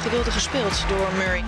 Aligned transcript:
Gedeelte 0.00 0.30
gespeeld 0.30 0.84
door 0.88 1.08
Murray. 1.16 1.44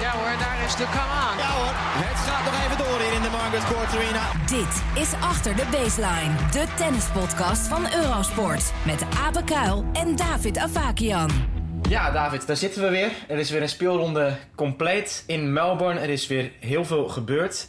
Ja 0.00 0.10
hoor, 0.10 0.38
daar 0.38 0.64
is 0.64 0.76
de 0.76 0.84
come 0.84 1.14
on. 1.30 1.38
Ja 1.38 1.50
hoor, 1.50 1.72
het 2.04 2.18
gaat 2.18 2.44
nog 2.44 2.64
even 2.64 2.78
door 2.78 3.00
hier 3.00 3.12
in 3.12 3.22
de 3.22 3.30
Margaret 3.30 3.64
Court 3.64 3.94
Arena. 3.96 4.20
Dit 4.46 5.02
is 5.02 5.12
Achter 5.20 5.56
de 5.56 5.64
Baseline, 5.70 6.34
de 6.50 6.66
tennispodcast 6.76 7.66
van 7.66 7.86
Eurosport. 7.94 8.72
Met 8.82 9.04
Abe 9.26 9.44
Kuil 9.44 9.84
en 9.92 10.16
David 10.16 10.58
Avakian. 10.58 11.30
Ja, 11.88 12.10
David, 12.10 12.46
daar 12.46 12.56
zitten 12.56 12.82
we 12.82 12.88
weer. 12.88 13.10
Er 13.28 13.38
is 13.38 13.50
weer 13.50 13.62
een 13.62 13.68
speelronde 13.68 14.36
compleet 14.54 15.24
in 15.26 15.52
Melbourne. 15.52 16.00
Er 16.00 16.08
is 16.10 16.26
weer 16.26 16.52
heel 16.60 16.84
veel 16.84 17.08
gebeurd. 17.08 17.68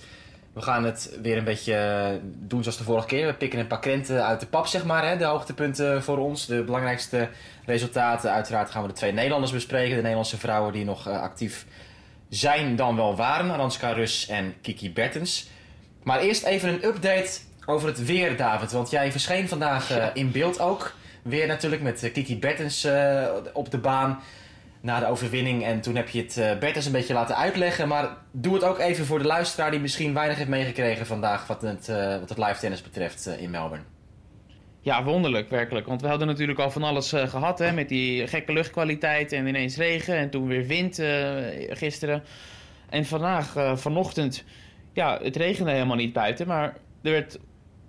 We 0.54 0.62
gaan 0.62 0.84
het 0.84 1.18
weer 1.22 1.38
een 1.38 1.44
beetje 1.44 1.76
eh, 1.76 2.08
doen 2.24 2.64
zoals 2.64 2.78
de 2.78 2.84
vorige 2.84 3.08
keer. 3.08 3.28
We 3.28 3.34
pikken 3.34 3.60
een 3.60 3.68
paar 3.68 3.80
krenten 3.80 4.26
uit 4.26 4.40
de 4.40 4.46
pap, 4.46 4.68
zeg 4.68 4.86
maar. 4.86 5.08
Hè? 5.08 5.18
De 5.18 5.24
hoogtepunten 5.24 6.04
voor 6.04 6.18
ons. 6.18 6.46
De 6.46 6.64
belangrijkste 6.64 7.30
resultaten. 7.66 8.32
Uiteraard 8.32 8.72
gaan 8.72 8.82
we 8.82 8.88
de 8.88 8.94
twee 8.94 9.12
Nederlanders 9.12 9.52
bespreken. 9.52 9.96
De 9.96 10.02
Nederlandse 10.02 10.38
vrouwen 10.38 10.74
die 10.74 10.86
nog 10.86 11.08
uh, 11.08 11.22
actief 11.22 11.66
zijn 12.30 12.76
dan 12.76 12.96
wel 12.96 13.16
waren. 13.16 13.52
Aranska 13.52 13.92
Rus 13.92 14.28
en 14.28 14.54
Kiki 14.62 14.94
Bertens. 14.94 15.50
Maar 16.04 16.20
eerst 16.20 16.44
even 16.44 16.70
een 16.70 16.86
update 16.86 17.40
over 17.66 17.88
het 17.88 18.06
weer, 18.06 18.38
David. 18.38 18.72
Want 18.72 18.90
jij 18.90 19.12
verscheen 19.12 19.48
vandaag 19.48 19.92
uh, 19.92 20.06
in 20.14 20.32
beeld 20.32 20.60
ook. 20.60 20.94
Weer 21.22 21.48
natuurlijk 21.48 21.82
met 21.82 22.10
Kiki 22.14 22.40
Bertens 22.40 22.88
op 23.54 23.72
de 23.72 23.78
baan 23.78 24.20
na 24.82 25.00
de 25.00 25.06
overwinning. 25.06 25.66
En 25.66 25.82
toen 25.82 25.96
heb 25.96 26.10
je 26.10 26.22
het 26.22 26.38
uh, 26.38 26.58
Bertens 26.58 26.86
een 26.86 26.92
beetje 26.92 27.14
laten 27.14 27.36
uitleggen. 27.36 27.88
Maar 27.88 28.18
doe 28.32 28.54
het 28.54 28.64
ook 28.64 28.80
even 28.80 29.06
voor 29.06 29.20
de 29.20 29.26
luisteraar 29.26 29.72
die 29.72 29.80
misschien 29.80 30.14
weinig 30.14 30.38
heeft 30.38 30.50
meegekregen 30.50 31.06
vandaag 31.06 31.48
wat 31.48 31.62
het, 31.62 31.88
uh, 31.90 32.20
wat 32.20 32.30
het 32.30 32.38
live 32.38 32.60
tennis 32.60 32.82
betreft 32.82 33.28
uh, 33.28 33.42
in 33.42 33.50
Melbourne. 33.50 33.86
Ja, 34.82 35.04
wonderlijk 35.04 35.50
werkelijk. 35.50 35.88
Want 35.88 36.02
we 36.02 36.08
hadden 36.08 36.28
natuurlijk 36.28 36.60
al 36.60 36.72
van 36.72 36.84
alles 36.84 37.12
gehad 37.12 37.60
hè, 37.60 37.72
met 37.72 37.90
die 37.90 38.28
gekke 38.28 38.54
luchtkwaliteit 38.54 39.32
en 39.32 39.48
ineens 39.48 39.78
regen 39.78 40.16
en 40.16 40.30
toen 40.30 40.48
weer 40.48 40.66
wind 40.66 41.02
gisteren. 41.70 42.24
En 42.90 43.06
vandaag, 43.06 43.80
vanochtend, 43.80 44.44
ja, 44.94 45.20
het 45.22 45.36
regende 45.36 45.72
helemaal 45.72 45.96
niet 45.96 46.14
buiten, 46.14 46.48
maar 46.48 46.78
er 47.02 47.12
werd 47.12 47.40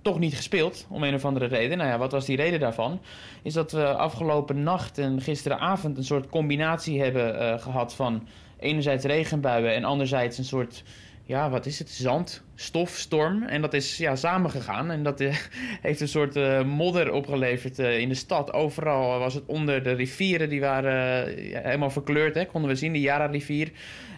toch 0.03 0.19
niet 0.19 0.35
gespeeld, 0.35 0.87
om 0.89 1.03
een 1.03 1.15
of 1.15 1.25
andere 1.25 1.47
reden. 1.47 1.79
Nou 1.79 1.91
ja, 1.91 1.99
wat 1.99 2.13
was 2.13 2.27
die 2.27 2.37
reden 2.37 2.61
daarvan? 2.61 3.01
Is 3.43 3.53
dat 3.53 3.73
we 3.73 3.87
afgelopen 3.87 4.63
nacht 4.63 4.99
en 4.99 5.21
gisteravond 5.21 5.97
een 5.97 6.05
soort 6.05 6.29
combinatie 6.29 7.01
hebben 7.03 7.35
uh, 7.35 7.59
gehad 7.59 7.95
van 7.95 8.29
enerzijds 8.59 9.05
regenbuien 9.05 9.75
en 9.75 9.85
anderzijds 9.85 10.39
een 10.39 10.45
soort, 10.45 10.83
ja, 11.25 11.51
wat 11.51 11.67
is 11.67 11.79
het, 11.79 11.91
zand, 11.91 12.43
stofstorm. 12.55 13.43
En 13.43 13.61
dat 13.61 13.75
is 13.75 13.97
ja, 13.97 14.17
samengegaan 14.17 14.91
en 14.91 15.03
dat 15.03 15.21
uh, 15.21 15.37
heeft 15.83 16.01
een 16.01 16.09
soort 16.09 16.37
uh, 16.37 16.65
modder 16.65 17.13
opgeleverd 17.13 17.79
in 17.79 18.09
de 18.09 18.15
stad. 18.15 18.53
Overal 18.53 19.19
was 19.19 19.35
het 19.35 19.45
onder 19.47 19.83
de 19.83 19.93
rivieren, 19.93 20.49
die 20.49 20.61
waren 20.61 21.27
helemaal 21.63 21.91
verkleurd, 21.91 22.35
hè, 22.35 22.47
konden 22.47 22.71
we 22.71 22.77
zien, 22.77 22.93
de 22.93 23.01
Yara-rivier. 23.01 23.71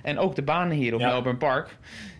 En 0.02 0.18
ook 0.18 0.34
de 0.34 0.42
banen 0.42 0.76
hier 0.76 0.94
op 0.94 1.00
ja. 1.00 1.06
Melbourne 1.06 1.38
Park 1.38 1.76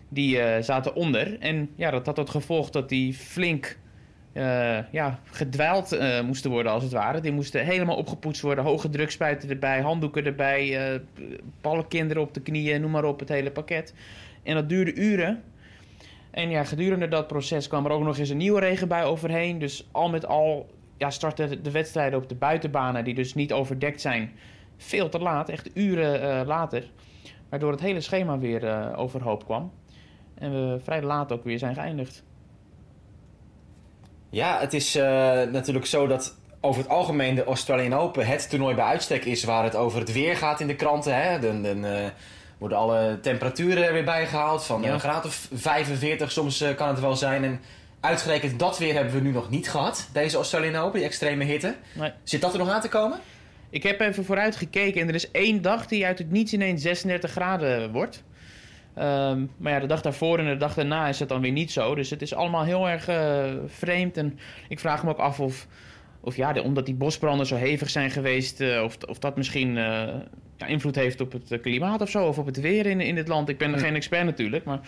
die 0.09 0.37
uh, 0.37 0.61
zaten 0.61 0.95
onder. 0.95 1.39
En 1.39 1.69
ja, 1.75 1.91
dat 1.91 2.05
had 2.05 2.15
tot 2.15 2.29
gevolg 2.29 2.69
dat 2.69 2.89
die 2.89 3.13
flink 3.13 3.77
uh, 4.33 4.91
ja, 4.91 5.19
gedwijld 5.31 5.93
uh, 5.93 6.21
moesten 6.21 6.51
worden, 6.51 6.71
als 6.71 6.83
het 6.83 6.91
ware. 6.91 7.21
Die 7.21 7.31
moesten 7.31 7.65
helemaal 7.65 7.95
opgepoetst 7.95 8.41
worden. 8.41 8.63
Hoge 8.63 8.89
drukspuiten 8.89 9.49
erbij, 9.49 9.81
handdoeken 9.81 10.25
erbij, 10.25 11.01
ballenkinderen 11.61 12.23
op 12.23 12.33
de 12.33 12.41
knieën, 12.41 12.81
noem 12.81 12.91
maar 12.91 13.03
op, 13.03 13.19
het 13.19 13.29
hele 13.29 13.51
pakket. 13.51 13.93
En 14.43 14.55
dat 14.55 14.69
duurde 14.69 14.93
uren. 14.93 15.43
En 16.31 16.49
ja, 16.49 16.63
gedurende 16.63 17.07
dat 17.07 17.27
proces 17.27 17.67
kwam 17.67 17.85
er 17.85 17.91
ook 17.91 18.03
nog 18.03 18.17
eens 18.17 18.29
een 18.29 18.37
nieuwe 18.37 18.59
regenbui 18.59 19.05
overheen. 19.05 19.59
Dus 19.59 19.87
al 19.91 20.09
met 20.09 20.25
al 20.25 20.69
ja, 20.97 21.09
startten 21.09 21.63
de 21.63 21.71
wedstrijden 21.71 22.19
op 22.19 22.29
de 22.29 22.35
buitenbanen, 22.35 23.03
die 23.03 23.13
dus 23.13 23.33
niet 23.33 23.53
overdekt 23.53 24.01
zijn, 24.01 24.31
veel 24.77 25.09
te 25.09 25.19
laat. 25.19 25.49
Echt 25.49 25.77
uren 25.77 26.45
later. 26.45 26.83
Waardoor 27.49 27.71
het 27.71 27.81
hele 27.81 28.01
schema 28.01 28.39
weer 28.39 28.95
overhoop 28.95 29.45
kwam. 29.45 29.71
En 30.35 30.51
we 30.51 30.79
vrij 30.83 31.01
laat 31.01 31.31
ook 31.31 31.43
weer 31.43 31.59
zijn 31.59 31.73
geëindigd. 31.73 32.23
Ja, 34.29 34.59
het 34.59 34.73
is 34.73 34.95
uh, 34.95 35.03
natuurlijk 35.51 35.85
zo 35.85 36.07
dat 36.07 36.35
over 36.61 36.81
het 36.81 36.91
algemeen 36.91 37.35
de 37.35 37.43
Australian 37.43 37.93
Open 37.93 38.27
het 38.27 38.49
toernooi 38.49 38.75
bij 38.75 38.85
uitstek 38.85 39.25
is 39.25 39.43
waar 39.43 39.63
het 39.63 39.75
over 39.75 39.99
het 39.99 40.11
weer 40.11 40.37
gaat 40.37 40.59
in 40.59 40.67
de 40.67 40.75
kranten. 40.75 41.21
Hè? 41.21 41.39
Dan, 41.39 41.63
dan 41.63 41.85
uh, 41.85 41.91
worden 42.57 42.77
alle 42.77 43.19
temperaturen 43.21 43.85
er 43.85 43.93
weer 43.93 44.03
bijgehaald. 44.03 44.65
Van 44.65 44.81
ja. 44.81 44.93
een 44.93 44.99
graad 44.99 45.25
of 45.25 45.47
45 45.53 46.31
soms 46.31 46.61
uh, 46.61 46.75
kan 46.75 46.87
het 46.87 46.99
wel 46.99 47.15
zijn. 47.15 47.43
En 47.43 47.59
uitgerekend 47.99 48.59
dat 48.59 48.77
weer 48.77 48.93
hebben 48.93 49.13
we 49.13 49.19
nu 49.19 49.31
nog 49.31 49.49
niet 49.49 49.69
gehad. 49.69 50.09
Deze 50.13 50.35
Australian 50.35 50.83
Open, 50.83 50.99
die 50.99 51.07
extreme 51.07 51.43
hitte. 51.43 51.75
Nee. 51.93 52.11
Zit 52.23 52.41
dat 52.41 52.53
er 52.53 52.59
nog 52.59 52.69
aan 52.69 52.81
te 52.81 52.89
komen? 52.89 53.19
Ik 53.69 53.83
heb 53.83 53.99
even 53.99 54.25
vooruit 54.25 54.55
gekeken 54.55 55.01
en 55.01 55.07
er 55.07 55.15
is 55.15 55.31
één 55.31 55.61
dag 55.61 55.87
die 55.87 56.05
uit 56.05 56.17
het 56.17 56.31
niets 56.31 56.53
ineens 56.53 56.81
36 56.81 57.31
graden 57.31 57.91
wordt. 57.91 58.23
Um, 58.99 59.51
maar 59.57 59.71
ja, 59.71 59.79
de 59.79 59.85
dag 59.85 60.01
daarvoor 60.01 60.39
en 60.39 60.45
de 60.45 60.57
dag 60.57 60.73
daarna 60.73 61.07
is 61.07 61.19
het 61.19 61.29
dan 61.29 61.41
weer 61.41 61.51
niet 61.51 61.71
zo. 61.71 61.95
Dus 61.95 62.09
het 62.09 62.21
is 62.21 62.33
allemaal 62.33 62.63
heel 62.63 62.89
erg 62.89 63.09
uh, 63.09 63.53
vreemd. 63.65 64.17
En 64.17 64.39
ik 64.67 64.79
vraag 64.79 65.03
me 65.03 65.09
ook 65.09 65.17
af 65.17 65.39
of, 65.39 65.67
of 66.21 66.35
ja, 66.35 66.53
de, 66.53 66.61
omdat 66.61 66.85
die 66.85 66.95
bosbranden 66.95 67.45
zo 67.45 67.55
hevig 67.55 67.89
zijn 67.89 68.11
geweest, 68.11 68.61
uh, 68.61 68.83
of, 68.83 68.97
of 69.07 69.19
dat 69.19 69.37
misschien 69.37 69.69
uh, 69.69 70.07
ja, 70.57 70.65
invloed 70.67 70.95
heeft 70.95 71.21
op 71.21 71.31
het 71.31 71.61
klimaat 71.61 72.01
of 72.01 72.09
zo, 72.09 72.27
of 72.27 72.37
op 72.37 72.45
het 72.45 72.59
weer 72.59 72.85
in, 72.85 73.01
in 73.01 73.15
dit 73.15 73.27
land. 73.27 73.49
Ik 73.49 73.57
ben 73.57 73.73
hm. 73.73 73.79
geen 73.79 73.95
expert 73.95 74.25
natuurlijk, 74.25 74.63
maar 74.63 74.79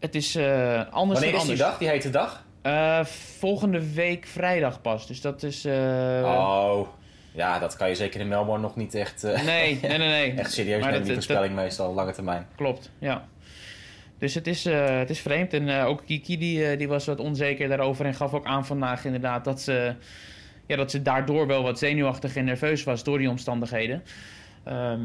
het 0.00 0.14
is 0.14 0.36
anders 0.36 1.20
Wanneer 1.20 1.20
dan 1.20 1.20
is 1.20 1.22
anders. 1.22 1.46
die 1.46 1.56
dag, 1.56 1.78
die 1.78 1.88
hete 1.88 2.10
dag? 2.10 2.44
volgende 3.38 3.92
week 3.92 4.26
vrijdag 4.26 4.80
pas. 4.80 5.06
Dus 5.06 5.20
dat 5.20 5.42
is. 5.42 5.66
oh. 5.66 6.88
Ja, 7.36 7.58
dat 7.58 7.76
kan 7.76 7.88
je 7.88 7.94
zeker 7.94 8.20
in 8.20 8.28
Melbourne 8.28 8.62
nog 8.62 8.76
niet 8.76 8.94
echt, 8.94 9.24
uh, 9.24 9.42
nee, 9.44 9.78
nee, 9.82 9.98
nee, 9.98 10.08
nee. 10.08 10.32
echt 10.38 10.52
serieus 10.52 10.80
maar 10.82 10.90
nemen, 10.90 10.92
dat, 10.92 11.04
die 11.06 11.14
dat- 11.14 11.24
voorspelling 11.24 11.54
meestal, 11.54 11.94
lange 11.94 12.12
termijn. 12.12 12.46
Klopt, 12.56 12.90
ja. 12.98 13.28
Dus 14.18 14.34
het 14.34 14.46
is, 14.46 14.66
eh, 14.66 14.98
het 14.98 15.10
is 15.10 15.20
vreemd. 15.20 15.52
En 15.52 15.68
eh, 15.68 15.86
ook 15.86 16.02
Kiki 16.06 16.38
die, 16.38 16.66
eh, 16.70 16.78
die 16.78 16.88
was 16.88 17.06
wat 17.06 17.20
onzeker 17.20 17.68
daarover 17.68 18.06
en 18.06 18.14
gaf 18.14 18.34
ook 18.34 18.46
aan 18.46 18.66
vandaag 18.66 19.04
inderdaad 19.04 19.44
dat 19.44 19.60
ze, 19.60 19.94
ja, 20.66 20.76
dat 20.76 20.90
ze 20.90 21.02
daardoor 21.02 21.46
wel 21.46 21.62
wat 21.62 21.78
zenuwachtig 21.78 22.36
en 22.36 22.44
nerveus 22.44 22.84
was 22.84 23.04
door 23.04 23.18
die 23.18 23.30
omstandigheden. 23.30 24.02
Ehm, 24.64 25.00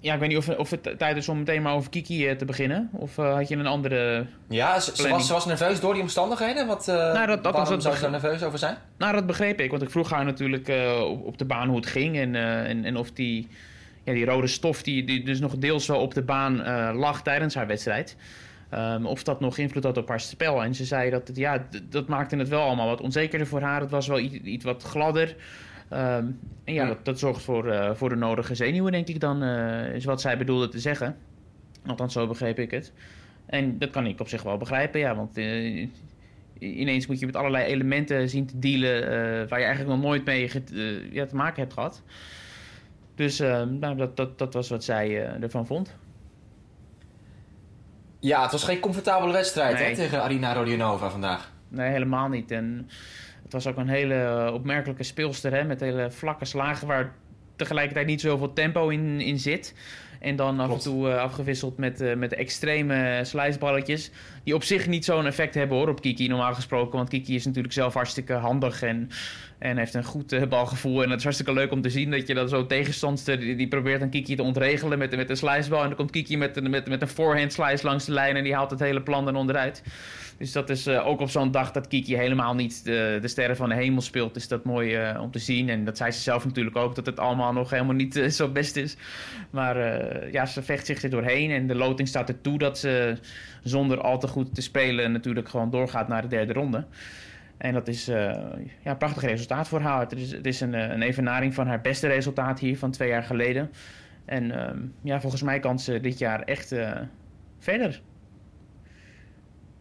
ja, 0.00 0.14
ik 0.14 0.20
weet 0.20 0.28
niet 0.28 0.38
of, 0.38 0.48
of 0.48 0.70
het 0.70 0.98
tijd 0.98 1.16
is 1.16 1.28
om 1.28 1.38
meteen 1.38 1.62
maar 1.62 1.74
over 1.74 1.90
Kiki 1.90 2.28
eh, 2.28 2.36
te 2.36 2.44
beginnen. 2.44 2.88
Of 2.92 3.18
eh, 3.18 3.34
had 3.34 3.48
je 3.48 3.56
een 3.56 3.66
andere... 3.66 4.26
Ja, 4.48 4.80
ze, 4.80 5.08
was, 5.08 5.26
ze 5.26 5.32
was 5.32 5.46
nerveus 5.46 5.80
door 5.80 5.92
die 5.92 6.02
omstandigheden. 6.02 6.66
Wat, 6.66 6.88
eh, 6.88 6.94
Nou, 6.94 7.26
dat- 7.26 7.44
dat 7.44 7.52
was 7.52 7.62
waarom 7.62 7.80
zou 7.80 7.94
ze 7.94 8.00
daar 8.00 8.10
nerveus 8.10 8.42
over 8.42 8.58
zijn? 8.58 8.76
Nou, 8.98 9.12
dat 9.14 9.26
begreep 9.26 9.60
ik. 9.60 9.70
Want 9.70 9.82
ik 9.82 9.90
vroeg 9.90 10.10
haar 10.10 10.24
natuurlijk 10.24 10.68
op, 11.08 11.24
op 11.26 11.38
de 11.38 11.44
baan 11.44 11.68
hoe 11.68 11.76
het 11.76 11.86
ging. 11.86 12.16
En, 12.18 12.34
en, 12.66 12.84
en 12.84 12.96
of 12.96 13.10
die, 13.10 13.48
ja, 14.04 14.12
die 14.12 14.24
rode 14.24 14.46
stof 14.46 14.82
die, 14.82 15.04
die 15.04 15.24
dus 15.24 15.40
nog 15.40 15.56
deels 15.56 15.86
wel 15.86 16.00
op 16.00 16.14
de 16.14 16.22
baan 16.22 16.62
lag 16.96 17.22
tijdens 17.22 17.54
haar 17.54 17.66
wedstrijd. 17.66 18.16
ehm, 18.70 19.06
of 19.06 19.22
dat 19.22 19.40
nog 19.40 19.58
invloed 19.58 19.84
had 19.84 19.96
op 19.96 20.08
haar 20.08 20.20
spel. 20.20 20.62
En 20.62 20.74
ze 20.74 20.84
zei 20.84 21.10
dat 21.10 21.28
het, 21.28 21.36
ja, 21.36 21.66
dat 21.88 22.08
maakte 22.08 22.36
het 22.36 22.48
wel 22.48 22.62
allemaal 22.62 22.86
wat 22.88 23.00
onzekerder 23.00 23.46
voor 23.46 23.60
haar. 23.60 23.80
Het 23.80 23.90
was 23.90 24.06
wel 24.06 24.18
iets, 24.18 24.34
iets 24.34 24.64
wat 24.64 24.82
gladder. 24.82 25.36
Ehm, 25.90 26.26
en 26.64 26.74
ja, 26.74 26.86
dat, 26.86 27.04
dat 27.04 27.18
zorgt 27.18 27.42
voor, 27.42 27.70
eh, 27.70 27.94
voor 27.94 28.08
de 28.08 28.14
nodige 28.14 28.54
zenuwen, 28.54 28.92
denk 28.92 29.08
ik 29.08 29.20
dan, 29.20 29.42
eh, 29.42 29.94
is 29.94 30.04
wat 30.04 30.20
zij 30.20 30.38
bedoelde 30.38 30.68
te 30.68 30.78
zeggen. 30.78 31.16
Althans, 31.86 32.12
zo 32.12 32.26
begreep 32.26 32.58
ik 32.58 32.70
het. 32.70 32.92
En 33.46 33.78
dat 33.78 33.90
kan 33.90 34.06
ik 34.06 34.20
op 34.20 34.28
zich 34.28 34.42
wel 34.42 34.56
begrijpen, 34.56 35.00
ja, 35.00 35.16
want 35.16 35.36
eh, 35.36 35.88
ineens 36.58 37.06
moet 37.06 37.18
je 37.18 37.26
met 37.26 37.36
allerlei 37.36 37.64
elementen 37.64 38.28
zien 38.28 38.46
te 38.46 38.58
dealen 38.58 39.08
waar 39.48 39.58
je 39.58 39.64
eigenlijk 39.64 39.96
nog 39.96 40.04
nooit 40.04 40.24
mee 40.24 40.50
ja, 41.10 41.26
te 41.26 41.36
maken 41.36 41.60
hebt 41.60 41.72
gehad. 41.72 42.02
Dus 43.14 43.40
eh, 43.40 43.62
nou, 43.62 43.96
dat, 43.96 44.16
dat, 44.16 44.38
dat 44.38 44.54
was 44.54 44.68
wat 44.68 44.84
zij 44.84 45.26
ervan 45.40 45.66
vond. 45.66 45.96
Ja, 48.20 48.42
het 48.42 48.52
was 48.52 48.64
geen 48.64 48.80
comfortabele 48.80 49.32
wedstrijd 49.32 49.78
hè, 49.78 49.94
tegen 49.94 50.22
Arina 50.22 50.52
Rodionova 50.52 51.10
vandaag. 51.10 51.52
Nee, 51.70 51.90
helemaal 51.90 52.28
niet. 52.28 52.50
En 52.50 52.88
het 53.42 53.52
was 53.52 53.66
ook 53.66 53.76
een 53.76 53.88
hele 53.88 54.14
eh, 54.14 54.54
opmerkelijke 54.54 55.02
speelster 55.02 55.52
hè, 55.52 55.64
met 55.64 55.80
hele 55.80 56.10
vlakke 56.10 56.44
slagen 56.44 56.86
waar 56.86 57.12
tegelijkertijd 57.56 58.06
niet 58.06 58.20
zoveel 58.20 58.52
tempo 58.52 58.88
in, 58.88 59.20
in 59.20 59.38
zit. 59.38 59.74
En 60.20 60.36
dan 60.36 60.60
af 60.60 60.72
en 60.72 60.78
toe 60.78 61.10
eh, 61.10 61.16
afgewisseld 61.18 61.76
met, 61.78 62.00
eh, 62.00 62.14
met 62.16 62.34
extreme 62.34 63.20
slijsballetjes. 63.22 64.10
Die 64.44 64.54
op 64.54 64.62
zich 64.62 64.86
niet 64.86 65.04
zo'n 65.04 65.26
effect 65.26 65.54
hebben 65.54 65.76
hoor 65.76 65.88
op 65.88 66.00
Kiki 66.00 66.28
normaal 66.28 66.54
gesproken. 66.54 66.96
Want 66.96 67.08
Kiki 67.08 67.34
is 67.34 67.44
natuurlijk 67.46 67.74
zelf 67.74 67.94
hartstikke 67.94 68.32
handig 68.32 68.82
en, 68.82 69.08
en 69.58 69.76
heeft 69.78 69.94
een 69.94 70.04
goed 70.04 70.48
balgevoel. 70.48 71.02
En 71.02 71.08
het 71.08 71.16
is 71.18 71.22
hartstikke 71.24 71.52
leuk 71.52 71.72
om 71.72 71.80
te 71.80 71.90
zien 71.90 72.10
dat 72.10 72.26
je 72.26 72.34
dat 72.34 72.50
zo'n 72.50 72.66
tegenstandster... 72.66 73.40
Die, 73.40 73.56
die 73.56 73.68
probeert 73.68 74.00
dan 74.00 74.10
Kiki 74.10 74.36
te 74.36 74.42
ontregelen 74.42 74.98
met, 74.98 75.16
met 75.16 75.30
een 75.30 75.36
slijsbal. 75.36 75.80
En 75.82 75.86
dan 75.88 75.96
komt 75.96 76.10
Kiki 76.10 76.36
met, 76.36 76.56
een- 76.56 76.70
met, 76.70 76.88
met 76.88 77.02
een 77.02 77.08
forehand 77.08 77.52
slice 77.52 77.86
langs 77.86 78.04
de 78.04 78.12
lijn. 78.12 78.36
En 78.36 78.44
die 78.44 78.54
haalt 78.54 78.70
het 78.70 78.80
hele 78.80 79.02
plan 79.02 79.28
er 79.28 79.34
onderuit. 79.34 79.82
Dus 80.40 80.52
dat 80.52 80.70
is 80.70 80.86
eh, 80.86 81.06
ook 81.06 81.20
op 81.20 81.30
zo'n 81.30 81.50
dag 81.50 81.72
dat 81.72 81.88
Kiki 81.88 82.16
helemaal 82.16 82.54
niet 82.54 82.84
de, 82.84 83.18
de 83.20 83.28
sterren 83.28 83.56
van 83.56 83.68
de 83.68 83.74
hemel 83.74 84.00
speelt. 84.00 84.36
Is 84.36 84.48
dat 84.48 84.64
mooi 84.64 84.94
eh, 84.94 85.20
om 85.22 85.30
te 85.30 85.38
zien. 85.38 85.68
En 85.68 85.84
dat 85.84 85.96
zei 85.96 86.10
ze 86.10 86.20
zelf 86.20 86.44
natuurlijk 86.44 86.76
ook, 86.76 86.94
dat 86.94 87.06
het 87.06 87.20
allemaal 87.20 87.52
nog 87.52 87.70
helemaal 87.70 87.94
niet 87.94 88.16
eh, 88.16 88.28
zo 88.28 88.48
best 88.48 88.76
is. 88.76 88.96
Maar 89.50 89.76
ja, 90.32 90.46
ze 90.46 90.62
vecht 90.62 90.86
zich 90.86 91.02
er 91.02 91.10
doorheen. 91.10 91.50
En 91.50 91.66
de 91.66 91.74
loting 91.74 92.08
staat 92.08 92.28
ertoe 92.28 92.58
dat 92.58 92.78
ze 92.78 93.16
zonder 93.62 94.00
al 94.00 94.18
te 94.18 94.28
goed 94.28 94.54
te 94.54 94.62
spelen 94.62 95.12
natuurlijk 95.12 95.48
gewoon 95.48 95.70
doorgaat 95.70 96.08
naar 96.08 96.22
de 96.22 96.28
derde 96.28 96.52
ronde. 96.52 96.84
En 97.56 97.72
dat 97.72 97.88
is 97.88 98.04
ja, 98.04 98.58
een 98.84 98.96
prachtig 98.96 99.22
resultaat 99.22 99.68
voor 99.68 99.80
haar. 99.80 100.00
Het 100.00 100.12
is, 100.12 100.32
het 100.32 100.46
is 100.46 100.60
een, 100.60 100.72
een 100.72 101.02
evenaring 101.02 101.54
van 101.54 101.66
haar 101.66 101.80
beste 101.80 102.06
resultaat 102.06 102.58
hier 102.58 102.78
van 102.78 102.90
twee 102.90 103.08
jaar 103.08 103.22
geleden. 103.22 103.70
En 104.24 104.44
uh, 104.44 104.68
ja, 105.02 105.20
volgens 105.20 105.42
mij 105.42 105.58
kan 105.58 105.78
ze 105.78 106.00
dit 106.00 106.18
jaar 106.18 106.42
echt 106.42 106.74
verder. 107.58 108.00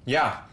Ja. 0.03 0.47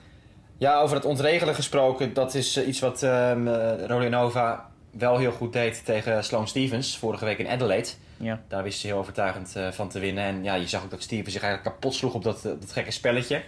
Ja, 0.59 0.81
over 0.81 0.97
het 0.97 1.05
ontregelen 1.05 1.55
gesproken, 1.55 2.15
dat 2.15 2.35
is 2.35 2.65
iets 2.65 2.81
wat 2.81 3.03
um, 3.03 3.49
Rolinova 3.87 4.69
wel 4.91 5.19
heel 5.19 5.33
goed 5.33 5.53
deed 5.53 5.85
tegen 5.85 6.25
Sloane 6.25 6.47
Stevens 6.47 6.99
vorige 6.99 7.25
week 7.25 7.39
in 7.39 7.49
Adelaide. 7.49 7.89
Ja. 8.17 8.41
Daar 8.49 8.63
wist 8.63 8.81
ze 8.81 8.87
heel 8.87 8.99
overtuigend 8.99 9.55
uh, 9.57 9.71
van 9.71 9.89
te 9.89 9.99
winnen. 9.99 10.25
En 10.25 10.45
ja, 10.45 10.55
je 10.55 10.69
zag 10.69 10.85
ook 10.85 10.91
dat 10.91 11.03
Stevens 11.03 11.33
zich 11.33 11.43
eigenlijk 11.43 11.75
kapot 11.75 11.95
sloeg 11.95 12.15
op 12.15 12.23
dat, 12.23 12.43
dat 12.43 12.73
gekke 12.73 12.91
spelletje. 12.91 13.43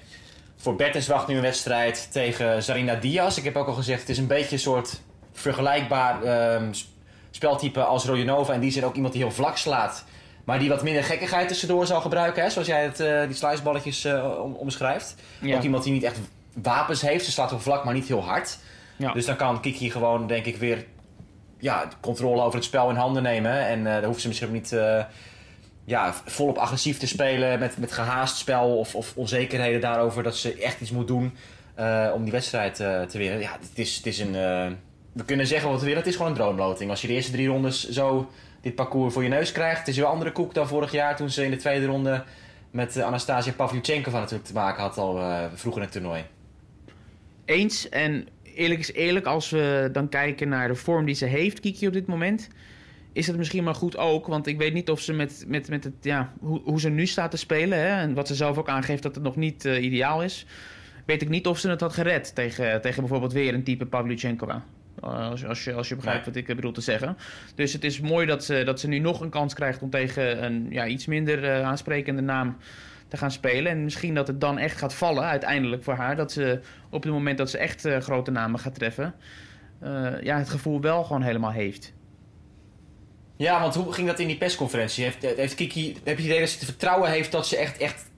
Voor 0.57 0.77
Bertens 0.77 1.07
wacht 1.07 1.27
nu 1.27 1.35
een 1.35 1.43
wedstrijd 1.43 2.09
tegen 2.13 2.63
Zarina 2.63 2.95
Diaz. 2.95 3.37
Ik 3.37 3.45
heb 3.45 3.57
ook 3.57 3.67
al 3.67 3.73
gezegd, 3.73 4.01
het 4.01 4.09
is 4.09 4.19
een 4.19 4.27
beetje 4.27 4.53
een 4.53 4.59
soort 4.59 5.01
vergelijkbaar 5.33 6.55
um, 6.55 6.71
speltype 7.31 7.83
als 7.83 8.05
Rojanova. 8.05 8.53
En 8.53 8.61
die 8.61 8.71
zin 8.71 8.85
ook 8.85 8.95
iemand 8.95 9.13
die 9.13 9.23
heel 9.23 9.33
vlak 9.33 9.57
slaat. 9.57 10.05
Maar 10.45 10.59
die 10.59 10.69
wat 10.69 10.83
minder 10.83 11.05
gekkigheid 11.05 11.49
tussendoor 11.49 11.87
zal 11.87 12.01
gebruiken. 12.01 12.43
Hè? 12.43 12.51
Zoals 12.51 12.69
jij 12.69 12.83
het, 12.83 13.01
uh, 13.01 13.23
die 13.27 13.35
sliceballetjes 13.35 14.05
om, 14.43 14.55
omschrijft. 14.55 15.15
Ja. 15.41 15.57
Ook 15.57 15.63
iemand 15.63 15.85
die 15.85 15.93
niet 15.93 16.03
echt 16.03 16.19
wapens 16.63 17.01
heeft. 17.01 17.25
Ze 17.25 17.31
slaat 17.31 17.51
wel 17.51 17.61
vlak, 17.61 17.85
maar 17.85 17.95
niet 17.95 18.09
heel 18.09 18.25
hard. 18.25 18.59
Ja. 18.97 19.13
Dus 19.13 19.27
dan 19.27 19.37
kan 19.37 19.61
Kiki 19.61 19.91
gewoon, 19.91 20.27
denk 20.27 20.45
ik, 20.45 20.57
weer 20.57 20.85
ja, 21.59 21.87
de 21.87 21.97
controle 22.01 22.43
over 22.43 22.55
het 22.55 22.65
spel 22.65 22.91
in 22.91 22.97
handen 22.97 23.23
nemen. 23.23 23.67
En 23.67 23.79
uh, 23.79 23.95
dan 23.95 24.05
hoeft 24.05 24.21
ze 24.21 24.29
misschien 24.29 24.53
niet 24.53 24.73
uh, 24.73 25.05
ja, 25.85 26.15
volop 26.25 26.57
agressief 26.57 26.99
te 26.99 27.07
spelen 27.07 27.59
met, 27.59 27.79
met 27.79 27.93
gehaast 27.93 28.37
spel 28.37 28.79
of, 28.79 28.95
of 28.95 29.13
onzekerheden 29.17 29.81
daarover 29.81 30.23
dat 30.23 30.37
ze 30.37 30.55
echt 30.55 30.81
iets 30.81 30.91
moet 30.91 31.07
doen 31.07 31.37
uh, 31.79 32.11
om 32.15 32.23
die 32.23 32.33
wedstrijd 32.33 32.75
te 32.75 33.19
winnen. 33.19 33.41
Ja, 33.41 33.57
het 33.61 33.79
is, 33.79 33.97
het 33.97 34.07
is 34.07 34.19
een. 34.19 34.33
we 35.13 35.25
kunnen 35.25 35.47
zeggen 35.47 35.71
wat 35.71 35.79
we 35.79 35.85
willen, 35.85 36.01
het 36.01 36.09
is 36.09 36.17
gewoon 36.17 36.31
een 36.31 36.37
droomloting. 36.37 36.91
Als 36.91 37.01
je 37.01 37.07
de 37.07 37.13
eerste 37.13 37.33
drie 37.33 37.49
rondes 37.49 37.89
zo 37.89 38.31
dit 38.61 38.75
parcours 38.75 39.15
voor 39.15 39.23
je 39.23 39.29
neus 39.29 39.53
krijgt, 39.53 39.79
het 39.79 39.89
is 39.89 39.97
wel 39.97 40.07
een 40.07 40.13
andere 40.13 40.33
koek 40.33 40.55
dan 40.55 40.69
vorig 40.69 40.93
jaar 40.93 41.17
toen 41.17 41.31
ze 41.31 41.45
in 41.45 41.51
de 41.51 41.57
tweede 41.57 41.87
ronde 41.87 42.25
met 42.71 43.01
Anastasia 43.01 43.53
Pavlyuchenkova 43.53 44.19
natuurlijk 44.19 44.49
te 44.49 44.55
maken 44.55 44.83
had 44.83 44.99
al 44.99 45.21
vroeg 45.55 45.77
in 45.77 45.83
het 45.83 45.93
toernooi. 45.93 46.25
Eens 47.49 47.89
en 47.89 48.29
eerlijk 48.43 48.81
is 48.81 48.93
eerlijk, 48.93 49.27
als 49.27 49.51
we 49.51 49.89
dan 49.93 50.09
kijken 50.09 50.49
naar 50.49 50.69
de 50.69 50.75
vorm 50.75 51.05
die 51.05 51.15
ze 51.15 51.25
heeft, 51.25 51.61
Kiki 51.61 51.87
op 51.87 51.93
dit 51.93 52.07
moment, 52.07 52.49
is 53.13 53.27
het 53.27 53.37
misschien 53.37 53.65
maar 53.65 53.75
goed 53.75 53.97
ook. 53.97 54.27
Want 54.27 54.47
ik 54.47 54.59
weet 54.59 54.73
niet 54.73 54.91
of 54.91 55.01
ze 55.01 55.13
met, 55.13 55.45
met, 55.47 55.69
met 55.69 55.85
het, 55.85 55.93
ja, 56.01 56.33
hoe, 56.41 56.61
hoe 56.65 56.81
ze 56.81 56.89
nu 56.89 57.07
staat 57.07 57.31
te 57.31 57.37
spelen, 57.37 57.79
hè, 57.79 58.01
en 58.01 58.15
wat 58.15 58.27
ze 58.27 58.35
zelf 58.35 58.59
ook 58.59 58.69
aangeeft 58.69 59.03
dat 59.03 59.15
het 59.15 59.25
nog 59.25 59.37
niet 59.37 59.65
uh, 59.65 59.83
ideaal 59.83 60.23
is, 60.23 60.47
weet 61.07 61.23
ik 61.23 61.29
niet 61.29 61.47
of 61.47 61.59
ze 61.59 61.69
het 61.69 61.81
had 61.81 61.93
gered 61.93 62.35
tegen, 62.35 62.81
tegen 62.81 63.01
bijvoorbeeld 63.01 63.33
weer 63.33 63.55
een 63.55 63.65
type 63.65 63.87
Pavlyuchenkova. 63.87 64.65
Uh, 65.05 65.31
als, 65.31 65.45
als, 65.45 65.65
je, 65.65 65.73
als 65.73 65.89
je 65.89 65.97
begrijpt 65.97 66.27
wat 66.27 66.37
ik 66.37 66.47
bedoel 66.47 66.73
te 66.73 66.81
zeggen. 66.81 67.17
Dus 67.55 67.73
het 67.73 67.85
is 67.85 68.01
mooi 68.01 68.27
dat 68.27 68.45
ze, 68.45 68.63
dat 68.65 68.81
ze 68.81 68.89
nu 68.89 68.99
nog 68.99 69.21
een 69.21 69.31
kans 69.31 69.55
krijgt 69.55 69.83
om 69.83 69.91
tegen 69.91 70.45
een 70.45 70.67
ja, 70.71 70.87
iets 70.87 71.07
minder 71.07 71.43
uh, 71.43 71.63
aansprekende 71.63 72.23
naam 72.23 72.57
te 73.09 73.17
gaan 73.17 73.31
spelen. 73.31 73.73
En 73.73 73.85
misschien 73.85 74.15
dat 74.15 74.27
het 74.27 74.41
dan 74.41 74.59
echt 74.59 74.79
gaat 74.79 74.95
vallen 74.95 75.25
uiteindelijk 75.25 75.85
voor 75.85 75.95
haar. 75.95 76.17
Dat 76.17 76.33
ze 76.33 76.61
op 76.91 77.03
het 77.03 77.13
moment 77.13 77.39
dat 77.39 77.51
ze 77.51 77.59
echt 77.59 77.87
uh, 77.87 77.99
grote 77.99 78.31
namen 78.31 78.61
gaat 78.61 78.75
treffen, 78.75 79.15
uh, 79.83 80.23
ja, 80.23 80.39
het 80.39 80.49
gevoel 80.49 80.81
wel 80.81 81.05
gewoon 81.05 81.23
helemaal 81.23 81.51
heeft. 81.51 81.93
Ja, 83.37 83.61
want 83.61 83.75
hoe 83.75 83.93
ging 83.93 84.07
dat 84.07 84.19
in 84.19 84.27
die 84.27 84.37
persconferentie? 84.37 85.05
Heeft, 85.05 85.23
heeft 85.37 85.55
Kiki, 85.55 85.93
heb 85.93 86.05
je 86.05 86.11
het 86.11 86.21
idee 86.21 86.41
dat 86.41 86.49
ze 86.49 86.59
te 86.59 86.65
vertrouwen 86.65 87.11
heeft 87.11 87.33
dat 87.33 87.47
ze 87.47 87.57
echt, 87.57 87.79
echt 87.79 88.11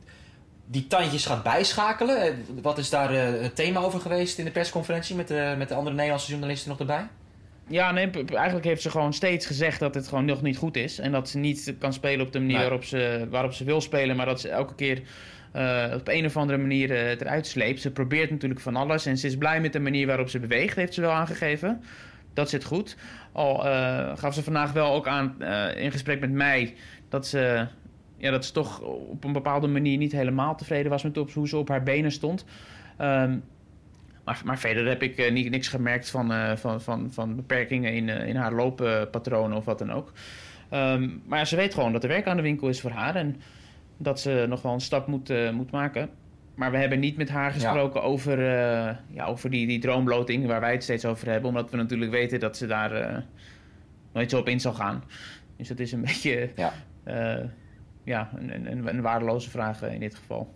die 0.66 0.87
tandjes 0.87 1.26
gaat 1.26 1.43
bijschakelen? 1.43 2.22
Eh, 2.22 2.32
wat 2.62 2.78
is 2.78 2.90
daar 2.90 3.12
het 3.12 3.56
thema 3.56 3.81
over 3.81 4.00
geweest 4.00 4.38
in 4.38 4.44
de 4.44 4.50
persconferentie 4.50 5.16
met 5.16 5.28
de, 5.28 5.54
met 5.58 5.69
de 5.69 5.75
andere 5.75 5.94
Nederlandse 5.94 6.31
journalisten 6.31 6.69
nog 6.69 6.78
erbij? 6.78 7.08
Ja, 7.70 7.90
nee, 7.90 8.11
eigenlijk 8.34 8.67
heeft 8.67 8.82
ze 8.82 8.90
gewoon 8.90 9.12
steeds 9.12 9.46
gezegd 9.46 9.81
dat 9.81 9.94
het 9.94 10.08
gewoon 10.08 10.25
nog 10.25 10.43
niet 10.43 10.56
goed 10.56 10.76
is. 10.76 10.99
En 10.99 11.12
dat 11.12 11.28
ze 11.28 11.38
niet 11.38 11.75
kan 11.78 11.93
spelen 11.93 12.26
op 12.26 12.32
de 12.32 12.40
manier 12.40 12.58
waarop, 12.58 12.84
ze, 12.84 13.26
waarop 13.31 13.52
ze 13.52 13.64
wil 13.64 13.81
spelen. 13.81 14.17
Maar 14.17 14.26
dat 14.26 14.40
ze 14.40 14.49
elke 14.49 14.75
keer 14.75 15.02
uh, 15.56 15.84
op 15.94 16.08
een 16.08 16.25
of 16.25 16.37
andere 16.37 16.58
manier 16.58 16.90
uh, 16.90 17.11
eruit 17.11 17.46
sleept. 17.46 17.81
Ze 17.81 17.90
probeert 17.90 18.31
natuurlijk 18.31 18.61
van 18.61 18.76
alles. 18.76 19.06
En 19.06 19.19
ze 19.19 19.26
is 19.26 19.37
blij 19.37 19.61
met 19.61 19.72
de 19.72 19.81
manier 19.81 20.06
waarop 20.06 20.28
ze 20.28 20.38
beweegt, 20.38 20.76
heeft 20.76 20.94
ze 20.94 21.00
wel 21.00 21.11
aangegeven. 21.11 21.82
Dat 22.34 22.50
zit 22.50 22.64
goed. 22.64 22.96
Al 23.32 23.67
uh, 23.67 24.17
gaf 24.17 24.34
ze 24.34 24.43
vandaag 24.43 24.72
wel 24.72 24.94
ook 24.94 25.06
aan 25.06 25.43
in 25.76 25.93
gesprek 25.93 26.20
met 26.20 26.32
mij 26.32 26.75
dat 27.08 27.26
ze, 27.26 27.67
ja, 28.17 28.31
dat 28.31 28.44
ze 28.44 28.52
toch 28.52 28.81
op 28.81 29.25
een 29.25 29.32
bepaalde 29.32 29.67
manier 29.67 29.96
niet 29.96 30.12
helemaal 30.12 30.56
tevreden 30.56 30.90
was 30.90 31.02
met 31.02 31.17
hoe 31.17 31.49
ze 31.49 31.56
op 31.56 31.69
haar 31.69 31.82
benen 31.82 32.12
stond. 32.12 32.44
Um, 33.00 33.43
maar, 34.31 34.43
maar 34.44 34.59
verder 34.59 34.87
heb 34.87 35.03
ik 35.03 35.19
uh, 35.19 35.50
niks 35.50 35.69
gemerkt 35.69 36.11
van, 36.11 36.32
uh, 36.32 36.56
van, 36.56 36.81
van, 36.81 37.12
van 37.12 37.37
beperkingen 37.37 37.93
in, 37.93 38.09
uh, 38.09 38.27
in 38.27 38.37
haar 38.37 38.53
looppatronen 38.53 39.56
of 39.56 39.65
wat 39.65 39.79
dan 39.79 39.93
ook. 39.93 40.12
Um, 40.73 41.23
maar 41.27 41.47
ze 41.47 41.56
weet 41.56 41.75
gewoon 41.75 41.93
dat 41.93 42.03
er 42.03 42.09
werk 42.09 42.27
aan 42.27 42.37
de 42.37 42.43
winkel 42.43 42.69
is 42.69 42.81
voor 42.81 42.91
haar 42.91 43.15
en 43.15 43.41
dat 43.97 44.21
ze 44.21 44.44
nog 44.49 44.62
wel 44.62 44.73
een 44.73 44.81
stap 44.81 45.06
moet, 45.06 45.53
moet 45.53 45.71
maken. 45.71 46.11
Maar 46.55 46.71
we 46.71 46.77
hebben 46.77 47.00
niet 47.00 47.17
met 47.17 47.29
haar 47.29 47.53
gesproken 47.53 48.00
ja. 48.00 48.06
over, 48.06 48.43
ja, 49.11 49.25
over 49.27 49.50
die, 49.50 49.67
die 49.67 49.79
droomloting 49.79 50.47
waar 50.47 50.61
wij 50.61 50.73
het 50.73 50.82
steeds 50.82 51.05
over 51.05 51.29
hebben. 51.29 51.49
Omdat 51.49 51.71
we 51.71 51.77
natuurlijk 51.77 52.11
weten 52.11 52.41
dat 52.41 52.56
ze 52.56 52.67
daar 52.67 53.25
nooit 54.12 54.31
zo 54.31 54.38
op 54.38 54.49
in 54.49 54.61
zal 54.61 54.73
gaan. 54.73 55.05
Dus 55.56 55.69
dat 55.69 55.79
is 55.79 55.93
een 55.93 56.00
beetje 56.11 56.50
ja. 56.56 56.73
ja, 58.05 58.31
een, 58.37 58.71
een, 58.71 58.87
een 58.87 59.00
waardeloze 59.00 59.50
vraag 59.50 59.82
in 59.82 60.00
dit 60.00 60.15
geval. 60.15 60.55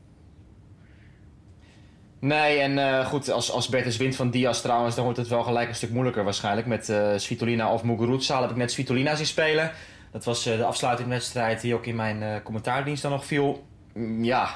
Nee, 2.24 2.58
en 2.58 2.72
uh, 2.72 3.06
goed, 3.06 3.30
als, 3.30 3.50
als 3.50 3.68
Bertus 3.68 3.96
wint 3.96 4.16
van 4.16 4.30
Diaz 4.30 4.60
trouwens, 4.60 4.94
dan 4.94 5.04
wordt 5.04 5.18
het 5.18 5.28
wel 5.28 5.42
gelijk 5.42 5.68
een 5.68 5.74
stuk 5.74 5.90
moeilijker 5.90 6.24
waarschijnlijk. 6.24 6.66
Met 6.66 6.88
uh, 6.88 7.08
Svitolina 7.16 7.72
of 7.72 7.82
Muguruza 7.82 8.40
heb 8.40 8.50
ik 8.50 8.56
net 8.56 8.72
Svitolina 8.72 9.14
zien 9.14 9.26
spelen. 9.26 9.70
Dat 10.10 10.24
was 10.24 10.46
uh, 10.46 10.56
de 10.56 10.64
afsluitingwedstrijd 10.64 11.60
die 11.60 11.74
ook 11.74 11.86
in 11.86 11.96
mijn 11.96 12.42
commentaardienst 12.42 13.02
dan 13.02 13.10
nog 13.10 13.26
viel. 13.26 13.66
Mm, 13.94 14.24
ja, 14.24 14.48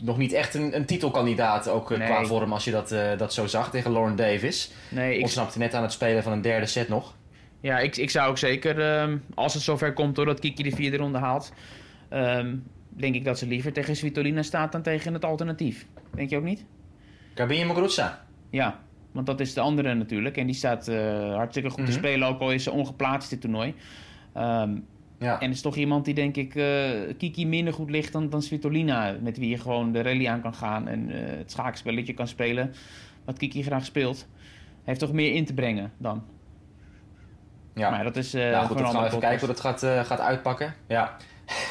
nog 0.00 0.18
niet 0.18 0.32
echt 0.32 0.54
een, 0.54 0.76
een 0.76 0.84
titelkandidaat, 0.84 1.68
ook 1.68 1.90
nee. 1.90 2.08
qua 2.08 2.24
vorm 2.24 2.52
als 2.52 2.64
je 2.64 2.70
dat, 2.70 2.94
dat 3.18 3.32
zo 3.32 3.46
zag 3.46 3.70
tegen 3.70 3.92
Lauren 3.92 4.16
Davis. 4.16 4.72
Nee, 4.88 5.16
ik... 5.16 5.22
Ontsnapte 5.22 5.58
net 5.58 5.74
aan 5.74 5.82
het 5.82 5.92
spelen 5.92 6.22
van 6.22 6.32
een 6.32 6.42
derde 6.42 6.66
set 6.66 6.88
nog. 6.88 7.14
Ja, 7.60 7.78
ik, 7.78 7.96
ik 7.96 8.10
zou 8.10 8.30
ook 8.30 8.38
zeker, 8.38 8.80
ehm, 8.80 9.16
als 9.34 9.54
het 9.54 9.62
zover 9.62 9.92
komt 9.92 10.14
doordat 10.14 10.40
Kiki 10.40 10.62
de 10.62 10.76
vierde 10.76 10.96
ronde 10.96 11.18
haalt... 11.18 11.52
Um, 12.10 12.64
denk 12.88 13.14
ik 13.14 13.24
dat 13.24 13.38
ze 13.38 13.46
liever 13.46 13.72
tegen 13.72 13.96
Svitolina 13.96 14.42
staat 14.42 14.72
dan 14.72 14.82
tegen 14.82 15.14
het 15.14 15.24
alternatief. 15.24 15.86
Denk 16.14 16.30
je 16.30 16.36
ook 16.36 16.44
niet? 16.44 16.64
Gabin 17.34 17.66
Muguruza. 17.66 18.24
Ja, 18.50 18.80
want 19.12 19.26
dat 19.26 19.40
is 19.40 19.54
de 19.54 19.60
andere 19.60 19.94
natuurlijk. 19.94 20.36
En 20.36 20.46
die 20.46 20.54
staat 20.54 20.88
uh, 20.88 21.34
hartstikke 21.34 21.68
goed 21.68 21.78
mm 21.78 21.84
-hmm. 21.84 21.92
te 21.92 21.98
spelen, 21.98 22.28
ook 22.28 22.40
al 22.40 22.52
is 22.52 22.62
ze 22.62 22.70
ongeplaatst 22.70 23.30
dit 23.30 23.40
toernooi. 23.40 23.74
Um, 24.36 24.86
ja. 25.18 25.40
En 25.40 25.50
is 25.50 25.60
toch 25.60 25.76
iemand 25.76 26.04
die 26.04 26.14
denk 26.14 26.36
ik 26.36 26.54
uh, 26.54 26.90
Kiki 27.18 27.46
minder 27.46 27.74
goed 27.74 27.90
ligt 27.90 28.12
dan, 28.12 28.30
dan 28.30 28.42
Svitolina. 28.42 29.16
Met 29.20 29.38
wie 29.38 29.48
je 29.48 29.58
gewoon 29.58 29.92
de 29.92 30.02
rally 30.02 30.26
aan 30.26 30.40
kan 30.40 30.54
gaan 30.54 30.88
en 30.88 31.10
uh, 31.10 31.16
het 31.38 31.50
schaakspelletje 31.50 32.14
kan 32.14 32.28
spelen. 32.28 32.74
Wat 33.24 33.38
Kiki 33.38 33.62
graag 33.62 33.84
speelt. 33.84 34.26
Heeft 34.84 35.00
toch 35.00 35.12
meer 35.12 35.34
in 35.34 35.44
te 35.44 35.54
brengen 35.54 35.92
dan. 35.98 36.24
Ja, 37.74 37.90
maar 37.90 38.04
dat 38.04 38.16
is. 38.16 38.34
Uh, 38.34 38.50
nou 38.50 38.66
goed, 38.66 38.78
we 38.78 38.84
gaan 38.84 39.04
even 39.04 39.20
kijken 39.20 39.38
hoe 39.38 39.48
dat 39.48 39.60
gaat, 39.60 40.06
gaat 40.06 40.20
uitpakken. 40.20 40.74
Ja. 40.88 41.16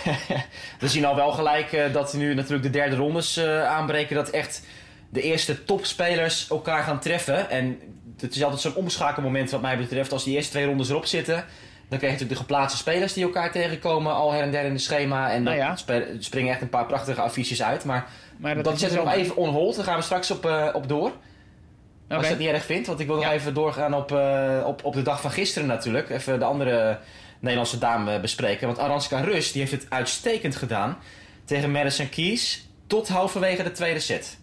we 0.79 0.87
zien 0.87 1.05
al 1.05 1.15
wel 1.15 1.31
gelijk 1.31 1.89
dat 1.93 2.13
nu 2.13 2.33
natuurlijk 2.33 2.63
de 2.63 2.69
derde 2.69 2.95
rondes 2.95 3.39
aanbreken. 3.45 4.15
Dat 4.15 4.29
echt 4.29 4.65
de 5.11 5.21
eerste 5.21 5.63
topspelers 5.63 6.49
elkaar 6.49 6.83
gaan 6.83 6.99
treffen. 6.99 7.49
En 7.49 7.79
het 8.19 8.35
is 8.35 8.43
altijd 8.43 8.61
zo'n 8.61 8.75
omschakelmoment 8.75 9.51
wat 9.51 9.61
mij 9.61 9.77
betreft. 9.77 10.11
Als 10.11 10.23
die 10.23 10.35
eerste 10.35 10.51
twee 10.51 10.65
rondes 10.65 10.89
erop 10.89 11.05
zitten... 11.05 11.45
Dan 11.91 11.99
krijg 11.99 12.13
je 12.13 12.19
natuurlijk 12.19 12.47
de 12.47 12.53
geplaatste 12.53 12.79
spelers 12.79 13.13
die 13.13 13.23
elkaar 13.23 13.51
tegenkomen 13.51 14.13
al 14.13 14.31
her 14.31 14.41
en 14.41 14.51
der 14.51 14.65
in 14.65 14.71
het 14.71 14.81
schema. 14.81 15.31
En 15.31 15.43
nou 15.43 15.57
ja. 15.57 15.77
dan 15.85 16.03
springen 16.19 16.51
echt 16.51 16.61
een 16.61 16.69
paar 16.69 16.85
prachtige 16.85 17.21
affiches 17.21 17.63
uit. 17.63 17.85
Maar, 17.85 18.07
maar 18.37 18.55
dat, 18.55 18.63
dat 18.63 18.79
zetten 18.79 18.99
we 18.99 19.05
nog 19.05 19.13
even 19.13 19.35
on 19.35 19.49
hold. 19.49 19.75
Daar 19.75 19.85
gaan 19.85 19.97
we 19.97 20.01
straks 20.01 20.31
op, 20.31 20.45
uh, 20.45 20.69
op 20.73 20.87
door. 20.87 21.07
Okay. 21.07 22.17
Als 22.17 22.23
je 22.23 22.29
dat 22.29 22.39
niet 22.39 22.49
erg 22.49 22.65
vindt. 22.65 22.87
Want 22.87 22.99
ik 22.99 23.07
wil 23.07 23.15
nog 23.15 23.25
ja. 23.25 23.31
even 23.31 23.53
doorgaan 23.53 23.93
op, 23.93 24.11
uh, 24.11 24.63
op, 24.65 24.83
op 24.83 24.93
de 24.93 25.01
dag 25.01 25.21
van 25.21 25.31
gisteren 25.31 25.67
natuurlijk. 25.67 26.09
Even 26.09 26.39
de 26.39 26.45
andere 26.45 26.99
Nederlandse 27.39 27.77
dame 27.77 28.19
bespreken. 28.19 28.67
Want 28.67 28.79
Aranska 28.79 29.19
Rus 29.19 29.51
die 29.51 29.61
heeft 29.61 29.73
het 29.73 29.85
uitstekend 29.89 30.55
gedaan 30.55 30.97
tegen 31.45 31.71
Madison 31.71 32.09
Keys. 32.09 32.67
Tot 32.87 33.07
halverwege 33.07 33.63
de 33.63 33.71
tweede 33.71 33.99
set 33.99 34.37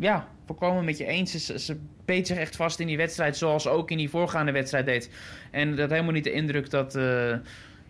ja, 0.00 0.28
volkomen 0.46 0.84
met 0.84 0.98
je 0.98 1.06
eens. 1.06 1.46
Ze, 1.46 1.58
ze 1.58 1.76
beet 2.04 2.26
zich 2.26 2.36
echt 2.36 2.56
vast 2.56 2.80
in 2.80 2.86
die 2.86 2.96
wedstrijd, 2.96 3.36
zoals 3.36 3.68
ook 3.68 3.90
in 3.90 3.96
die 3.96 4.10
voorgaande 4.10 4.52
wedstrijd 4.52 4.86
deed. 4.86 5.10
En 5.50 5.76
dat 5.76 5.90
helemaal 5.90 6.12
niet 6.12 6.24
de 6.24 6.32
indruk 6.32 6.70
dat, 6.70 6.96
uh, 6.96 7.34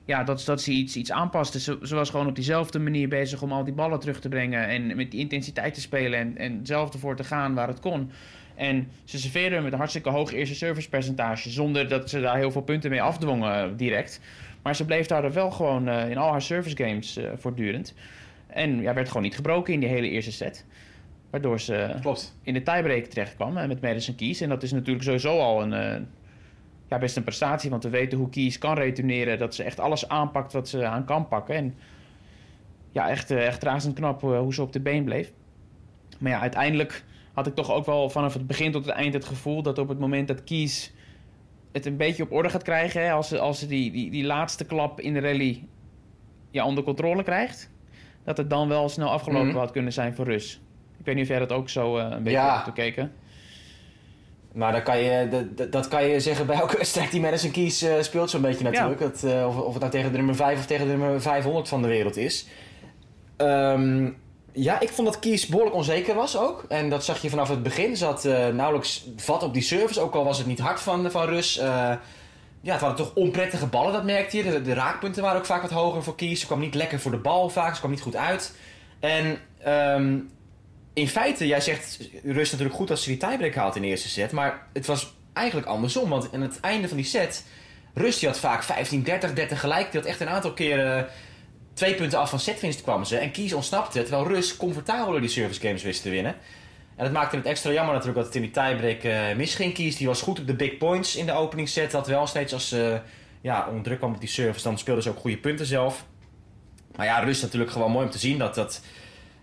ja, 0.04 0.24
dat, 0.24 0.42
dat 0.44 0.62
ze 0.62 0.70
iets, 0.70 0.96
iets 0.96 1.12
aanpaste. 1.12 1.60
Ze, 1.60 1.94
was 1.94 2.10
gewoon 2.10 2.26
op 2.26 2.34
diezelfde 2.34 2.78
manier 2.78 3.08
bezig 3.08 3.42
om 3.42 3.52
al 3.52 3.64
die 3.64 3.74
ballen 3.74 4.00
terug 4.00 4.20
te 4.20 4.28
brengen. 4.28 4.68
En 4.68 4.96
met 4.96 5.10
die 5.10 5.20
intensiteit 5.20 5.74
te 5.74 5.80
spelen 5.80 6.18
en, 6.18 6.36
en 6.36 6.60
zelf 6.62 6.92
ervoor 6.92 7.16
te 7.16 7.24
gaan 7.24 7.54
waar 7.54 7.68
het 7.68 7.80
kon. 7.80 8.10
En 8.54 8.88
ze 9.04 9.18
serveerde 9.18 9.60
met 9.60 9.72
een 9.72 9.78
hartstikke 9.78 10.10
hoog 10.10 10.32
eerste 10.32 10.54
servicepercentage. 10.54 11.50
Zonder 11.50 11.88
dat 11.88 12.10
ze 12.10 12.20
daar 12.20 12.36
heel 12.36 12.50
veel 12.50 12.62
punten 12.62 12.90
mee 12.90 13.02
afdwongen 13.02 13.70
uh, 13.70 13.76
direct. 13.76 14.20
Maar 14.62 14.76
ze 14.76 14.84
bleef 14.84 15.06
daar 15.06 15.32
wel 15.32 15.50
gewoon 15.50 15.88
uh, 15.88 16.10
in 16.10 16.16
al 16.16 16.30
haar 16.30 16.42
service 16.42 16.76
games 16.76 17.18
voortdurend. 17.34 17.94
En 18.46 18.80
ja, 18.80 18.94
werd 18.94 19.08
gewoon 19.08 19.22
niet 19.22 19.34
gebroken 19.34 19.74
in 19.74 19.80
die 19.80 19.88
hele 19.88 20.08
eerste 20.08 20.32
set. 20.32 20.64
Waardoor 21.30 21.60
ze 21.60 21.96
Klopt. 22.00 22.36
in 22.42 22.54
de 22.54 22.62
tiebreak 22.62 23.04
terechtkwam 23.04 23.56
eh, 23.56 23.68
met 23.68 23.80
Madison 23.80 24.14
Keys. 24.14 24.40
En 24.40 24.48
dat 24.48 24.62
is 24.62 24.72
natuurlijk 24.72 25.04
sowieso 25.04 25.38
al 25.38 25.62
een, 25.62 25.72
eh, 25.72 26.00
ja, 26.88 26.98
best 26.98 27.16
een 27.16 27.22
prestatie. 27.24 27.70
Want 27.70 27.82
we 27.82 27.90
weten 27.90 28.18
hoe 28.18 28.28
Keys 28.30 28.58
kan 28.58 28.74
returneren. 28.74 29.38
Dat 29.38 29.54
ze 29.54 29.62
echt 29.62 29.80
alles 29.80 30.08
aanpakt 30.08 30.52
wat 30.52 30.68
ze 30.68 30.86
aan 30.86 31.04
kan 31.04 31.28
pakken. 31.28 31.54
En 31.54 31.74
ja, 32.92 33.08
echt, 33.10 33.30
eh, 33.30 33.46
echt 33.46 33.62
razend 33.62 33.94
knap 33.94 34.22
eh, 34.22 34.38
hoe 34.38 34.54
ze 34.54 34.62
op 34.62 34.72
de 34.72 34.80
been 34.80 35.04
bleef. 35.04 35.32
Maar 36.18 36.32
ja, 36.32 36.40
uiteindelijk 36.40 37.04
had 37.32 37.46
ik 37.46 37.54
toch 37.54 37.70
ook 37.72 37.86
wel 37.86 38.10
vanaf 38.10 38.32
het 38.34 38.46
begin 38.46 38.72
tot 38.72 38.84
het 38.84 38.94
eind 38.94 39.14
het 39.14 39.24
gevoel... 39.24 39.62
dat 39.62 39.78
op 39.78 39.88
het 39.88 39.98
moment 39.98 40.28
dat 40.28 40.44
Keys 40.44 40.92
het 41.72 41.86
een 41.86 41.96
beetje 41.96 42.22
op 42.22 42.32
orde 42.32 42.48
gaat 42.48 42.62
krijgen... 42.62 43.02
Hè, 43.02 43.12
als 43.12 43.28
ze, 43.28 43.38
als 43.38 43.58
ze 43.58 43.66
die, 43.66 43.90
die, 43.92 44.10
die 44.10 44.24
laatste 44.24 44.64
klap 44.64 45.00
in 45.00 45.12
de 45.12 45.20
rally 45.20 45.66
ja, 46.50 46.66
onder 46.66 46.84
controle 46.84 47.22
krijgt... 47.22 47.70
dat 48.24 48.36
het 48.36 48.50
dan 48.50 48.68
wel 48.68 48.88
snel 48.88 49.10
afgelopen 49.10 49.48
Mhm. 49.48 49.56
had 49.56 49.70
kunnen 49.70 49.92
zijn 49.92 50.14
voor 50.14 50.24
Rus. 50.24 50.60
Ik 51.00 51.06
weet 51.06 51.14
niet 51.14 51.24
of 51.24 51.30
jij 51.30 51.38
dat 51.38 51.52
ook 51.52 51.68
zo 51.68 51.96
eh, 51.98 52.04
een 52.10 52.22
beetje 52.22 52.38
Ja. 52.38 52.52
hebt 52.54 52.64
bekeken. 52.64 53.12
Maar 54.52 54.72
dan 54.72 54.82
kan 54.82 54.98
je, 54.98 55.28
dat- 55.56 55.72
dat, 55.72 55.88
kan 55.88 56.04
je 56.04 56.20
zeggen 56.20 56.46
bij 56.46 56.56
elke 56.56 56.76
wedstrijd 56.82 57.10
die 57.10 57.20
Madison 57.20 57.50
Keys 57.50 57.82
eh, 57.82 57.92
speelt 58.00 58.30
zo'n 58.30 58.40
beetje 58.40 58.64
natuurlijk. 58.64 59.00
Dat, 59.00 59.22
eh, 59.24 59.46
of, 59.48 59.56
of 59.60 59.72
het 59.72 59.80
nou 59.80 59.90
tegen 59.92 60.10
de 60.10 60.16
nummer 60.16 60.34
5 60.34 60.58
of 60.58 60.66
tegen 60.66 60.86
de 60.86 60.92
nummer 60.96 61.20
500 61.22 61.68
van 61.68 61.82
de 61.82 61.88
wereld 61.88 62.16
is. 62.16 62.46
Ehm, 63.36 64.10
ja, 64.52 64.80
ik 64.80 64.88
vond 64.88 65.06
dat 65.08 65.18
Keys 65.18 65.46
behoorlijk 65.46 65.76
onzeker 65.76 66.14
was 66.14 66.38
ook. 66.38 66.64
En 66.68 66.88
dat 66.90 67.04
zag 67.04 67.22
je 67.22 67.30
vanaf 67.30 67.48
het 67.48 67.62
begin. 67.62 67.96
Ze 67.96 68.04
had 68.04 68.24
eh, 68.24 68.48
nauwelijks 68.48 69.04
vat 69.16 69.42
op 69.42 69.52
die 69.52 69.62
service, 69.62 70.00
ook 70.00 70.14
al 70.14 70.24
was 70.24 70.38
het 70.38 70.46
niet 70.46 70.58
hard 70.60 70.80
van, 70.80 71.10
van 71.10 71.26
Rus. 71.26 71.54
Ja, 72.62 72.72
het 72.72 72.80
waren 72.80 72.96
toch 72.96 73.14
onprettige 73.14 73.66
ballen, 73.66 73.92
dat 73.92 74.04
merkte 74.04 74.36
je. 74.36 74.42
De, 74.42 74.62
de 74.62 74.74
raakpunten 74.74 75.22
waren 75.22 75.38
ook 75.38 75.46
vaak 75.46 75.62
wat 75.62 75.70
hoger 75.70 76.02
voor 76.02 76.14
Keys. 76.16 76.40
Ze 76.40 76.46
kwam 76.46 76.60
niet 76.60 76.74
lekker 76.74 77.00
voor 77.00 77.10
de 77.10 77.16
bal 77.16 77.48
vaak, 77.48 77.72
ze 77.72 77.78
kwam 77.78 77.90
niet 77.90 78.00
goed 78.00 78.16
uit. 78.16 78.56
En 79.00 79.38
ehm, 79.62 80.18
in 80.92 81.08
feite, 81.08 81.46
jij 81.46 81.60
zegt 81.60 81.98
Rus 82.24 82.50
natuurlijk 82.50 82.76
goed 82.76 82.90
als 82.90 83.02
ze 83.02 83.08
die 83.08 83.18
tiebreak 83.18 83.54
haalt 83.54 83.76
in 83.76 83.82
de 83.82 83.88
eerste 83.88 84.08
set. 84.08 84.32
Maar 84.32 84.66
het 84.72 84.86
was 84.86 85.14
eigenlijk 85.32 85.66
andersom. 85.66 86.08
Want 86.08 86.32
aan 86.32 86.40
het 86.40 86.60
einde 86.60 86.88
van 86.88 86.96
die 86.96 87.06
set, 87.06 87.44
Rus 87.94 88.18
die 88.18 88.28
had 88.28 88.38
vaak 88.38 88.62
15, 88.62 89.02
30, 89.02 89.32
30 89.32 89.60
gelijk. 89.60 89.90
Die 89.92 90.00
had 90.00 90.08
echt 90.08 90.20
een 90.20 90.28
aantal 90.28 90.52
keren 90.52 91.08
twee 91.74 91.94
punten 91.94 92.18
af 92.18 92.30
van 92.30 92.40
setwinst 92.40 92.82
kwam 92.82 93.04
ze. 93.04 93.16
En 93.16 93.30
Kies 93.30 93.52
ontsnapte, 93.52 94.02
terwijl 94.02 94.28
Rus 94.28 94.56
comfortabel 94.56 95.20
die 95.20 95.28
service 95.28 95.60
games 95.60 95.82
wist 95.82 96.02
te 96.02 96.10
winnen. 96.10 96.34
En 96.96 97.04
dat 97.04 97.12
maakte 97.12 97.36
het 97.36 97.46
extra 97.46 97.70
jammer 97.70 97.94
natuurlijk 97.94 98.24
dat 98.24 98.26
het 98.26 98.34
in 98.34 98.42
die 98.42 98.50
tiebreak 98.50 99.02
eh 99.02 99.36
misging. 99.36 99.74
Kies 99.74 99.96
die 99.96 100.06
was 100.06 100.22
goed 100.22 100.38
op 100.38 100.46
de 100.46 100.54
big 100.54 100.76
points 100.76 101.16
in 101.16 101.26
de 101.26 101.32
opening 101.32 101.68
set. 101.68 101.90
Dat 101.90 102.06
wel 102.06 102.26
steeds 102.26 102.52
als 102.52 102.68
ze 102.68 103.00
ja, 103.40 103.66
onder 103.68 103.82
druk 103.82 103.98
kwam 103.98 104.14
op 104.14 104.20
die 104.20 104.28
service, 104.28 104.62
dan 104.62 104.78
speelden 104.78 105.02
ze 105.02 105.10
ook 105.10 105.18
goede 105.18 105.38
punten 105.38 105.66
zelf. 105.66 106.04
Maar 106.96 107.06
ja, 107.06 107.18
Rus 107.18 107.40
natuurlijk 107.40 107.70
gewoon 107.70 107.90
mooi 107.90 108.04
om 108.04 108.10
te 108.10 108.18
zien 108.18 108.38
dat 108.38 108.54
dat... 108.54 108.82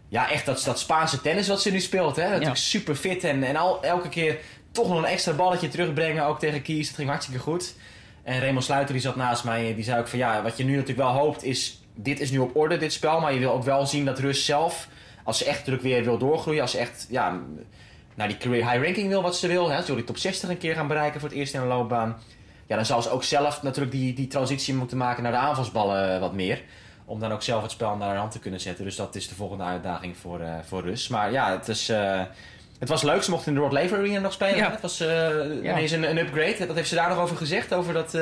Ja, 0.09 0.31
echt 0.31 0.45
dat, 0.45 0.61
dat 0.65 0.79
Spaanse 0.79 1.21
tennis 1.21 1.47
wat 1.47 1.61
ze 1.61 1.71
nu 1.71 1.79
speelt. 1.79 2.15
Hè? 2.15 2.29
Natuurlijk 2.29 2.57
super 2.57 2.95
fit 2.95 3.23
en, 3.23 3.43
en 3.43 3.55
al, 3.55 3.83
elke 3.83 4.09
keer 4.09 4.37
toch 4.71 4.87
nog 4.87 4.97
een 4.97 5.05
extra 5.05 5.33
balletje 5.33 5.67
terugbrengen. 5.67 6.25
Ook 6.25 6.39
tegen 6.39 6.61
Kies. 6.61 6.87
Dat 6.87 6.95
ging 6.95 7.09
hartstikke 7.09 7.41
goed. 7.41 7.73
En 8.23 8.39
Raymond 8.39 8.63
Sluiter 8.63 8.93
die 8.93 9.01
zat 9.01 9.15
naast 9.15 9.43
mij. 9.43 9.75
Die 9.75 9.83
zei 9.83 9.99
ook 9.99 10.07
van 10.07 10.19
ja, 10.19 10.41
wat 10.41 10.57
je 10.57 10.63
nu 10.63 10.71
natuurlijk 10.71 10.99
wel 10.99 11.17
hoopt 11.17 11.43
is... 11.43 11.81
Dit 11.99 12.19
is 12.19 12.31
nu 12.31 12.37
op 12.37 12.55
orde, 12.55 12.77
dit 12.77 12.93
spel. 12.93 13.19
Maar 13.19 13.33
je 13.33 13.39
wil 13.39 13.51
ook 13.51 13.63
wel 13.63 13.85
zien 13.85 14.05
dat 14.05 14.19
Rus 14.19 14.45
zelf... 14.45 14.87
Als 15.23 15.37
ze 15.37 15.45
echt 15.45 15.57
natuurlijk 15.57 15.83
weer 15.83 16.03
wil 16.03 16.17
doorgroeien. 16.17 16.61
Als 16.61 16.71
ze 16.71 16.77
echt 16.77 17.05
ja, 17.09 17.39
naar 18.15 18.27
die 18.27 18.37
career 18.37 18.69
high 18.69 18.83
ranking 18.83 19.07
wil 19.07 19.21
wat 19.21 19.37
ze 19.37 19.47
wil. 19.47 19.69
Hè? 19.69 19.79
Ze 19.79 19.85
wil 19.85 19.95
die 19.95 20.03
top 20.03 20.17
60 20.17 20.49
een 20.49 20.57
keer 20.57 20.75
gaan 20.75 20.87
bereiken 20.87 21.19
voor 21.19 21.29
het 21.29 21.37
eerst 21.37 21.53
in 21.53 21.61
een 21.61 21.67
loopbaan. 21.67 22.17
Ja, 22.65 22.75
dan 22.75 22.85
zal 22.85 23.01
ze 23.01 23.09
ook 23.09 23.23
zelf 23.23 23.63
natuurlijk 23.63 23.91
die, 23.91 24.13
die 24.13 24.27
transitie 24.27 24.73
moeten 24.73 24.97
maken 24.97 25.23
naar 25.23 25.31
de 25.31 25.37
aanvalsballen 25.37 26.19
wat 26.19 26.33
meer. 26.33 26.61
Om 27.09 27.19
dan 27.19 27.31
ook 27.31 27.41
zelf 27.41 27.61
het 27.61 27.71
spel 27.71 27.95
naar 27.95 28.13
de 28.13 28.19
hand 28.19 28.31
te 28.31 28.39
kunnen 28.39 28.59
zetten. 28.59 28.85
Dus 28.85 28.95
dat 28.95 29.15
is 29.15 29.27
de 29.27 29.35
volgende 29.35 29.63
uitdaging 29.63 30.17
voor, 30.17 30.39
eh, 30.39 30.53
voor 30.67 30.81
Rus. 30.81 31.07
Maar 31.07 31.31
ja, 31.31 31.51
het, 31.51 31.67
is, 31.67 31.89
eh, 31.89 32.21
het 32.79 32.89
was 32.89 33.03
leuk. 33.03 33.23
Ze 33.23 33.31
mochten 33.31 33.47
in 33.47 33.57
de 33.57 33.63
Rod 33.63 33.71
Laver 33.71 33.97
Arena 33.97 34.19
nog 34.19 34.33
spelen. 34.33 34.57
Ja. 34.57 34.71
Het 34.71 34.81
was 34.81 34.99
eh, 34.99 35.29
ineens 35.63 35.91
een, 35.91 36.09
een 36.09 36.17
upgrade. 36.17 36.67
Wat 36.67 36.75
heeft 36.75 36.89
ze 36.89 36.95
daar 36.95 37.09
nog 37.09 37.19
over 37.19 37.37
gezegd? 37.37 37.73
Over 37.73 37.93
dat, 37.93 38.17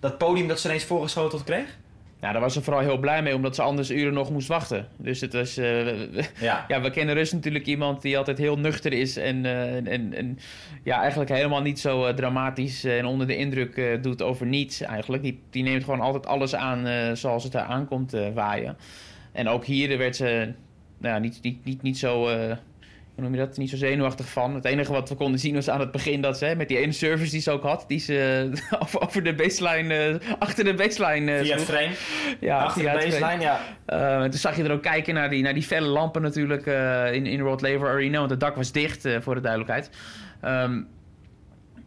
dat 0.00 0.18
podium 0.18 0.48
dat 0.48 0.60
ze 0.60 0.68
ineens 0.68 0.84
voorgeschoteld 0.84 1.44
kreeg? 1.44 1.66
Ja, 2.20 2.32
daar 2.32 2.40
was 2.40 2.52
ze 2.52 2.62
vooral 2.62 2.82
heel 2.82 2.98
blij 2.98 3.22
mee, 3.22 3.34
omdat 3.34 3.54
ze 3.54 3.62
anders 3.62 3.90
uren 3.90 4.12
nog 4.14 4.30
moest 4.30 4.48
wachten. 4.48 4.88
Dus 4.96 5.20
het 5.20 5.32
was... 5.32 5.56
eh, 5.56 5.86
Ja. 6.40 6.64
ja, 6.68 6.80
we 6.80 6.90
kennen 6.90 7.14
Rus 7.14 7.32
natuurlijk 7.32 7.66
iemand 7.66 8.02
die 8.02 8.18
altijd 8.18 8.38
heel 8.38 8.58
nuchter 8.58 8.92
is 8.92 9.16
en, 9.16 9.44
eh, 9.44 9.74
en, 9.92 10.14
en 10.14 10.38
ja, 10.84 11.00
eigenlijk 11.00 11.30
helemaal 11.30 11.62
niet 11.62 11.80
zo 11.80 12.04
eh, 12.04 12.14
dramatisch 12.14 12.84
en 12.84 13.04
onder 13.06 13.26
de 13.26 13.36
indruk 13.36 13.98
doet 14.02 14.22
over 14.22 14.46
niets 14.46 14.80
eigenlijk. 14.80 15.22
Die, 15.22 15.40
die 15.50 15.62
neemt 15.62 15.84
gewoon 15.84 16.00
altijd 16.00 16.26
alles 16.26 16.54
aan 16.54 17.16
zoals 17.16 17.44
het 17.44 17.54
er 17.54 17.60
aankomt 17.60 18.16
waaien. 18.34 18.76
En 19.32 19.48
ook 19.48 19.64
hier 19.64 19.98
werd 19.98 20.16
ze 20.16 20.52
nou 20.98 21.20
niet, 21.20 21.38
niet, 21.42 21.64
niet, 21.64 21.82
niet 21.82 21.98
zo... 21.98 22.28
eh, 23.16 23.22
hoe 23.22 23.24
noem 23.24 23.34
je 23.34 23.46
dat? 23.46 23.56
Niet 23.56 23.70
zo 23.70 23.76
zenuwachtig 23.76 24.26
van. 24.26 24.54
Het 24.54 24.64
enige 24.64 24.92
wat 24.92 25.08
we 25.08 25.14
konden 25.14 25.40
zien 25.40 25.54
was 25.54 25.70
aan 25.70 25.80
het 25.80 25.90
begin 25.90 26.20
dat 26.20 26.38
ze, 26.38 26.44
hè, 26.44 26.54
met 26.56 26.68
die 26.68 26.78
ene 26.78 26.92
service 26.92 27.30
die 27.30 27.40
ze 27.40 27.50
ook 27.50 27.62
had, 27.62 27.84
die 27.88 27.98
ze 27.98 28.50
over, 28.82 29.00
over 29.00 29.22
de 29.22 29.34
baseline, 29.34 29.94
eh, 29.94 30.32
achter 30.38 30.64
de 30.64 30.74
baseline 30.74 31.32
eh, 31.32 31.42
Via 31.44 31.54
het 31.54 31.64
frame. 31.64 31.92
Ja, 32.40 32.58
achter 32.58 32.82
de 32.82 32.88
frame. 32.88 33.10
baseline, 33.10 33.42
ja. 33.42 33.60
Eh, 33.86 34.22
toen 34.22 34.32
zag 34.32 34.56
je 34.56 34.62
er 34.62 34.72
ook 34.72 34.82
kijken 34.82 35.14
naar 35.14 35.30
die, 35.30 35.42
naar 35.42 35.54
die 35.54 35.62
felle 35.62 35.88
lampen 35.88 36.22
natuurlijk 36.22 36.66
eh, 36.66 37.12
in, 37.12 37.26
in 37.26 37.42
Laver 37.42 37.88
Arena. 37.88 38.18
Want 38.18 38.30
het 38.30 38.40
dak 38.40 38.56
was 38.56 38.72
dicht, 38.72 39.04
eh, 39.04 39.20
voor 39.20 39.34
de 39.34 39.40
duidelijkheid. 39.40 39.90
Ehm, 40.40 40.82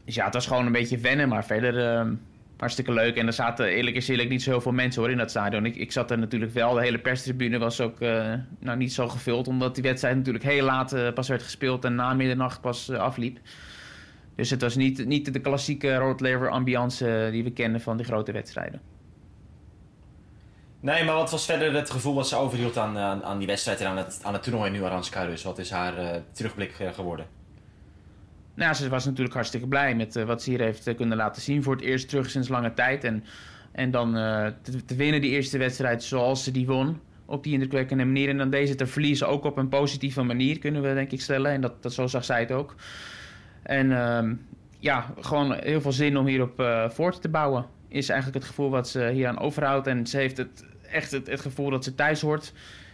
dus 0.06 0.16
ja, 0.16 0.26
het 0.26 0.34
was 0.34 0.48
gewoon 0.48 0.66
een 0.66 0.72
beetje 0.72 0.98
wennen. 0.98 1.30
Maar 1.30 1.46
verder 1.46 1.88
ehm, 1.88 2.14
hartstikke 2.58 2.92
leuk. 2.92 3.16
En 3.16 3.28
er 3.28 3.34
zaten 3.34 3.66
eerlijk 3.66 3.96
is 3.96 4.08
eerlijk 4.08 4.30
niet 4.30 4.44
zo 4.44 4.50
heel 4.50 4.62
veel 4.62 4.72
mensen 4.72 5.02
hoor 5.02 5.12
in 5.12 5.18
dat 5.18 5.30
stadion. 5.30 5.66
Ik, 5.66 5.76
ik 5.76 5.92
zat 5.92 6.12
er 6.12 6.18
natuurlijk 6.18 6.54
wel. 6.54 6.74
De 6.74 6.82
hele 6.82 7.00
perstribune 7.00 7.58
was 7.58 7.82
ook 7.82 8.02
eh, 8.02 8.34
nou, 8.60 8.78
niet 8.78 8.94
zo 8.94 9.08
gevuld. 9.08 9.48
Omdat 9.48 9.76
die 9.76 9.84
wedstrijd 9.84 10.16
natuurlijk 10.16 10.44
heel 10.44 10.64
laat 10.64 10.94
eh, 10.94 11.14
pas 11.14 11.28
werd 11.28 11.44
gespeeld. 11.44 11.86
En 11.86 11.96
na 11.96 12.14
middernacht 12.14 12.62
pas 12.62 12.90
eh, 12.90 13.00
afliep. 13.00 13.40
Dus 14.36 14.50
het 14.50 14.62
was 14.62 14.76
niet, 14.76 15.06
niet 15.06 15.34
de 15.34 15.40
klassieke 15.40 15.96
Rod 15.96 16.20
Laver 16.20 16.50
ambiance 16.50 17.30
die 17.32 17.44
we 17.44 17.52
kennen 17.52 17.82
van 17.82 17.98
die 17.98 18.06
grote 18.06 18.32
wedstrijden. 18.32 18.82
Nee, 20.80 21.04
maar 21.04 21.16
wat 21.16 21.32
was 21.32 21.46
verder 21.46 21.74
het 21.74 21.90
gevoel 21.90 22.16
wat 22.16 22.28
ze 22.28 22.36
overhield 22.36 22.78
aan, 22.78 22.98
aan, 22.98 23.24
aan 23.24 23.38
die 23.38 23.48
wedstrijd 23.48 23.82
en 23.82 23.88
aan 23.88 23.98
het, 23.98 24.20
aan 24.24 24.34
het 24.34 24.44
toernooi 24.44 24.72
nu 24.72 24.84
Aranska 24.84 25.24
Rus? 25.24 25.44
Wat 25.44 25.58
is 25.58 25.70
haar 25.70 26.22
terugblik 26.32 26.74
geworden? 26.94 27.37
Nou, 28.58 28.74
ze 28.74 28.90
was 28.90 29.06
natuurlijk 29.06 29.34
hartstikke 29.34 29.68
blij 29.68 29.96
met 29.96 30.16
eh, 30.16 30.24
wat 30.24 30.44
ze 30.44 30.50
hier 30.50 30.60
heeft 30.60 30.88
eh, 30.88 30.96
kunnen 30.96 31.18
laten 31.18 31.42
zien. 31.42 31.64
Voor 31.64 31.76
het 31.76 31.84
eerst 31.84 32.10
terug 32.10 32.30
sinds 32.30 32.48
lange 32.48 32.74
tijd. 32.74 33.04
En, 33.04 33.24
en 33.72 33.92
dan 33.92 34.18
eh, 34.18 34.48
te, 34.62 34.86
te 34.86 34.96
winnen 34.96 35.22
die 35.22 35.32
eerste 35.32 35.58
wedstrijd 35.58 36.04
zoals 36.04 36.44
ze 36.44 36.52
die 36.52 36.66
won. 36.66 37.00
Op 37.26 37.44
die 37.44 37.54
indrukwekkende 37.54 38.06
manier. 38.06 38.30
En 38.30 38.38
dan 38.38 38.50
deze 38.50 38.76
te 38.76 38.86
verliezen 38.86 39.28
ook 39.28 39.44
op 39.44 39.58
een 39.58 39.70
positieve 39.70 40.24
manier, 40.24 40.60
kunnen 40.60 40.82
we 40.82 40.94
denk 40.94 41.12
ik 41.12 41.22
stellen. 41.22 41.52
En 41.52 41.62
dat, 41.62 41.84
dat 41.84 41.94
zo 41.94 42.08
zag 42.08 42.26
zij 42.26 42.40
het 42.40 42.52
ook. 42.52 42.76
En 43.64 43.92
ehm, 43.92 44.36
ja, 44.80 45.14
gewoon 45.20 45.54
heel 45.54 45.82
veel 45.82 45.92
zin 45.92 46.18
om 46.18 46.26
hierop 46.26 46.88
voort 46.88 47.22
te 47.22 47.30
bouwen. 47.30 47.66
Is 47.88 48.10
eigenlijk 48.10 48.40
het 48.40 48.50
gevoel 48.50 48.70
wat 48.70 48.90
ze 48.90 49.10
hier 49.14 49.28
aan 49.28 49.40
overhoudt. 49.40 49.88
En 49.88 50.08
ze 50.08 50.18
heeft 50.18 50.38
het, 50.38 50.66
echt 50.92 51.12
het, 51.12 51.42
gevoel 51.42 51.70
dat 51.70 51.84
ze 51.84 51.96
thuis 51.96 52.22
hoort. 52.22 52.54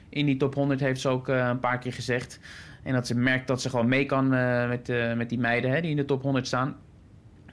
In 0.09 0.25
die 0.25 0.37
top 0.37 0.55
100 0.55 0.79
heeft 0.79 1.01
ze 1.01 1.09
ook 1.09 1.27
een 1.27 1.59
paar 1.59 1.79
keer 1.79 1.93
gezegd. 1.93 2.39
En 2.83 2.93
dat 2.93 3.07
ze 3.07 3.15
merkt 3.15 3.47
dat 3.47 3.61
ze 3.61 3.69
gewoon 3.69 3.87
mee 3.87 4.05
kan 4.05 4.33
eh, 4.33 4.67
met, 4.67 4.89
eh, 4.89 5.13
met 5.13 5.29
die 5.29 5.39
meiden 5.39 5.71
hè, 5.71 5.81
die 5.81 5.89
in 5.89 5.95
de 5.95 6.05
top 6.05 6.21
100 6.21 6.47
staan. 6.47 6.75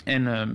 En 0.04 0.26
ehm, 0.34 0.54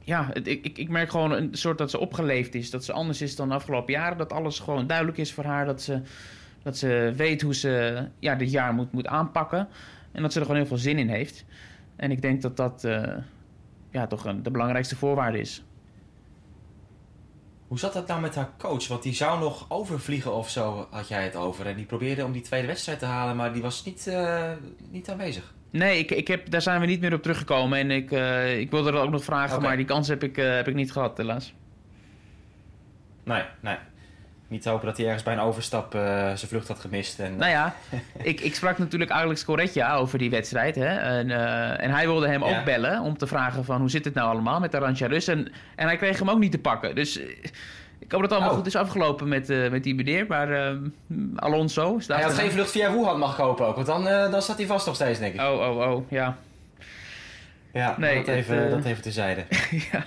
ja, 0.00 0.28
het, 0.32 0.46
ik, 0.46 0.78
ik- 0.78 0.88
merk 0.88 1.10
gewoon 1.10 1.32
een 1.32 1.48
soort 1.52 1.78
dat 1.78 1.90
ze 1.90 1.98
opgeleefd 1.98 2.54
is. 2.54 2.70
Dat 2.70 2.84
ze 2.84 2.92
anders 2.92 3.22
is 3.22 3.36
dan 3.36 3.48
de 3.48 3.54
afgelopen 3.54 3.92
jaren. 3.92 4.18
Dat 4.18 4.32
alles 4.32 4.58
gewoon 4.58 4.86
duidelijk 4.86 5.18
is 5.18 5.32
voor 5.32 5.44
haar. 5.44 5.66
Dat 5.66 5.82
ze, 5.82 6.00
dat 6.62 6.76
ze 6.76 7.12
weet 7.16 7.42
hoe 7.42 7.54
ze 7.54 8.04
ja, 8.18 8.34
dit 8.34 8.50
jaar 8.50 8.74
moet, 8.74 8.92
moet 8.92 9.06
aanpakken. 9.06 9.68
En 10.12 10.22
dat 10.22 10.32
ze 10.32 10.38
er 10.38 10.44
gewoon 10.44 10.60
heel 10.60 10.68
veel 10.70 10.76
zin 10.78 10.98
in 10.98 11.08
heeft. 11.08 11.44
En 11.96 12.10
ik 12.10 12.22
denk 12.22 12.42
dat 12.42 12.56
dat 12.56 12.84
eh, 12.84 13.16
ja, 13.90 14.06
toch 14.06 14.34
de 14.42 14.50
belangrijkste 14.50 14.96
voorwaarde 14.96 15.38
is. 15.40 15.62
Hoe 17.68 17.78
zat 17.78 17.92
dat 17.92 18.06
nou 18.06 18.20
met 18.20 18.34
haar 18.34 18.50
coach? 18.58 18.88
Want 18.88 19.02
die 19.02 19.14
zou 19.14 19.40
nog 19.40 19.66
overvliegen 19.68 20.34
of 20.34 20.50
zo, 20.50 20.86
had 20.90 21.08
jij 21.08 21.24
het 21.24 21.36
over. 21.36 21.66
En 21.66 21.76
die 21.76 21.84
probeerde 21.84 22.24
om 22.24 22.32
die 22.32 22.42
tweede 22.42 22.66
wedstrijd 22.66 22.98
te 22.98 23.04
halen, 23.04 23.36
maar 23.36 23.52
die 23.52 23.62
was 23.62 23.84
niet, 23.84 24.06
eh, 24.06 24.50
niet 24.90 25.10
aanwezig. 25.10 25.54
Nee, 25.70 25.98
ik, 25.98 26.10
ik 26.10 26.28
heb, 26.28 26.50
daar 26.50 26.62
zijn 26.62 26.80
we 26.80 26.86
niet 26.86 27.00
meer 27.00 27.14
op 27.14 27.22
teruggekomen. 27.22 27.78
En 27.78 27.90
ik, 27.90 28.12
eh, 28.12 28.58
ik 28.58 28.70
wilde 28.70 28.90
er 28.90 28.98
ook 28.98 29.10
nog 29.10 29.24
vragen, 29.24 29.62
maar 29.62 29.76
die 29.76 29.86
kans 29.86 30.08
heb 30.08 30.22
ik, 30.22 30.38
eh, 30.38 30.54
heb 30.54 30.68
ik 30.68 30.74
niet 30.74 30.92
gehad, 30.92 31.16
helaas. 31.16 31.54
Nee, 33.24 33.42
nee. 33.60 33.76
Niet 34.48 34.62
te 34.62 34.68
hopen 34.68 34.86
dat 34.86 34.96
hij 34.96 35.06
ergens 35.06 35.22
bij 35.24 35.32
een 35.34 35.40
overstap 35.40 35.94
eh, 35.94 36.00
zijn 36.24 36.36
vlucht 36.48 36.68
had 36.68 36.78
gemist. 36.78 37.18
En, 37.18 37.36
Nou 37.36 37.50
ja, 37.50 37.74
ik, 38.22 38.40
ik 38.40 38.54
sprak 38.54 38.78
natuurlijk 38.78 39.10
Alex 39.10 39.44
Corretja 39.44 39.94
over 39.94 40.18
die 40.18 40.30
wedstrijd. 40.30 40.74
Hè? 40.74 40.86
En, 40.96 41.30
eh, 41.30 41.84
en 41.84 41.90
hij 41.90 42.06
wilde 42.06 42.28
hem 42.28 42.44
Ja. 42.44 42.58
ook 42.58 42.64
bellen 42.64 43.00
om 43.00 43.18
te 43.18 43.26
vragen 43.26 43.64
van 43.64 43.80
hoe 43.80 43.90
zit 43.90 44.04
het 44.04 44.14
nou 44.14 44.30
allemaal 44.30 44.60
met 44.60 44.74
Arantxa 44.74 45.06
Rus. 45.06 45.28
En, 45.28 45.52
en 45.76 45.86
hij 45.86 45.96
kreeg 45.96 46.18
hem 46.18 46.30
ook 46.30 46.38
niet 46.38 46.50
te 46.52 46.58
pakken. 46.58 46.94
Dus 46.94 47.18
eh, 47.18 47.24
ik 47.98 48.12
hoop 48.12 48.20
dat 48.20 48.20
het 48.20 48.32
allemaal 48.32 48.50
Oh. 48.50 48.56
goed 48.56 48.66
is 48.66 48.76
afgelopen 48.76 49.28
met, 49.28 49.48
met 49.70 49.82
die 49.82 49.94
meneer. 49.94 50.24
Maar 50.28 50.52
eh, 50.52 50.76
Alonso 51.36 51.98
staat 51.98 52.16
hij 52.16 52.26
had 52.26 52.38
geen 52.38 52.50
vlucht 52.50 52.70
via 52.70 52.92
Wuhan 52.92 53.18
mag 53.18 53.36
kopen 53.36 53.66
ook, 53.66 53.74
want 53.74 53.86
dan, 53.86 54.04
dan 54.30 54.42
staat 54.42 54.56
hij 54.58 54.66
vast 54.66 54.86
nog 54.86 54.94
steeds, 54.94 55.18
denk 55.18 55.34
ik. 55.34 55.40
Oh, 55.40 55.60
oh, 55.60 55.90
oh, 55.92 56.10
ja. 56.10 56.36
Ja, 57.72 57.94
Nee, 57.98 58.16
dat, 58.16 58.26
het, 58.26 58.34
even, 58.36 58.70
dat 58.70 58.84
even 58.84 59.02
terzijde. 59.02 59.44
ja. 59.92 60.04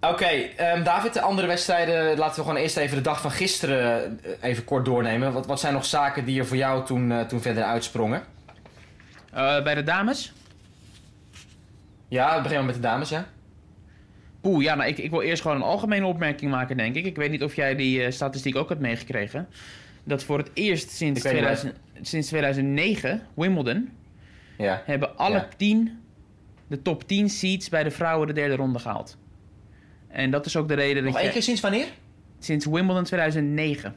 Oké, 0.00 0.24
ehm, 0.26 0.82
David, 0.82 1.12
de 1.12 1.20
andere 1.20 1.46
wedstrijden, 1.46 2.18
laten 2.18 2.36
we 2.36 2.42
gewoon 2.48 2.62
eerst 2.62 2.76
even 2.76 2.96
de 2.96 3.02
dag 3.02 3.20
van 3.20 3.30
gisteren 3.30 4.18
eh, 4.24 4.30
even 4.50 4.64
kort 4.64 4.84
doornemen. 4.84 5.32
Wat, 5.32 5.46
wat 5.46 5.60
zijn 5.60 5.72
nog 5.72 5.84
zaken 5.84 6.24
die 6.24 6.38
er 6.38 6.46
voor 6.46 6.56
jou 6.56 6.86
toen, 6.86 7.12
eh, 7.12 7.20
toen 7.20 7.40
verder 7.40 7.62
uitsprongen? 7.64 8.22
Eh, 9.32 9.62
bij 9.62 9.74
de 9.74 9.82
dames? 9.82 10.32
Ja, 12.08 12.36
we 12.36 12.42
beginnen 12.42 12.66
met 12.66 12.74
de 12.74 12.80
dames, 12.80 13.08
ja. 13.08 13.26
Oeh, 14.42 14.64
ja, 14.64 14.74
nou, 14.74 14.88
ik, 14.88 14.98
ik 14.98 15.10
wil 15.10 15.20
eerst 15.20 15.42
gewoon 15.42 15.56
een 15.56 15.62
algemene 15.62 16.06
opmerking 16.06 16.50
maken, 16.50 16.76
denk 16.76 16.94
ik. 16.94 17.04
Ik 17.04 17.16
weet 17.16 17.30
niet 17.30 17.42
of 17.42 17.54
jij 17.54 17.74
die 17.76 18.10
statistiek 18.10 18.56
ook 18.56 18.68
hebt 18.68 18.80
meegekregen. 18.80 19.48
Dat 20.04 20.24
voor 20.24 20.38
het 20.38 20.50
eerst 20.54 20.90
sinds, 20.90 21.18
Ik 21.18 21.24
weet 21.24 21.32
niet 21.32 21.42
2000, 21.42 21.74
sinds 22.08 22.28
2009, 22.28 23.22
Wimbledon, 23.34 23.90
ja. 24.58 24.82
hebben 24.84 25.16
alle 25.16 25.34
Ja. 25.34 25.48
tien, 25.56 26.02
de 26.66 26.82
top 26.82 27.06
10 27.08 27.28
seeds 27.28 27.68
bij 27.68 27.82
de 27.84 27.90
vrouwen 27.90 28.26
de 28.26 28.32
derde 28.32 28.56
ronde 28.56 28.78
gehaald. 28.78 29.16
En 30.08 30.30
dat 30.30 30.46
is 30.46 30.56
ook 30.56 30.68
de 30.68 30.74
reden 30.74 31.04
dat 31.04 31.12
Nog 31.12 31.22
één 31.22 31.32
keer 31.32 31.42
sinds 31.42 31.60
wanneer? 31.60 31.86
Sinds 32.38 32.66
Wimbledon 32.66 33.04
2009. 33.04 33.94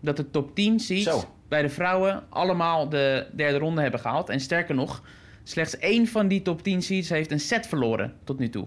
Dat 0.00 0.16
de 0.16 0.30
top 0.30 0.54
10 0.54 0.80
seeds 0.80 1.02
Zo. 1.04 1.34
bij 1.48 1.62
de 1.62 1.68
vrouwen 1.68 2.22
allemaal 2.30 2.88
de 2.88 3.26
derde 3.32 3.58
ronde 3.58 3.80
hebben 3.82 4.00
gehaald. 4.00 4.28
En 4.28 4.40
sterker 4.40 4.74
nog, 4.74 5.02
slechts 5.42 5.78
één 5.78 6.06
van 6.06 6.28
die 6.28 6.42
top 6.42 6.62
10 6.62 6.82
seeds 6.82 7.08
heeft 7.08 7.30
een 7.30 7.40
set 7.40 7.66
verloren 7.66 8.14
tot 8.24 8.38
nu 8.38 8.48
toe. 8.48 8.66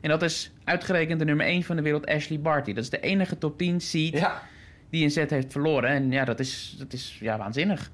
En 0.00 0.10
dat 0.10 0.22
is 0.22 0.50
uitgerekend 0.64 1.18
de 1.18 1.24
nummer 1.24 1.46
1 1.46 1.62
van 1.62 1.76
de 1.76 1.82
wereld, 1.82 2.06
Ashley 2.06 2.40
Barty. 2.40 2.72
Dat 2.72 2.84
is 2.84 2.90
de 2.90 3.00
enige 3.00 3.38
top 3.38 3.58
10 3.58 3.80
seed 3.80 4.12
Ja. 4.18 4.42
die 4.90 5.04
een 5.04 5.10
set 5.10 5.30
heeft 5.30 5.52
verloren. 5.52 5.90
En 5.90 6.10
ja, 6.10 6.24
dat 6.24 6.40
is, 6.40 6.74
dat 6.78 6.92
is 6.92 7.16
ja, 7.20 7.38
waanzinnig. 7.38 7.90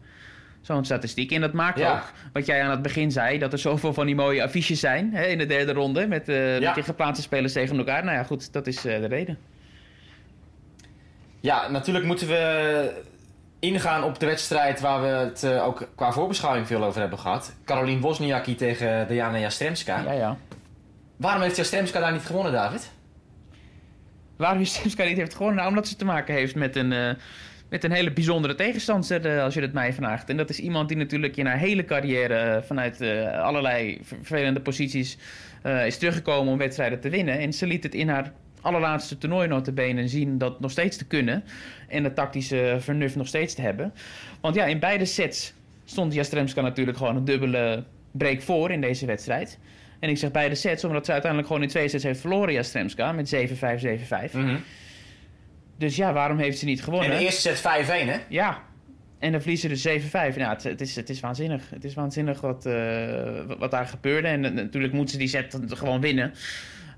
Zo'n 0.61 0.85
statistiek. 0.85 1.33
En 1.33 1.41
dat 1.41 1.53
maakt 1.53 1.79
Ja. 1.79 1.93
ook, 1.93 2.13
wat 2.33 2.47
jij 2.47 2.63
aan 2.63 2.71
het 2.71 2.83
begin 2.83 3.11
zei, 3.13 3.39
dat 3.39 3.53
er 3.53 3.59
zoveel 3.59 3.95
van 3.95 4.07
die 4.07 4.15
mooie 4.15 4.43
affiches 4.43 4.81
zijn 4.81 5.11
hè, 5.15 5.25
in 5.27 5.39
de 5.39 5.47
derde 5.47 5.73
ronde. 5.73 6.07
Met, 6.07 6.27
Ja. 6.27 6.59
met 6.61 6.75
die 6.75 6.83
geplaatste 6.83 7.23
spelers 7.23 7.53
tegen 7.53 7.77
elkaar. 7.79 8.05
Nou 8.05 8.17
ja, 8.17 8.23
goed, 8.23 8.53
dat 8.53 8.67
is 8.67 8.77
eh, 8.85 9.01
de 9.01 9.07
reden. 9.07 9.39
Ja, 11.41 11.69
natuurlijk 11.71 12.05
moeten 12.05 12.29
we 12.29 13.03
ingaan 13.59 14.05
op 14.05 14.19
de 14.21 14.27
wedstrijd 14.27 14.81
waar 14.81 15.01
we 15.01 15.07
het 15.07 15.43
eh, 15.43 15.67
ook 15.67 15.89
qua 15.95 16.13
voorbeschouwing 16.13 16.67
veel 16.67 16.85
over 16.85 17.01
hebben 17.01 17.19
gehad. 17.19 17.55
Caroline 17.65 18.01
Wozniacki 18.01 18.55
tegen 18.55 19.09
Diana 19.09 19.39
Jastremska. 19.39 20.01
Ja, 20.01 20.13
ja. 20.13 20.37
Waarom 21.17 21.43
heeft 21.43 21.57
Jastremska 21.57 22.01
daar 22.01 22.13
niet 22.13 22.27
gewonnen, 22.27 22.53
David? 22.53 22.91
Waarom 24.37 24.59
Jastremska 24.59 25.05
niet 25.05 25.17
heeft 25.17 25.33
gewonnen? 25.35 25.57
Nou, 25.57 25.69
omdat 25.69 25.89
ze 25.89 25.97
te 25.97 26.05
maken 26.05 26.35
heeft 26.35 26.55
met 26.55 26.77
een, 26.77 27.17
met 27.71 27.85
een 27.85 27.93
hele 27.93 28.13
bijzondere 28.13 28.55
tegenstander, 28.55 29.27
eh, 29.27 29.43
als 29.43 29.55
je 29.55 29.61
het 29.61 29.73
mij 29.73 29.93
vraagt. 29.93 30.29
En 30.29 30.37
dat 30.37 30.51
is 30.51 30.59
iemand 30.59 30.89
die 30.89 30.97
natuurlijk 30.97 31.37
in 31.37 31.47
haar 31.47 31.59
hele 31.59 31.85
carrière 31.85 32.35
eh, 32.35 32.63
vanuit 32.63 33.01
eh, 33.01 33.41
allerlei 33.43 33.99
ver- 34.03 34.17
vervelende 34.17 34.61
posities 34.61 35.19
is 35.87 35.99
teruggekomen 35.99 36.53
om 36.53 36.59
wedstrijden 36.59 37.01
te 37.01 37.09
winnen. 37.09 37.39
En 37.39 37.53
ze 37.53 37.67
liet 37.67 37.83
het 37.83 37.95
in 37.95 38.09
haar 38.09 38.33
allerlaatste 38.61 39.19
toernooi 39.19 39.49
notabene 39.49 40.09
zien 40.09 40.39
dat 40.39 40.61
nog 40.61 40.71
steeds 40.71 40.97
te 40.97 41.07
kunnen. 41.07 41.45
En 41.89 42.05
het 42.05 42.15
tactische 42.15 42.77
vernuft 42.79 43.17
nog 43.17 43.27
steeds 43.27 43.55
te 43.55 43.63
hebben. 43.63 43.93
Want 44.41 44.55
ja, 44.55 44.65
in 44.65 44.79
beide 44.79 45.05
sets 45.05 45.55
stond 45.85 46.15
Jastremska 46.15 46.61
natuurlijk 46.61 46.97
gewoon 46.97 47.17
een 47.17 47.25
dubbele 47.25 47.85
break 48.11 48.43
voor 48.43 48.71
in 48.71 48.81
deze 48.81 49.07
wedstrijd. 49.07 49.59
En 49.99 50.09
ik 50.09 50.19
zeg 50.19 50.31
beide 50.31 50.55
sets, 50.55 50.85
omdat 50.85 51.05
ze 51.05 51.13
uiteindelijk 51.13 51.51
gewoon 51.51 51.65
in 51.65 51.71
twee 51.73 51.89
sets 51.89 52.05
heeft 52.05 52.21
verloren, 52.21 52.53
Jastremska, 52.53 53.13
met 53.13 53.35
7-5, 53.35 53.39
7-5. 53.81 54.37
Dus 55.81 55.97
ja, 55.97 56.13
waarom 56.13 56.39
heeft 56.39 56.59
ze 56.59 56.65
niet 56.65 56.83
gewonnen? 56.83 57.11
de 57.19 57.25
eerste 57.25 57.41
set 57.57 57.59
5-1, 57.61 57.63
hè? 57.89 58.17
Ja. 58.29 58.63
En 59.19 59.33
dan 59.33 59.41
verliezen 59.41 59.69
dus 59.69 59.89
7-5. 59.89 60.37
Ja, 60.37 60.49
het, 60.49 60.63
het, 60.63 60.81
is, 60.81 60.97
het 60.97 61.09
is 61.11 61.21
waanzinnig. 61.21 61.71
Het 61.71 61.85
is 61.85 61.95
waanzinnig 61.95 62.41
wat, 62.41 62.67
eh, 62.67 63.47
wat- 63.47 63.59
wat 63.59 63.71
daar 63.71 63.87
gebeurde. 63.87 64.29
En 64.29 64.45
eh, 64.45 64.51
natuurlijk 64.53 64.93
moet 64.93 65.11
ze 65.11 65.19
die 65.19 65.29
set 65.29 65.59
gewoon 65.69 66.01
winnen. 66.01 66.33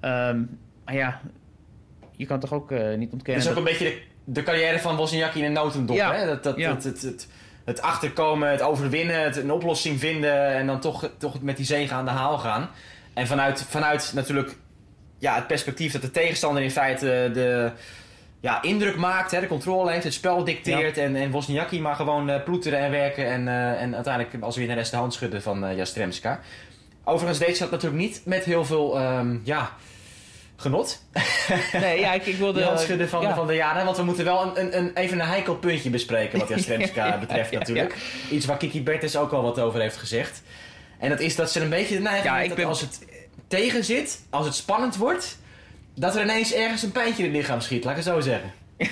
Ehm, 0.00 0.40
maar 0.84 0.94
ja, 0.94 1.20
je 2.16 2.26
kan 2.26 2.40
toch 2.40 2.52
ook 2.52 2.70
eh, 2.72 2.78
niet 2.88 3.00
Het 3.04 3.12
ontkennen 3.12 3.42
is 3.42 3.48
ook 3.48 3.54
dat... 3.54 3.64
een 3.66 3.78
beetje 3.78 3.84
de, 4.24 4.32
de 4.32 4.42
carrière 4.42 4.78
van 4.78 4.96
Wozniacki 4.96 5.38
in 5.38 5.44
een 5.44 5.52
notendop, 5.52 5.96
Ja. 5.96 6.14
hè? 6.14 6.26
Dat, 6.26 6.42
dat, 6.42 6.56
Ja. 6.56 6.70
het, 6.74 6.84
het, 6.84 7.02
het, 7.02 7.28
het 7.64 7.82
achterkomen, 7.82 8.50
het 8.50 8.62
overwinnen, 8.62 9.22
het 9.22 9.36
een 9.36 9.50
oplossing 9.52 10.00
vinden 10.00 10.46
en 10.54 10.66
dan 10.66 10.80
toch, 10.80 11.10
toch 11.18 11.42
met 11.42 11.56
die 11.56 11.66
zegen 11.66 11.96
aan 11.96 12.04
de 12.04 12.10
haal 12.10 12.38
gaan. 12.38 12.68
En 13.14 13.26
vanuit, 13.26 13.62
vanuit 13.68 14.12
natuurlijk 14.14 14.56
ja, 15.18 15.34
het 15.34 15.46
perspectief 15.46 15.92
dat 15.92 16.02
de 16.02 16.10
tegenstander 16.10 16.62
in 16.62 16.70
feite 16.70 17.30
de 17.34 17.70
ja, 18.42 18.62
indruk 18.62 18.96
maakt, 18.96 19.30
hè, 19.30 19.40
de 19.40 19.46
controle 19.46 19.90
heeft, 19.90 20.04
het 20.04 20.12
spel 20.12 20.44
dicteert 20.44 20.98
en, 20.98 21.16
en 21.16 21.30
Wozniacki 21.30 21.80
maar 21.80 21.94
gewoon 21.94 22.30
eh, 22.30 22.42
ploeteren 22.42 22.78
en 22.78 22.90
werken 22.90 23.26
en, 23.26 23.48
eh, 23.48 23.82
en 23.82 23.94
uiteindelijk 23.94 24.44
als 24.44 24.56
winnares 24.56 24.90
de 24.90 24.96
hand 24.96 25.14
schudden 25.14 25.42
van 25.42 25.64
eh 25.64 25.76
Jastremska. 25.76 26.40
Overigens 27.04 27.38
deed 27.38 27.56
ze 27.56 27.62
dat 27.62 27.70
natuurlijk 27.70 28.02
niet 28.02 28.22
met 28.24 28.44
heel 28.44 28.64
veel 28.64 28.98
ehm, 28.98 29.38
ja, 29.42 29.70
genot. 30.56 31.02
Nee, 31.72 32.00
ja, 32.00 32.12
ik, 32.12 32.26
ik 32.26 32.36
wilde... 32.36 32.58
De 32.60 32.64
hand 32.64 32.80
schudden 32.80 33.08
van, 33.08 33.22
ja. 33.22 33.34
van 33.34 33.46
Diana. 33.46 33.84
Want 33.84 33.96
we 33.96 34.02
moeten 34.02 34.24
wel 34.24 34.42
een, 34.42 34.60
een, 34.60 34.78
een, 34.78 34.90
even 34.94 35.20
een 35.20 35.26
heikel 35.26 35.56
puntje 35.56 35.90
bespreken 35.90 36.38
wat 36.38 36.48
Jastremska 36.54 37.06
Ja, 37.06 37.18
betreft 37.18 37.52
natuurlijk. 37.52 37.96
Iets 38.30 38.46
waar 38.46 38.56
Kiki 38.56 38.82
Bertens 38.82 39.16
ook 39.16 39.32
al 39.32 39.42
wat 39.42 39.58
over 39.58 39.80
heeft 39.80 39.96
gezegd. 39.96 40.42
En 40.98 41.08
dat 41.08 41.20
is 41.20 41.36
dat 41.36 41.50
ze 41.50 41.60
een 41.60 41.68
beetje 41.68 41.94
de 41.94 42.02
neiging 42.02 42.34
Ja, 42.34 42.40
ik 42.40 42.54
ben- 42.54 42.66
als 42.66 42.80
het 42.80 43.06
tegen 43.48 43.84
zit, 43.84 44.20
als 44.30 44.46
het 44.46 44.54
spannend 44.54 44.96
wordt, 44.96 45.38
dat 45.94 46.16
er 46.16 46.22
ineens 46.22 46.52
ergens 46.52 46.82
een 46.82 46.92
pijntje 46.92 47.24
in 47.24 47.28
het 47.28 47.38
lichaam 47.38 47.60
schiet. 47.60 47.84
Laat 47.84 47.98
ik 47.98 48.04
het 48.04 48.14
zo 48.14 48.20
zeggen. 48.20 48.52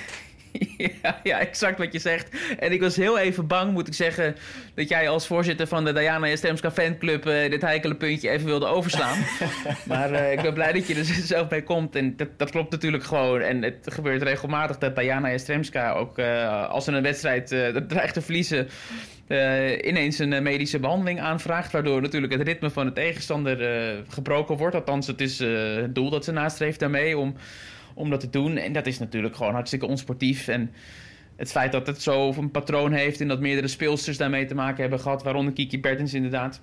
Ja, 1.02 1.20
ja, 1.22 1.38
exact 1.38 1.78
wat 1.78 1.92
je 1.92 1.98
zegt. 1.98 2.28
En 2.58 2.72
ik 2.72 2.80
was 2.80 2.96
heel 2.96 3.18
even 3.18 3.46
bang, 3.46 3.72
moet 3.72 3.86
ik 3.86 3.94
zeggen, 3.94 4.36
dat 4.74 4.88
jij 4.88 5.08
als 5.08 5.26
voorzitter 5.26 5.66
van 5.66 5.84
de 5.84 5.92
Diana 5.92 6.28
Jastremska 6.28 6.70
fanclub 6.70 7.26
eh, 7.26 7.50
dit 7.50 7.62
heikele 7.62 7.94
puntje 7.94 8.30
even 8.30 8.46
wilde 8.46 8.66
overslaan. 8.66 9.18
maar 9.88 10.12
eh, 10.12 10.32
ik 10.32 10.42
ben 10.42 10.54
blij 10.54 10.72
dat 10.72 10.86
je 10.86 10.94
er 10.94 11.04
zelf 11.34 11.48
bij 11.48 11.62
komt. 11.62 11.96
En 11.96 12.16
dat, 12.16 12.28
dat 12.36 12.50
klopt 12.50 12.70
natuurlijk 12.70 13.04
gewoon. 13.04 13.40
En 13.40 13.62
het 13.62 13.86
gebeurt 13.92 14.22
regelmatig 14.22 14.78
dat 14.78 14.96
Diana 14.96 15.30
Jastremska 15.30 15.92
ook 15.92 16.18
eh, 16.18 16.68
als 16.68 16.84
ze 16.84 16.92
een 16.92 17.02
wedstrijd 17.02 17.46
dreigt 17.88 18.14
te 18.14 18.22
verliezen, 18.22 18.68
ineens 19.82 20.18
een 20.18 20.42
medische 20.42 20.78
behandeling 20.78 21.20
aanvraagt. 21.20 21.72
Waardoor 21.72 22.00
natuurlijk 22.00 22.32
het 22.32 22.42
ritme 22.42 22.70
van 22.70 22.86
de 22.86 22.92
tegenstander 22.92 23.58
gebroken 24.08 24.56
wordt. 24.56 24.74
Althans, 24.74 25.06
het 25.06 25.20
is 25.20 25.38
het 25.38 25.94
doel 25.94 26.10
dat 26.10 26.24
ze 26.24 26.32
nastreeft 26.32 26.78
daarmee 26.78 27.18
om 27.18 27.34
om 28.00 28.10
dat 28.10 28.20
te 28.20 28.30
doen. 28.30 28.56
En 28.56 28.72
dat 28.72 28.86
is 28.86 28.98
natuurlijk 28.98 29.36
gewoon 29.36 29.52
hartstikke 29.52 29.86
onsportief. 29.86 30.48
En 30.48 30.70
het 31.36 31.50
feit 31.50 31.72
dat 31.72 31.86
het 31.86 32.02
zo 32.02 32.32
een 32.32 32.50
patroon 32.50 32.92
heeft 32.92 33.20
en 33.20 33.28
dat 33.28 33.40
meerdere 33.40 33.68
speelsters 33.68 34.16
daarmee 34.16 34.44
te 34.46 34.54
maken 34.54 34.80
hebben 34.80 35.00
gehad, 35.00 35.22
waaronder 35.22 35.52
Kiki 35.52 35.80
Bertens 35.80 36.14
inderdaad, 36.14 36.60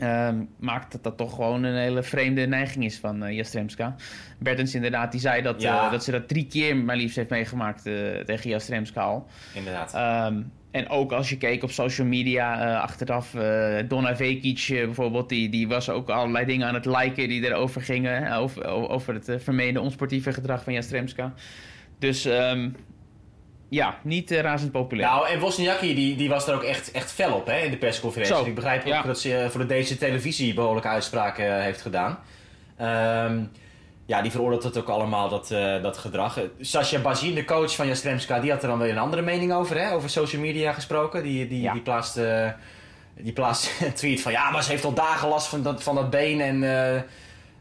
ehm, 0.00 0.36
maakt 0.58 0.92
dat 0.92 1.02
dat 1.02 1.16
toch 1.16 1.34
gewoon 1.34 1.62
een 1.62 1.76
hele 1.76 2.02
vreemde 2.02 2.46
neiging 2.46 2.84
is 2.84 2.98
van 2.98 3.24
eh 3.24 3.36
Jastremska. 3.36 3.94
Bertens 4.38 4.74
inderdaad, 4.74 5.12
die 5.12 5.20
zei 5.20 5.42
dat, 5.42 5.62
Ja. 5.62 5.84
eh, 5.86 5.90
dat 5.90 6.04
ze 6.04 6.10
dat 6.10 6.28
drie 6.28 6.46
keer 6.46 6.76
maar 6.76 6.96
liefst 6.96 7.16
heeft 7.16 7.30
meegemaakt 7.30 7.86
eh, 7.86 7.94
tegen 8.24 8.50
Jastremska 8.50 9.00
al. 9.02 9.26
Inderdaad. 9.54 9.94
Ehm, 9.94 10.40
en 10.78 10.88
ook 10.88 11.12
als 11.12 11.28
je 11.28 11.36
keek 11.36 11.62
op 11.62 11.70
social 11.70 12.06
media 12.06 12.60
eh, 12.60 12.82
achteraf, 12.82 13.34
eh 13.34 13.78
Donna 13.88 14.16
Vekic 14.16 14.66
eh, 14.68 14.84
bijvoorbeeld, 14.84 15.28
die, 15.28 15.48
die 15.48 15.68
was 15.68 15.90
ook 15.90 16.08
allerlei 16.08 16.46
dingen 16.46 16.66
aan 16.66 16.74
het 16.74 16.86
liken 16.86 17.28
die 17.28 17.44
erover 17.44 17.82
gingen, 17.82 18.32
over, 18.32 18.66
over 18.66 19.14
het 19.14 19.42
vermeende 19.42 19.80
onsportieve 19.80 20.32
gedrag 20.32 20.64
van 20.64 20.72
Jastremska. 20.72 21.32
Dus 21.98 22.24
ehm, 22.24 22.68
ja, 23.68 23.98
niet 24.02 24.30
razend 24.30 24.72
populair. 24.72 25.08
Nou, 25.08 25.28
en 25.28 25.40
Wozniacki 25.40 25.94
die, 25.94 26.16
die 26.16 26.28
was 26.28 26.48
er 26.48 26.54
ook 26.54 26.62
echt, 26.62 26.90
echt 26.90 27.12
fel 27.12 27.34
op 27.34 27.46
hè, 27.46 27.58
in 27.58 27.70
de 27.70 27.76
persconferentie. 27.76 28.36
Zo, 28.36 28.44
Ik 28.44 28.54
begrijp 28.54 28.80
ook 28.80 28.86
ja. 28.86 29.02
dat 29.02 29.20
ze 29.20 29.46
voor 29.50 29.60
de 29.60 29.66
Deense 29.66 29.98
televisie 29.98 30.54
behoorlijke 30.54 30.88
uitspraken 30.88 31.62
heeft 31.62 31.82
gedaan. 31.82 32.18
Ehm, 32.76 33.44
ja, 34.08 34.22
die 34.22 34.30
veroordeelt 34.30 34.62
het 34.62 34.78
ook 34.78 34.88
allemaal, 34.88 35.28
dat, 35.28 35.50
eh, 35.50 35.82
dat 35.82 35.98
gedrag. 35.98 36.38
Eh, 36.38 36.44
Sascha 36.60 36.98
Bazin, 36.98 37.34
de 37.34 37.44
coach 37.44 37.74
van 37.74 37.86
Jastremska, 37.86 38.40
die 38.40 38.50
had 38.50 38.62
er 38.62 38.68
dan 38.68 38.78
weer 38.78 38.90
een 38.90 38.98
andere 38.98 39.22
mening 39.22 39.52
over, 39.52 39.78
hè? 39.80 39.92
Over 39.92 40.10
social 40.10 40.40
media 40.42 40.72
gesproken. 40.72 41.22
Die, 41.22 41.48
die, 41.48 41.60
Ja. 41.60 41.72
die 41.72 41.82
plaatste... 41.82 42.26
eh, 42.26 42.50
die 43.24 43.32
plaatste 43.32 43.70
een 43.86 43.92
tweet 43.92 44.20
van 44.20 44.32
ja, 44.32 44.50
maar 44.50 44.62
ze 44.62 44.70
heeft 44.70 44.84
al 44.84 44.92
dagen 44.94 45.28
last 45.28 45.46
van 45.48 45.62
dat, 45.62 45.82
van 45.82 45.94
dat 45.94 46.10
been 46.10 46.40
en 46.40 46.62
eh, 46.62 47.00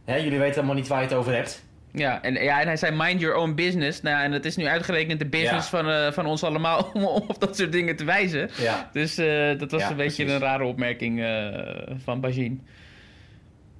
hè, 0.06 0.16
jullie 0.16 0.40
weten 0.40 0.54
helemaal 0.56 0.76
niet 0.76 0.88
waar 0.88 1.02
je 1.02 1.08
het 1.08 1.16
over 1.18 1.34
hebt. 1.36 1.66
Ja, 1.92 2.22
en, 2.22 2.34
ja, 2.34 2.60
en 2.62 2.68
hij 2.68 2.78
zei 2.78 2.96
mind 2.96 3.20
your 3.22 3.36
own 3.36 3.54
business. 3.54 4.02
Nou, 4.02 4.24
en 4.24 4.32
het 4.32 4.46
is 4.46 4.56
nu 4.56 4.66
uitgerekend 4.68 5.20
de 5.20 5.26
business 5.26 5.70
Ja. 5.72 5.78
van, 5.78 5.90
eh, 5.90 6.12
van 6.12 6.26
ons 6.26 6.44
allemaal 6.44 6.90
om 6.94 7.04
op 7.06 7.40
dat 7.40 7.58
soort 7.58 7.72
dingen 7.72 7.96
te 7.96 8.04
wijzen. 8.04 8.50
Ja. 8.58 8.90
Dus 8.94 9.18
eh, 9.18 9.60
dat 9.60 9.72
was 9.72 9.82
Ja, 9.82 9.90
een 9.90 9.96
beetje 9.96 10.24
precies. 10.24 10.42
een 10.42 10.48
rare 10.48 10.64
opmerking 10.64 11.24
eh, 11.24 11.62
van 12.04 12.20
Bazin. 12.22 12.68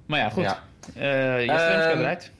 Maar 0.06 0.18
ja, 0.20 0.28
goed. 0.28 0.42
Ja. 0.44 0.62
Eh 0.94 1.44
Jastremska 1.44 1.90
Ehm, 1.90 1.98
eruit. 1.98 2.32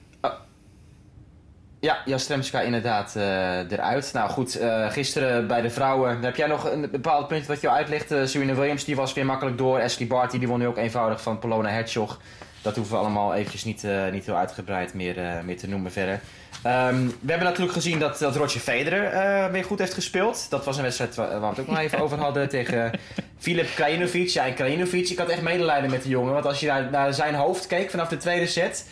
Ja, 1.79 2.01
Jastremska 2.05 2.61
inderdaad 2.61 3.15
eh, 3.15 3.71
eruit. 3.71 4.09
Nou 4.13 4.29
goed, 4.29 4.55
eh, 4.55 4.91
gisteren 4.91 5.47
bij 5.47 5.61
de 5.61 5.69
vrouwen. 5.69 6.21
Heb 6.21 6.35
jij 6.35 6.47
nog 6.47 6.71
een 6.71 6.89
bepaald 6.91 7.27
punt 7.27 7.45
wat 7.45 7.61
je 7.61 7.69
uitlegt? 7.69 8.11
Uh, 8.11 8.25
Serena 8.25 8.53
Williams 8.53 8.85
die 8.85 8.95
was 8.95 9.13
weer 9.13 9.25
makkelijk 9.25 9.57
door. 9.57 9.81
Ashley 9.81 10.07
Barty 10.07 10.39
die 10.39 10.47
won 10.47 10.59
nu 10.59 10.67
ook 10.67 10.77
eenvoudig 10.77 11.21
van 11.21 11.39
Polona 11.39 11.69
Herzog. 11.69 12.19
Dat 12.61 12.75
hoeven 12.75 12.95
we 12.95 13.01
allemaal 13.01 13.33
eventjes 13.33 13.63
niet, 13.63 13.83
eh, 13.83 14.09
niet 14.11 14.25
heel 14.25 14.35
uitgebreid 14.35 14.93
meer, 14.93 15.17
eh, 15.17 15.41
meer 15.43 15.57
te 15.57 15.67
noemen 15.67 15.91
verder. 15.91 16.19
Ehm, 16.63 17.05
we 17.05 17.29
hebben 17.29 17.47
natuurlijk 17.47 17.73
gezien 17.73 17.99
dat, 17.99 18.17
dat 18.19 18.35
Roger 18.35 18.59
Federer 18.59 19.03
eh, 19.03 19.51
weer 19.51 19.63
goed 19.63 19.79
heeft 19.79 19.93
gespeeld. 19.93 20.49
Dat 20.49 20.65
was 20.65 20.77
een 20.77 20.83
wedstrijd 20.83 21.15
waar, 21.15 21.29
waar 21.29 21.39
we 21.39 21.47
het 21.47 21.59
ook 21.59 21.67
nog 21.67 21.77
even 21.77 21.99
over 22.03 22.17
hadden 22.17 22.49
tegen 22.49 22.91
Filip 23.37 23.67
Krajinovic. 23.75 24.27
Ja, 24.27 24.45
en 24.45 24.53
Krajinovic, 24.53 25.09
ik 25.09 25.17
had 25.17 25.29
echt 25.29 25.41
medelijden 25.41 25.89
met 25.89 26.03
de 26.03 26.09
jongen. 26.09 26.33
Want 26.33 26.45
als 26.45 26.59
je 26.59 26.67
naar, 26.67 26.89
naar 26.91 27.13
zijn 27.13 27.35
hoofd 27.35 27.67
keek 27.67 27.89
vanaf 27.89 28.07
de 28.07 28.17
tweede 28.17 28.47
set... 28.47 28.85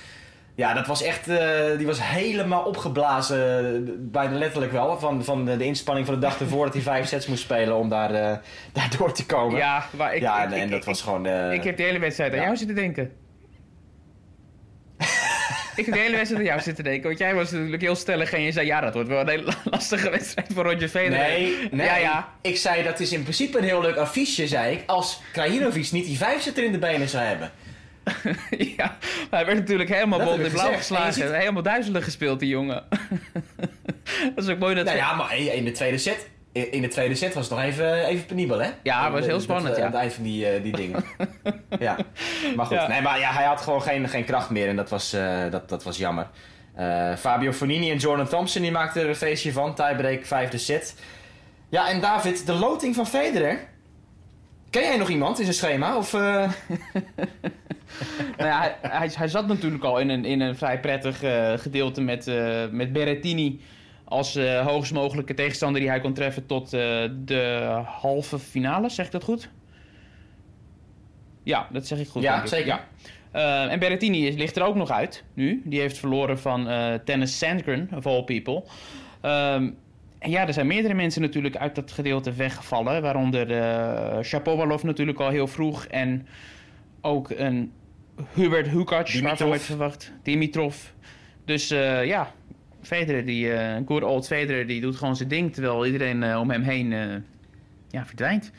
Ja, 0.58 0.74
dat 0.74 0.88
was 0.88 1.02
echt, 1.02 1.28
eh, 1.28 1.78
die 1.78 1.86
was 1.86 2.00
helemaal 2.02 2.64
opgeblazen, 2.64 3.76
eh, 3.76 3.94
bijna 3.98 4.38
letterlijk 4.38 4.72
wel, 4.72 5.00
van, 5.00 5.24
van 5.24 5.46
de, 5.46 5.58
de 5.58 5.64
inspanning 5.64 6.06
van 6.06 6.16
de 6.16 6.22
dag 6.22 6.40
ervoor 6.40 6.66
dat 6.66 6.74
hij 6.74 6.84
vijf 6.84 7.08
sets 7.08 7.28
moest 7.28 7.44
spelen 7.44 7.76
om 7.76 7.90
daar, 7.90 8.14
eh, 8.14 8.38
daar 8.74 8.90
door 8.98 9.14
te 9.14 9.26
komen. 9.26 9.58
Ja, 9.58 9.86
maar 9.98 10.16
ik, 10.16 10.22
ja, 10.22 10.44
ik, 10.44 10.52
en, 10.52 10.70
dat 10.70 10.80
ik- 10.80 10.86
was 10.86 11.02
gewoon... 11.02 11.26
Ik 11.52 11.64
heb 11.64 11.78
de 11.78 11.84
hele 11.84 12.00
wedstrijd 12.00 12.32
aan 12.32 12.38
ja. 12.38 12.44
jou 12.44 12.58
zitten 12.58 12.76
denken. 12.76 13.12
ik 15.76 15.86
heb 15.86 15.94
de 15.94 16.00
hele 16.00 16.16
wedstrijd 16.16 16.42
aan 16.42 16.50
jou 16.50 16.62
zitten 16.62 16.84
denken. 16.84 17.08
Want 17.08 17.20
jij 17.20 17.36
was 17.36 17.52
natuurlijk 17.52 17.82
heel 17.82 17.96
stellig 17.96 18.34
en 18.34 18.42
je 18.42 18.52
zei... 18.52 18.66
Ja, 18.66 18.82
dat 18.82 18.94
wordt 18.94 19.10
wel 19.10 19.22
een 19.22 19.30
hele 19.30 19.54
lastige 19.72 20.10
wedstrijd 20.10 20.48
voor 20.54 20.64
Roger 20.64 20.90
Federer. 20.90 21.18
Nee, 21.18 21.68
nee. 21.72 21.86
Ja, 21.86 21.96
ja. 21.98 22.30
Ik 22.42 22.58
zei 22.58 22.84
dat 22.84 23.00
is 23.00 23.12
in 23.12 23.22
principe 23.22 23.58
een 23.58 23.64
heel 23.64 23.82
leuk 23.82 23.96
affiche, 23.96 24.48
zei 24.48 24.76
ik, 24.76 24.84
als 24.86 25.22
Krajinovic 25.32 25.92
niet 25.92 26.06
die 26.06 26.18
vijf 26.18 26.42
zetter 26.42 26.64
in 26.64 26.72
de 26.72 26.80
benen 26.80 27.10
zou 27.10 27.24
hebben. 27.24 27.52
ja, 28.78 28.98
hij 29.30 29.46
werd 29.46 29.58
natuurlijk 29.58 29.90
helemaal 29.90 30.20
Dat 30.20 30.30
heb 30.38 30.46
in 30.46 30.52
blauw 30.52 30.74
geslagen. 30.74 31.14
ziet- 31.14 31.32
Helemaal 31.32 31.62
duizelig 31.64 32.04
gespeeld, 32.04 32.40
die 32.40 32.50
jongen. 32.50 32.84
dat 34.36 34.44
is 34.44 34.50
ook 34.50 34.60
mooi 34.60 34.76
dat... 34.76 34.86
Nou 34.86 34.98
ja, 34.98 35.14
maar 35.16 35.38
in 35.38 35.66
de 35.66 35.72
tweede 35.72 35.98
set, 35.98 36.28
in 36.52 36.82
de 36.82 36.88
tweede 36.88 37.16
set 37.16 37.34
was 37.34 37.50
het 37.50 37.58
nog 37.58 37.66
even, 37.66 38.06
even 38.06 38.26
penibel, 38.26 38.60
hè? 38.60 38.70
Ja, 38.84 39.04
het 39.04 39.12
was 39.14 39.26
heel 39.26 39.34
Dat, 39.34 39.42
spannend, 39.42 39.74
eh, 39.74 39.78
ja. 39.80 39.86
Aan 39.86 39.92
het 39.92 40.00
eind 40.02 40.14
van 40.14 40.24
die, 40.24 40.48
eh, 40.50 40.64
die 40.64 40.76
dingen. 40.76 41.04
ja, 41.80 41.96
maar 42.56 42.66
goed. 42.66 42.78
Ja. 42.78 42.88
Nee, 42.88 43.02
maar 43.02 43.20
ja, 43.20 43.32
hij 43.32 43.46
had 43.46 43.62
gewoon 43.62 43.82
geen, 43.82 44.10
geen 44.10 44.26
kracht 44.26 44.50
meer 44.50 44.68
en 44.68 44.76
dat 44.76 44.90
was, 44.90 45.14
eh, 45.14 45.38
dat, 45.52 45.70
dat 45.70 45.84
was 45.84 45.98
jammer. 45.98 46.28
Eh, 46.76 47.16
Fabio 47.16 47.52
Fonini 47.52 47.92
en 47.92 47.98
Jordan 47.98 48.28
Thompson 48.28 48.62
die 48.62 48.72
maakten 48.72 49.02
er 49.02 49.10
een 49.10 49.16
feestje 49.16 49.52
van. 49.52 49.76
Tiebreak, 49.76 50.26
vijfde 50.26 50.58
set. 50.58 50.96
Ja, 51.70 51.90
en 51.90 52.02
David, 52.02 52.46
de 52.46 52.54
loting 52.54 52.96
van 52.96 53.08
Federer. 53.08 53.60
Ken 54.70 54.82
jij 54.82 54.98
nog 54.98 55.10
iemand 55.10 55.38
in 55.40 55.44
zijn 55.44 55.56
schema? 55.58 55.98
Of, 55.98 56.16
Nou 58.38 58.50
ja, 58.50 58.60
hij, 58.60 58.76
hij, 58.82 59.10
hij 59.14 59.28
zat 59.28 59.48
natuurlijk 59.48 59.84
al 59.84 60.00
in 60.00 60.10
een, 60.10 60.26
in 60.26 60.42
een 60.42 60.56
vrij 60.56 60.80
prettig 60.80 61.24
eh, 61.24 61.54
gedeelte 61.54 62.02
met, 62.02 62.28
eh, 62.28 62.64
met 62.72 62.94
Berrettini 62.94 63.60
als 64.04 64.36
eh, 64.36 64.68
hoogst 64.68 64.94
mogelijke 64.94 65.34
tegenstander 65.34 65.82
die 65.82 65.90
hij 65.90 66.00
kon 66.00 66.14
treffen 66.14 66.46
tot 66.46 66.70
de 66.70 67.82
halve 67.86 68.40
finale. 68.40 68.90
Zeg 68.90 69.06
ik 69.06 69.12
dat 69.12 69.24
goed? 69.24 69.50
Ja, 71.44 71.68
dat 71.72 71.88
zeg 71.88 72.00
ik 72.00 72.08
goed. 72.08 72.22
Ja, 72.22 72.42
ik. 72.42 72.48
zeker. 72.48 72.68
Ja. 72.68 73.70
En 73.70 73.80
Berrettini 73.80 74.28
is, 74.28 74.36
ligt 74.36 74.56
er 74.56 74.64
ook 74.64 74.76
nog 74.76 74.92
uit 74.92 75.24
nu. 75.34 75.62
Die 75.66 75.80
heeft 75.80 75.98
verloren 75.98 76.40
van 76.40 76.70
eh 76.70 76.94
Tennis 76.94 77.38
Sandgren, 77.38 77.90
of 77.96 78.06
all 78.06 78.24
people. 78.24 78.64
Ehm, 79.22 79.70
en 80.20 80.30
ja, 80.30 80.48
er 80.48 80.54
zijn 80.54 80.68
meerdere 80.68 80.94
mensen 80.94 81.22
natuurlijk 81.22 81.58
uit 81.58 81.76
dat 81.76 81.92
gedeelte 81.92 82.34
weggevallen. 82.34 83.02
Waaronder 83.02 83.52
eh 83.52 84.24
Shapovalov 84.24 84.84
natuurlijk 84.84 85.20
al 85.20 85.30
heel 85.30 85.48
vroeg. 85.48 85.86
En 85.86 86.28
ook 87.02 87.30
een 87.30 87.72
Hubert 88.34 88.68
Hukac, 88.68 89.20
waarvan 89.22 89.50
werd 89.50 89.62
verwacht. 89.62 90.12
Dimitrov. 90.24 90.76
Dus 91.46 91.72
eh, 91.72 92.06
ja, 92.06 92.32
Federer, 92.82 93.26
die, 93.26 93.54
eh 93.54 93.82
good 93.86 94.04
old 94.04 94.28
Federer, 94.28 94.68
die 94.68 94.82
doet 94.82 94.96
gewoon 94.96 95.16
zijn 95.16 95.30
ding. 95.30 95.54
Terwijl 95.54 95.86
iedereen 95.86 96.24
eh, 96.24 96.40
om 96.40 96.52
hem 96.52 96.62
heen 96.62 96.90
ja, 97.90 98.06
verdwijnt. 98.06 98.52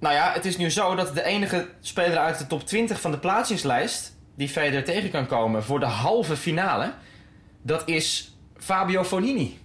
Nou 0.00 0.14
ja, 0.14 0.32
het 0.32 0.44
is 0.44 0.56
nu 0.56 0.70
zo 0.70 0.94
dat 0.94 1.14
de 1.14 1.22
enige 1.22 1.68
speler 1.80 2.18
uit 2.18 2.38
de 2.38 2.46
top 2.46 2.66
20 2.66 3.00
van 3.00 3.10
de 3.10 3.18
plaatsingslijst 3.18 4.16
die 4.34 4.48
Federer 4.48 4.84
tegen 4.84 5.10
kan 5.10 5.26
komen 5.26 5.64
voor 5.64 5.80
de 5.80 5.86
halve 5.86 6.36
finale, 6.36 6.92
dat 7.62 7.88
is 7.88 8.36
Fabio 8.56 9.04
Fonini. 9.04 9.58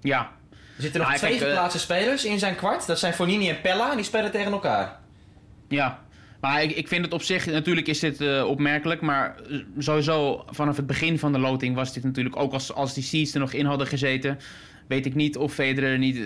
Ja, 0.00 0.30
Er 0.76 0.82
zitten 0.82 1.00
nog 1.00 1.10
Ah, 1.10 1.16
twee 1.16 1.38
geplaatste 1.38 1.78
spelers 1.78 2.24
in 2.24 2.38
zijn 2.38 2.54
kwart. 2.54 2.86
Dat 2.86 2.98
zijn 2.98 3.12
Fonini 3.12 3.48
en 3.48 3.60
Pella 3.60 3.90
en 3.90 3.96
die 3.96 4.04
spelen 4.04 4.30
tegen 4.30 4.52
elkaar. 4.52 4.98
Ja, 5.68 6.00
maar 6.40 6.62
ik, 6.62 6.70
ik 6.70 6.88
vind 6.88 7.04
het 7.04 7.14
op 7.14 7.22
zich, 7.22 7.46
natuurlijk 7.46 7.86
is 7.86 7.98
dit 7.98 8.20
eh, 8.20 8.44
opmerkelijk, 8.48 9.00
maar 9.00 9.36
eh, 9.50 9.58
sowieso 9.78 10.44
vanaf 10.50 10.76
het 10.76 10.86
begin 10.86 11.18
van 11.18 11.32
de 11.32 11.38
loting 11.38 11.74
was 11.74 11.92
dit 11.92 12.04
natuurlijk 12.04 12.36
ook 12.36 12.52
als, 12.52 12.72
als 12.72 12.94
die 12.94 13.02
seeds 13.02 13.34
er 13.34 13.40
nog 13.40 13.52
in 13.52 13.66
hadden 13.66 13.86
gezeten, 13.86 14.38
weet 14.86 15.06
ik 15.06 15.14
niet 15.14 15.36
of 15.36 15.52
Federer 15.52 15.98
niet 15.98 16.16
eh, 16.16 16.22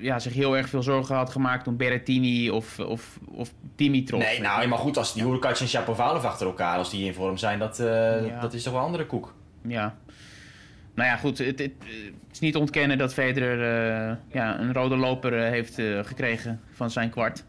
ja, 0.00 0.18
zich 0.18 0.32
heel 0.32 0.56
erg 0.56 0.68
veel 0.68 0.82
zorgen 0.82 1.14
had 1.16 1.30
gemaakt 1.30 1.66
om 1.66 1.76
Berrettini 1.76 2.50
of, 2.50 2.78
of, 2.78 3.18
of 3.28 3.52
Dimitrov. 3.76 4.22
Nee, 4.22 4.40
nou, 4.40 4.66
maar 4.66 4.78
goed, 4.78 4.96
als 4.96 5.14
die 5.14 5.22
Hurkacz 5.22 5.60
en 5.60 5.68
Shapovalov 5.68 6.24
achter 6.24 6.46
elkaar, 6.46 6.76
als 6.76 6.90
die 6.90 7.04
in 7.04 7.14
vorm 7.14 7.36
zijn, 7.36 7.58
dat, 7.58 7.76
Ja. 7.78 8.40
dat 8.40 8.54
is 8.54 8.62
toch 8.62 8.72
wel 8.72 8.80
een 8.80 8.86
andere 8.86 9.06
koek. 9.06 9.34
Ja. 9.66 9.96
Nou 10.94 11.08
ja, 11.08 11.16
goed, 11.16 11.38
het, 11.38 11.58
het, 11.58 11.72
is 12.32 12.38
niet 12.38 12.56
ontkennen 12.56 12.98
dat 12.98 13.14
Federer 13.14 13.58
ja, 14.32 14.60
een 14.60 14.72
rode 14.72 14.96
loper 14.96 15.32
heeft 15.32 15.74
gekregen 16.02 16.60
van 16.72 16.90
zijn 16.90 17.10
kwart 17.10 17.44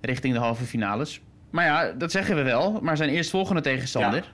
richting 0.00 0.34
de 0.34 0.40
halve 0.40 0.64
finales. 0.64 1.20
Maar 1.56 1.64
ja, 1.64 1.92
dat 1.98 2.10
zeggen 2.10 2.36
we 2.36 2.42
wel. 2.42 2.78
Maar 2.82 2.96
zijn 2.96 3.08
eerstvolgende 3.10 3.60
tegenstander, 3.60 4.32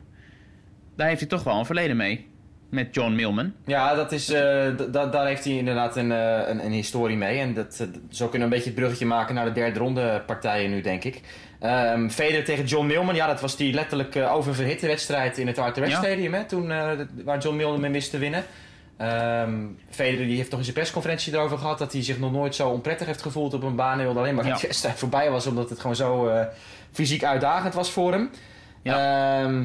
daar 0.97 1.07
heeft 1.09 1.21
hij 1.21 1.29
toch 1.29 1.43
wel 1.45 1.59
een 1.59 1.67
verleden 1.67 1.97
mee. 1.97 2.31
Met 2.71 2.95
John 2.95 3.13
Millman. 3.15 3.53
Ja, 3.67 3.95
dat 3.95 4.13
is, 4.13 4.27
da- 4.27 5.07
daar 5.07 5.27
heeft 5.27 5.45
hij 5.45 5.53
inderdaad 5.57 5.97
een, 5.97 6.13
eh, 6.13 6.49
een, 6.49 6.65
een 6.65 6.73
historie 6.73 7.17
mee. 7.17 7.39
En 7.39 7.55
dat, 7.55 7.79
eh, 7.81 7.87
zo 8.11 8.29
kunnen 8.29 8.49
we 8.49 8.55
een 8.55 8.61
beetje 8.61 8.71
het 8.71 8.79
bruggetje 8.79 9.07
maken 9.07 9.35
naar 9.35 9.45
de 9.45 9.53
derde 9.53 9.79
ronde 9.79 10.23
partijen 10.27 10.71
nu, 10.71 10.81
denk 10.81 11.05
ik. 11.05 11.21
Ehm 11.61 12.09
Federer 12.09 12.45
tegen 12.45 12.65
John 12.65 12.87
Millman, 12.87 13.15
ja, 13.15 13.27
dat 13.27 13.41
was 13.41 13.57
die 13.57 13.73
letterlijk 13.75 14.17
oververhitte 14.17 14.87
wedstrijd 14.87 15.39
in 15.39 15.47
het 15.47 15.59
Arthur 15.59 15.83
Ashe 15.83 15.95
Ja. 15.95 16.03
Stadium, 16.03 16.35
hè, 16.35 16.45
toen, 16.45 16.67
waar 17.25 17.39
John 17.39 17.57
Millman 17.57 17.81
mee 17.81 17.91
wist 17.91 18.11
te 18.11 18.19
winnen. 18.19 18.45
Ehm 18.97 19.53
Federer 19.91 20.27
die 20.27 20.37
heeft 20.37 20.51
toch 20.51 20.59
in 20.59 20.65
zijn 20.65 20.77
persconferentie 20.77 21.33
erover 21.33 21.59
gehad 21.59 21.79
dat 21.79 21.93
hij 21.93 22.03
zich 22.03 22.19
nog 22.19 22.33
nooit 22.33 22.55
zo 22.55 22.69
onprettig 22.69 23.07
heeft 23.07 23.23
gevoeld 23.23 23.55
op 23.55 23.63
een 23.63 23.77
baan. 23.77 23.95
Hij 23.97 24.05
wilde 24.05 24.19
alleen 24.21 24.35
maar 24.35 24.45
Ja. 24.45 24.51
dat 24.51 24.59
die 24.59 24.69
wedstrijd 24.69 24.99
voorbij 24.99 25.31
was, 25.31 25.47
omdat 25.47 25.71
het 25.71 25.81
gewoon 25.81 25.97
zo 25.97 26.29
fysiek 26.93 27.25
uitdagend 27.25 27.75
was 27.75 27.91
voor 27.91 28.13
hem. 28.13 28.31
Ehm, 28.83 29.65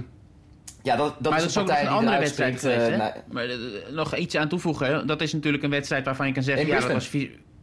ja, 0.84 0.96
dat, 0.96 1.16
dat 1.20 1.32
maar 1.32 1.44
is 1.44 1.44
dat 1.44 1.50
is 1.50 1.56
een 1.56 1.62
ook 1.62 1.68
nog 1.68 1.80
een 1.80 1.88
andere 1.88 2.20
wedstrijd 2.20 2.60
geweest, 2.60 2.90
eh, 2.90 3.08
Maar 3.32 3.46
eh, 3.46 3.56
nog 3.92 4.16
iets 4.16 4.36
aan 4.36 4.48
toevoegen. 4.48 4.88
hè. 4.88 5.06
Dat 5.06 5.22
is 5.22 5.34
natuurlijk 5.34 5.64
een 5.64 5.70
wedstrijd 5.70 6.06
waarvan 6.06 6.28
je 6.28 6.34
kan 6.34 6.44
zeggen... 6.44 6.64
In 6.64 6.74
ja, 6.74 6.80
dat 6.80 6.92
was, 6.92 7.10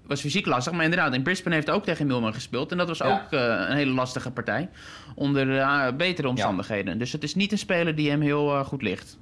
was 0.07 0.21
fysiek 0.21 0.47
lastig. 0.47 0.73
Maar 0.73 0.85
inderdaad, 0.85 1.15
in 1.15 1.23
Brisbane 1.23 1.55
heeft 1.55 1.71
ook 1.71 1.85
tegen 1.85 2.07
Millman 2.07 2.35
gespeeld. 2.35 2.71
En 2.73 2.77
dat 2.79 2.89
was 2.89 2.99
Ja. 2.99 3.13
ook 3.25 3.33
eh, 3.33 3.41
een 3.69 3.77
hele 3.77 3.91
lastige 3.93 4.31
partij. 4.31 4.69
Onder 5.15 5.59
eh, 5.59 5.87
betere 5.97 6.29
omstandigheden. 6.29 6.99
Dus 6.99 7.13
het 7.13 7.23
is 7.23 7.35
niet 7.35 7.53
een 7.53 7.59
speler 7.59 7.95
die 7.95 8.11
hem 8.11 8.21
heel 8.21 8.55
eh, 8.55 8.65
goed 8.65 8.83
ligt. 8.83 9.19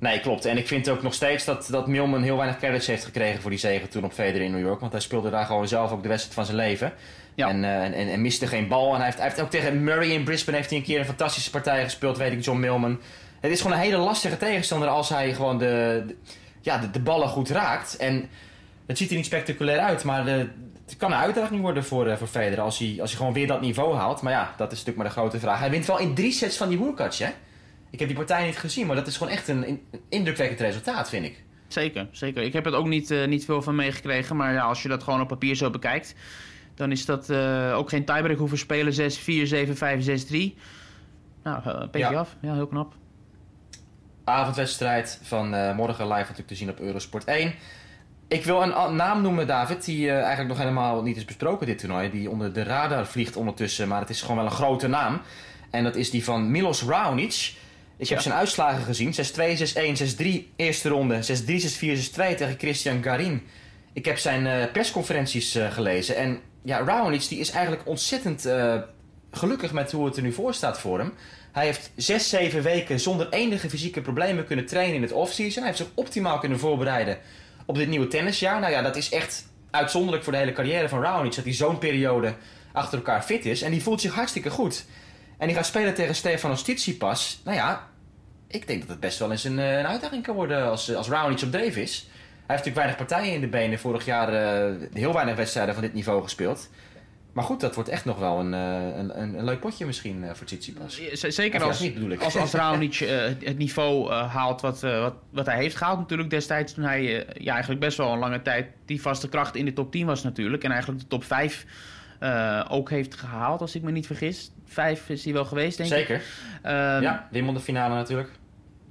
Nee, 0.00 0.20
klopt. 0.20 0.44
En 0.44 0.56
ik 0.58 0.66
vind 0.66 0.88
ook 0.88 1.02
nog 1.02 1.14
steeds 1.14 1.44
dat, 1.44 1.68
dat 1.70 1.86
Milman 1.86 2.22
heel 2.22 2.36
weinig 2.36 2.58
credits 2.58 2.86
heeft 2.86 3.04
gekregen 3.04 3.40
voor 3.40 3.50
die 3.50 3.58
zege 3.58 3.88
toen 3.88 4.04
op 4.04 4.12
Federer 4.12 4.42
in 4.46 4.50
New 4.50 4.60
York. 4.60 4.80
Want 4.80 4.92
hij 4.92 5.00
speelde 5.00 5.30
daar 5.30 5.44
gewoon 5.44 5.68
zelf 5.68 5.92
ook 5.92 6.02
de 6.02 6.08
wedstrijd 6.08 6.34
van 6.34 6.44
zijn 6.44 6.56
leven. 6.56 6.92
Ja. 7.34 7.48
En, 7.48 7.64
eh, 7.64 7.84
en, 7.84 7.92
en, 7.92 8.20
miste 8.20 8.46
geen 8.46 8.68
bal. 8.68 8.90
En 8.90 8.96
hij 8.96 9.04
heeft, 9.04 9.16
hij 9.16 9.26
heeft 9.26 9.40
ook 9.40 9.50
tegen 9.50 9.84
Murray 9.84 10.08
in 10.08 10.24
Brisbane 10.24 10.56
heeft 10.56 10.70
hij 10.70 10.78
een 10.78 10.84
keer 10.84 10.98
een 10.98 11.04
fantastische 11.04 11.50
partij 11.50 11.84
gespeeld, 11.84 12.16
weet 12.16 12.32
ik, 12.32 12.44
John 12.44 12.60
Milman. 12.60 13.00
Het 13.40 13.50
is 13.50 13.60
gewoon 13.60 13.76
een 13.76 13.82
hele 13.82 13.96
lastige 13.96 14.36
tegenstander 14.36 14.88
als 14.88 15.08
hij 15.08 15.34
gewoon 15.34 15.58
de, 15.58 16.04
de- 16.06 16.16
ja, 16.60 16.78
de, 16.78 16.90
de 16.90 17.00
ballen 17.00 17.28
goed 17.28 17.50
raakt. 17.50 17.96
En 17.96 18.28
het 18.86 18.98
ziet 18.98 19.10
er 19.10 19.16
niet 19.16 19.24
spectaculair 19.26 19.78
uit, 19.78 20.04
maar 20.04 20.24
de, 20.24 20.48
het 20.86 20.96
kan 20.96 21.12
een 21.12 21.18
uitdaging 21.18 21.60
worden 21.60 21.84
voor, 21.84 22.06
eh, 22.06 22.16
voor 22.16 22.26
Federer 22.26 22.60
als 22.60 22.78
hij, 22.78 22.96
als 23.00 23.10
hij 23.10 23.18
gewoon 23.18 23.32
weer 23.34 23.46
dat 23.46 23.60
niveau 23.60 23.96
haalt. 23.96 24.22
Maar 24.22 24.32
ja, 24.32 24.54
dat 24.56 24.72
is 24.72 24.78
natuurlijk 24.78 24.96
maar 24.96 25.14
de 25.14 25.20
grote 25.20 25.38
vraag. 25.38 25.58
Hij 25.58 25.70
wint 25.70 25.86
wel 25.86 25.98
in 25.98 26.14
drie 26.14 26.32
sets 26.32 26.56
van 26.56 26.68
die 26.68 26.78
Hurkacz, 26.78 27.18
hè? 27.18 27.28
Ik 27.90 27.98
heb 27.98 28.08
die 28.08 28.16
partij 28.16 28.46
niet 28.46 28.58
gezien, 28.58 28.86
maar 28.86 28.96
dat 28.96 29.06
is 29.06 29.16
gewoon 29.16 29.32
echt 29.32 29.48
een, 29.48 29.68
een 29.68 29.80
indrukwekkend 30.08 30.60
resultaat, 30.60 31.08
vind 31.08 31.24
ik. 31.24 31.42
Zeker, 31.68 32.08
zeker. 32.10 32.42
Ik 32.42 32.52
heb 32.52 32.66
er 32.66 32.74
ook 32.74 32.86
niet, 32.86 33.10
eh, 33.10 33.26
niet 33.26 33.44
veel 33.44 33.62
van 33.62 33.74
meegekregen. 33.74 34.36
Maar 34.36 34.52
ja, 34.52 34.62
als 34.62 34.82
je 34.82 34.88
dat 34.88 35.02
gewoon 35.02 35.20
op 35.20 35.28
papier 35.28 35.54
zo 35.54 35.70
bekijkt... 35.70 36.14
dan 36.74 36.90
is 36.90 37.04
dat 37.04 37.30
eh, 37.30 37.72
ook 37.76 37.88
geen 37.88 38.04
tiebreak 38.04 38.38
hoeven 38.38 38.58
spelen. 38.58 38.92
6, 38.92 39.18
4, 39.18 39.46
7, 39.46 39.76
5, 39.76 40.02
6, 40.02 40.24
3. 40.26 40.56
Nou, 41.42 41.58
eh, 41.64 41.74
een 41.80 41.90
beetje 41.90 42.12
Ja. 42.12 42.18
af. 42.18 42.36
Ja, 42.40 42.54
heel 42.54 42.66
knap. 42.66 42.94
Avondwedstrijd 44.24 45.20
van 45.22 45.48
morgen 45.74 46.04
live 46.06 46.18
natuurlijk 46.20 46.48
te 46.48 46.54
zien 46.54 46.70
op 46.70 46.80
Eurosport 46.80 47.24
1. 47.24 47.54
Ik 48.28 48.44
wil 48.44 48.62
een 48.62 48.96
naam 48.96 49.22
noemen, 49.22 49.46
David, 49.46 49.84
die 49.84 50.10
eigenlijk 50.10 50.48
nog 50.48 50.58
helemaal 50.58 51.02
niet 51.02 51.16
is 51.16 51.24
besproken 51.24 51.66
dit 51.66 51.78
toernooi. 51.78 52.10
Die 52.10 52.30
onder 52.30 52.52
de 52.52 52.62
radar 52.62 53.06
vliegt 53.06 53.36
ondertussen, 53.36 53.88
maar 53.88 54.00
het 54.00 54.10
is 54.10 54.20
gewoon 54.20 54.36
wel 54.36 54.44
een 54.44 54.50
grote 54.50 54.88
naam. 54.88 55.20
En 55.70 55.84
dat 55.84 55.96
is 55.96 56.10
die 56.10 56.24
van 56.24 56.50
Milos 56.50 56.82
Raonic. 56.82 57.52
Ik 58.00 58.08
heb 58.08 58.20
zijn 58.20 58.34
uitslagen 58.34 58.84
gezien. 58.84 59.14
6-2, 59.14 59.16
6-1, 60.16 60.22
6-3 60.22 60.54
eerste 60.56 60.88
ronde. 60.88 61.18
6-3, 61.18 61.18
6-4, 61.18 61.98
6-2 61.98 62.12
tegen 62.12 62.54
Christian 62.58 63.02
Garin. 63.02 63.42
Ik 63.92 64.04
heb 64.04 64.18
zijn 64.18 64.46
eh, 64.46 64.72
persconferenties 64.72 65.54
eh, 65.54 65.72
gelezen. 65.72 66.16
En 66.16 66.40
ja, 66.62 66.84
Raonic 66.84 67.28
die 67.28 67.38
is 67.38 67.50
eigenlijk 67.50 67.88
ontzettend 67.88 68.44
eh, 68.44 68.76
gelukkig 69.30 69.72
met 69.72 69.92
hoe 69.92 70.06
het 70.06 70.16
er 70.16 70.22
nu 70.22 70.32
voor 70.32 70.54
staat 70.54 70.80
voor 70.80 70.98
hem. 70.98 71.12
Hij 71.52 71.64
heeft 71.64 71.90
6, 71.96 72.28
7 72.28 72.62
weken 72.62 73.00
zonder 73.00 73.28
enige 73.30 73.70
fysieke 73.70 74.00
problemen 74.00 74.46
kunnen 74.46 74.66
trainen 74.66 74.96
in 74.96 75.02
het 75.02 75.12
offseason. 75.12 75.62
Hij 75.62 75.72
heeft 75.72 75.84
zich 75.84 75.94
optimaal 75.94 76.38
kunnen 76.38 76.58
voorbereiden 76.58 77.18
op 77.66 77.76
dit 77.76 77.88
nieuwe 77.88 78.08
tennisjaar. 78.08 78.60
Nou 78.60 78.72
ja, 78.72 78.82
dat 78.82 78.96
is 78.96 79.10
echt 79.10 79.44
uitzonderlijk 79.70 80.24
voor 80.24 80.32
de 80.32 80.38
hele 80.38 80.52
carrière 80.52 80.88
van 80.88 81.02
Raonic. 81.02 81.34
Dat 81.34 81.44
hij 81.44 81.52
zo'n 81.52 81.78
periode 81.78 82.34
achter 82.72 82.98
elkaar 82.98 83.22
fit 83.22 83.46
is. 83.46 83.62
En 83.62 83.70
die 83.70 83.82
voelt 83.82 84.00
zich 84.00 84.14
hartstikke 84.14 84.50
goed. 84.50 84.84
En 85.38 85.46
die 85.46 85.56
gaat 85.56 85.66
spelen 85.66 85.94
tegen 85.94 86.14
Stefanos 86.14 86.62
Tsitsipas. 86.62 87.40
Nou 87.44 87.56
ja, 87.56 87.89
ik 88.50 88.66
denk 88.66 88.80
dat 88.80 88.88
het 88.88 89.00
best 89.00 89.18
wel 89.18 89.30
eens 89.30 89.44
een, 89.44 89.58
eh, 89.58 89.78
een 89.78 89.86
uitdaging 89.86 90.22
kan 90.22 90.34
worden 90.34 90.64
als, 90.70 90.94
als 90.94 91.08
Raonic 91.08 91.42
op 91.42 91.50
dreef 91.50 91.76
is. 91.76 92.08
Hij 92.46 92.58
heeft 92.58 92.68
natuurlijk 92.68 92.76
weinig 92.76 92.96
partijen 92.96 93.34
in 93.34 93.40
de 93.40 93.46
benen. 93.58 93.78
Vorig 93.78 94.04
jaar 94.04 94.28
eh, 94.28 94.74
heel 94.92 95.12
weinig 95.12 95.36
wedstrijden 95.36 95.74
van 95.74 95.82
dit 95.82 95.94
niveau 95.94 96.22
gespeeld. 96.22 96.70
Maar 97.32 97.44
goed, 97.44 97.60
dat 97.60 97.74
wordt 97.74 97.90
echt 97.90 98.04
nog 98.04 98.18
wel 98.18 98.38
een, 98.38 98.54
eh, 98.54 98.96
een, 98.98 99.20
een, 99.20 99.38
een 99.38 99.44
leuk 99.44 99.60
potje 99.60 99.86
misschien 99.86 100.24
eh, 100.24 100.34
voor 100.34 100.46
Tsitsipas. 100.46 101.00
Zeker 101.12 101.62
als, 101.62 101.80
niet, 101.80 101.94
bedoel 101.94 102.10
ik. 102.10 102.22
als, 102.22 102.36
als 102.36 102.52
Raonic 102.52 102.94
eh, 103.00 103.16
het 103.40 103.58
niveau 103.58 104.10
eh, 104.10 104.34
haalt 104.34 104.60
wat, 104.60 104.82
eh, 104.82 105.00
wat, 105.00 105.14
wat 105.30 105.46
hij 105.46 105.56
heeft 105.56 105.76
gehaald 105.76 105.98
natuurlijk 105.98 106.30
destijds. 106.30 106.72
Toen 106.72 106.84
hij 106.84 107.26
eh, 107.26 107.42
ja, 107.44 107.52
eigenlijk 107.52 107.80
best 107.80 107.96
wel 107.96 108.12
een 108.12 108.18
lange 108.18 108.42
tijd 108.42 108.66
die 108.84 109.00
vaste 109.02 109.28
kracht 109.28 109.56
in 109.56 109.64
de 109.64 109.72
top 109.72 109.90
10 109.92 110.06
was 110.06 110.22
natuurlijk. 110.22 110.64
En 110.64 110.70
eigenlijk 110.70 111.00
de 111.00 111.08
top 111.08 111.24
5 111.24 111.66
eh, 112.18 112.64
ook 112.68 112.90
heeft 112.90 113.14
gehaald, 113.14 113.60
als 113.60 113.74
ik 113.74 113.82
me 113.82 113.90
niet 113.90 114.06
vergis. 114.06 114.50
Vijf 114.66 115.08
is 115.08 115.24
hij 115.24 115.32
wel 115.32 115.44
geweest, 115.44 115.76
denk 115.76 115.90
ik. 115.90 115.96
Zeker. 115.96 116.22
Ehm, 116.62 117.02
ja, 117.02 117.28
Wim 117.30 117.54
de 117.54 117.60
finale 117.60 117.94
natuurlijk. 117.94 118.30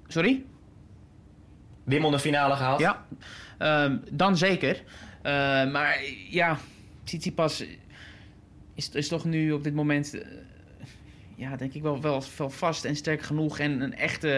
Sorry? 0.10 0.44
Wim 1.84 2.12
de 2.12 2.20
finale 2.20 2.56
gehaald. 2.56 2.80
Ja, 2.80 3.06
Ehm, 3.58 3.98
dan 4.12 4.38
zeker. 4.38 4.84
Eh, 5.22 5.32
maar 5.72 5.98
ja, 6.30 6.58
Tsitsipas 7.04 7.64
is, 8.76 8.90
is 8.90 9.08
toch 9.08 9.26
nu 9.26 9.52
op 9.52 9.64
dit 9.64 9.74
moment... 9.74 10.14
eh, 10.14 10.28
ja, 11.36 11.56
denk 11.56 11.74
ik 11.74 11.82
wel, 11.82 12.02
wel, 12.02 12.24
wel 12.38 12.50
vast 12.50 12.86
en 12.86 12.96
sterk 12.96 13.22
genoeg. 13.22 13.60
En 13.60 13.82
een 13.82 13.96
echte 13.96 14.30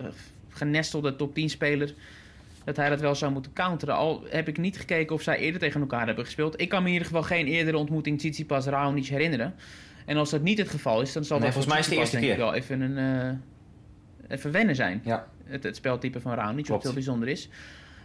eh, 0.00 0.06
genestelde 0.48 1.16
top 1.16 1.34
10 1.34 1.50
speler... 1.50 1.94
dat 2.64 2.76
hij 2.76 2.88
dat 2.88 3.00
wel 3.00 3.14
zou 3.14 3.32
moeten 3.32 3.52
counteren. 3.52 3.94
Al 3.94 4.24
heb 4.30 4.48
ik 4.48 4.58
niet 4.58 4.78
gekeken 4.78 5.14
of 5.14 5.22
zij 5.22 5.38
eerder 5.38 5.60
tegen 5.60 5.80
elkaar 5.80 6.06
hebben 6.06 6.24
gespeeld. 6.24 6.60
Ik 6.60 6.68
kan 6.68 6.80
me 6.80 6.86
in 6.86 6.92
ieder 6.92 7.08
geval 7.08 7.22
geen 7.22 7.46
eerdere 7.46 7.76
ontmoeting 7.76 8.18
Tsitsipas-Raonic 8.18 9.06
herinneren. 9.06 9.54
En 10.06 10.16
als 10.16 10.30
dat 10.30 10.42
niet 10.42 10.58
het 10.58 10.68
geval 10.68 11.00
is, 11.00 11.12
dan 11.12 11.24
zal 11.24 11.38
Nee, 11.38 11.50
dat 11.50 11.54
volgens 11.54 11.74
mij 11.74 11.82
is 11.82 11.88
de 11.88 11.94
Tsitsipas 11.94 12.20
eerste 12.20 12.32
ik 12.32 12.38
wel 12.38 12.54
even 12.54 12.80
een... 12.80 13.20
eh, 13.30 13.36
even 14.28 14.52
wennen 14.52 14.74
zijn 14.76 15.00
Ja. 15.04 15.26
het, 15.44 15.62
het 15.62 15.76
speltype 15.76 16.20
van 16.20 16.34
Raonic, 16.34 16.56
wat 16.56 16.66
Klopt. 16.66 16.82
heel 16.82 16.92
bijzonder 16.92 17.28
is. 17.28 17.48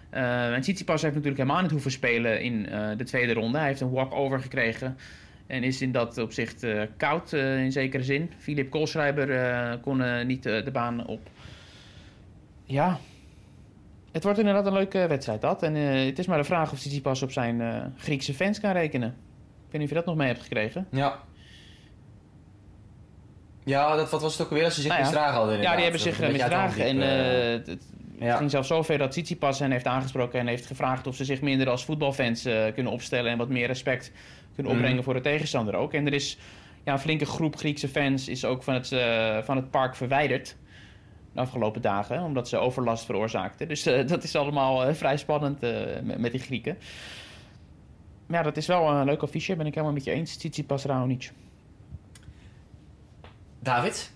Eh 0.10 0.54
en 0.54 0.62
Tsitsipas 0.62 1.02
heeft 1.02 1.14
natuurlijk 1.14 1.42
helemaal 1.42 1.62
niet 1.62 1.72
hoeven 1.72 1.92
spelen 1.92 2.42
in 2.42 2.70
eh, 2.70 2.90
de 2.98 3.04
tweede 3.04 3.34
ronde. 3.34 3.58
Hij 3.58 3.68
heeft 3.68 3.82
een 3.82 3.90
walk-over 3.92 4.40
gekregen 4.40 4.98
en 5.48 5.64
is 5.64 5.82
in 5.82 5.92
dat 5.92 6.18
opzicht 6.18 6.64
eh, 6.64 6.82
koud 6.98 7.34
in 7.34 7.72
zekere 7.72 8.04
zin. 8.04 8.32
Filip 8.38 8.70
Koolschreiber 8.70 9.32
eh, 9.32 9.74
kon 9.82 10.26
niet 10.28 10.44
de 10.44 10.70
baan 10.74 11.08
op. 11.08 11.30
Ja, 12.66 13.00
het 14.12 14.24
wordt 14.24 14.40
inderdaad 14.40 14.66
een 14.66 14.74
leuke 14.74 15.08
wedstrijd 15.08 15.42
dat. 15.42 15.64
En 15.64 15.76
het 15.76 16.20
is 16.20 16.26
maar 16.28 16.38
de 16.38 16.44
vraag 16.44 16.72
of 16.72 16.78
Tsitsipas 16.80 17.22
op 17.22 17.32
zijn 17.32 17.62
Griekse 17.98 18.34
fans 18.34 18.60
kan 18.60 18.72
rekenen. 18.72 19.10
Ik 19.10 19.72
weet 19.72 19.82
niet 19.82 19.84
of 19.84 19.90
je 19.90 19.96
dat 19.96 20.06
nog 20.06 20.16
mee 20.16 20.28
hebt 20.28 20.42
gekregen. 20.42 20.88
Ja. 20.92 21.20
Ja, 23.64 23.96
dat, 23.96 24.10
wat 24.10 24.22
was 24.22 24.32
het 24.32 24.42
ook 24.42 24.50
alweer 24.50 24.66
als 24.66 24.76
ze 24.76 24.82
zich 24.82 24.90
Nou 24.90 25.02
ja. 25.02 25.10
misdragen 25.10 25.38
hadden 25.38 25.62
Ja, 25.62 25.74
die 25.74 25.84
hebben 25.84 26.02
zich 26.02 26.14
eh, 26.14 26.20
het 26.20 26.28
de 26.28 26.38
misdragen. 26.38 26.86
En 26.86 27.02
eh, 27.02 27.46
eh. 27.46 27.52
het, 27.52 27.68
het 27.68 27.84
ja. 28.20 28.38
ging 28.38 28.52
zelfs 28.52 28.68
zover 28.68 28.98
dat 28.98 29.12
Tsitsipas 29.12 29.60
hen 29.60 29.72
heeft 29.72 29.88
aangesproken 29.88 30.40
en 30.40 30.48
heeft 30.48 30.66
gevraagd 30.66 31.08
of 31.08 31.16
ze 31.16 31.26
zich 31.26 31.42
minder 31.42 31.70
als 31.70 31.86
voetbalfans 31.86 32.48
kunnen 32.74 32.92
opstellen 32.92 33.32
en 33.32 33.38
wat 33.38 33.50
meer 33.50 33.68
respect 33.68 34.12
kunnen 34.56 34.72
Mhm. 34.72 34.82
opbrengen 34.82 35.04
voor 35.04 35.14
de 35.14 35.22
tegenstander 35.22 35.76
ook. 35.76 35.94
En 35.94 36.06
er 36.06 36.14
is 36.14 36.38
ja, 36.84 36.94
een 36.94 37.00
flinke 37.00 37.26
groep 37.26 37.56
Griekse 37.56 37.88
fans 37.88 38.28
is 38.28 38.46
ook 38.46 38.64
van 38.64 38.74
het, 38.74 38.88
van 39.46 39.56
het 39.56 39.70
park 39.72 39.96
verwijderd 39.96 40.56
de 41.34 41.40
afgelopen 41.40 41.82
dagen, 41.82 42.24
omdat 42.24 42.50
ze 42.50 42.58
overlast 42.58 43.06
veroorzaakten. 43.06 43.68
Dus 43.68 43.84
dat 44.14 44.24
is 44.24 44.36
allemaal 44.36 44.94
vrij 44.96 45.18
spannend 45.18 45.62
met, 46.04 46.18
met 46.18 46.32
die 46.32 46.42
Grieken. 46.42 46.78
Maar 48.26 48.38
ja, 48.38 48.44
dat 48.44 48.58
is 48.58 48.68
wel 48.68 48.90
een 48.90 49.06
leuk 49.06 49.22
affiche, 49.22 49.56
ben 49.56 49.66
ik 49.66 49.74
helemaal 49.74 49.94
met 49.94 50.04
je 50.04 50.12
eens. 50.12 50.36
Tsitsipas 50.36 50.86
Raonic. 50.86 51.32
David? 53.64 54.12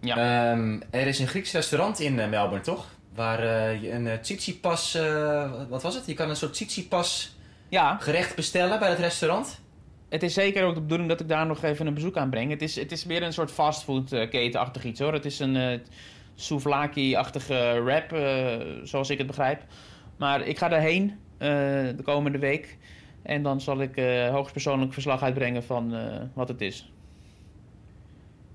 Ja. 0.00 0.16
Ehm, 0.52 0.80
er 0.90 1.06
is 1.06 1.18
een 1.18 1.26
Grieks 1.26 1.52
restaurant 1.52 2.00
in 2.00 2.20
eh, 2.20 2.28
Melbourne, 2.28 2.64
toch? 2.64 2.86
Waar 3.16 3.38
eh, 3.38 3.82
je 3.82 3.92
een 3.92 4.06
uh, 4.06 4.12
Tsitsipas... 4.12 4.94
eh, 4.94 5.50
wat 5.68 5.82
was 5.82 5.94
het? 5.94 6.06
Je 6.06 6.14
kan 6.14 6.28
een 6.28 6.36
soort 6.36 6.52
Tsitsipas 6.52 7.36
ja, 7.68 7.96
gerecht 7.96 8.34
bestellen 8.34 8.78
bij 8.78 8.88
het 8.88 8.98
restaurant. 8.98 9.60
Het 10.08 10.22
is 10.22 10.34
zeker 10.34 10.64
ook 10.64 10.74
de 10.74 10.80
bedoeling 10.80 11.08
dat 11.08 11.20
ik 11.20 11.28
daar 11.28 11.46
nog 11.46 11.62
even 11.62 11.86
een 11.86 11.94
bezoek 11.94 12.16
aan 12.16 12.30
breng. 12.30 12.50
Het 12.50 12.62
is, 12.62 12.76
het 12.76 12.92
is 12.92 13.04
weer 13.04 13.22
een 13.22 13.32
soort 13.32 13.50
fastfood-ketenachtig 13.50 14.84
iets 14.84 15.00
hoor. 15.00 15.12
Het 15.12 15.24
is 15.24 15.38
een 15.38 15.56
eh 15.56 15.78
souvlaki-achtige 16.38 17.80
wrap, 17.84 18.16
zoals 18.82 19.10
ik 19.10 19.18
het 19.18 19.26
begrijp. 19.26 19.62
Maar 20.16 20.46
ik 20.46 20.58
ga 20.58 20.68
daarheen 20.68 21.18
de 21.38 22.02
komende 22.02 22.38
week. 22.38 22.76
En 23.22 23.42
dan 23.42 23.60
zal 23.60 23.80
ik 23.80 24.00
hoogstpersoonlijk 24.30 24.92
verslag 24.92 25.22
uitbrengen 25.22 25.64
van 25.64 25.94
wat 26.34 26.48
het 26.48 26.60
is. 26.60 26.90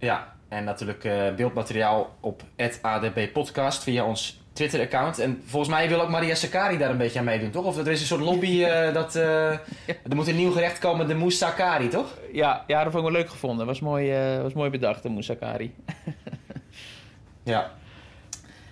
Ja, 0.01 0.33
en 0.49 0.63
natuurlijk 0.63 1.03
eh, 1.03 1.35
beeldmateriaal 1.35 2.15
op 2.19 2.43
ADB 2.81 3.31
Podcast 3.33 3.83
via 3.83 4.05
ons 4.05 4.41
Twitter-account. 4.53 5.19
En 5.19 5.41
volgens 5.45 5.71
mij 5.71 5.89
wil 5.89 6.01
ook 6.01 6.09
Maria 6.09 6.35
Sakari 6.35 6.77
daar 6.77 6.89
een 6.89 6.97
beetje 6.97 7.19
aan 7.19 7.25
meedoen, 7.25 7.49
toch? 7.49 7.65
Of 7.65 7.77
er 7.77 7.87
is 7.87 7.99
een 7.99 8.05
soort 8.05 8.21
lobby 8.21 8.63
eh, 8.63 8.93
dat... 8.93 9.15
eh, 9.15 9.49
er 9.87 10.15
moet 10.15 10.27
een 10.27 10.35
nieuw 10.35 10.51
gerecht 10.51 10.79
komen, 10.79 11.07
de 11.07 11.13
mousse 11.13 11.37
Sakari, 11.37 11.87
toch? 11.87 12.17
Ja, 12.33 12.63
ja, 12.67 12.83
dat 12.83 12.91
vond 12.91 13.05
ik 13.05 13.11
wel 13.11 13.21
leuk 13.21 13.29
gevonden. 13.29 13.65
Was 13.65 13.79
mooi, 13.79 14.13
was 14.41 14.53
mooi 14.53 14.69
bedacht, 14.69 15.03
de 15.03 15.09
Moussakari. 15.09 15.73
Ja. 17.43 17.71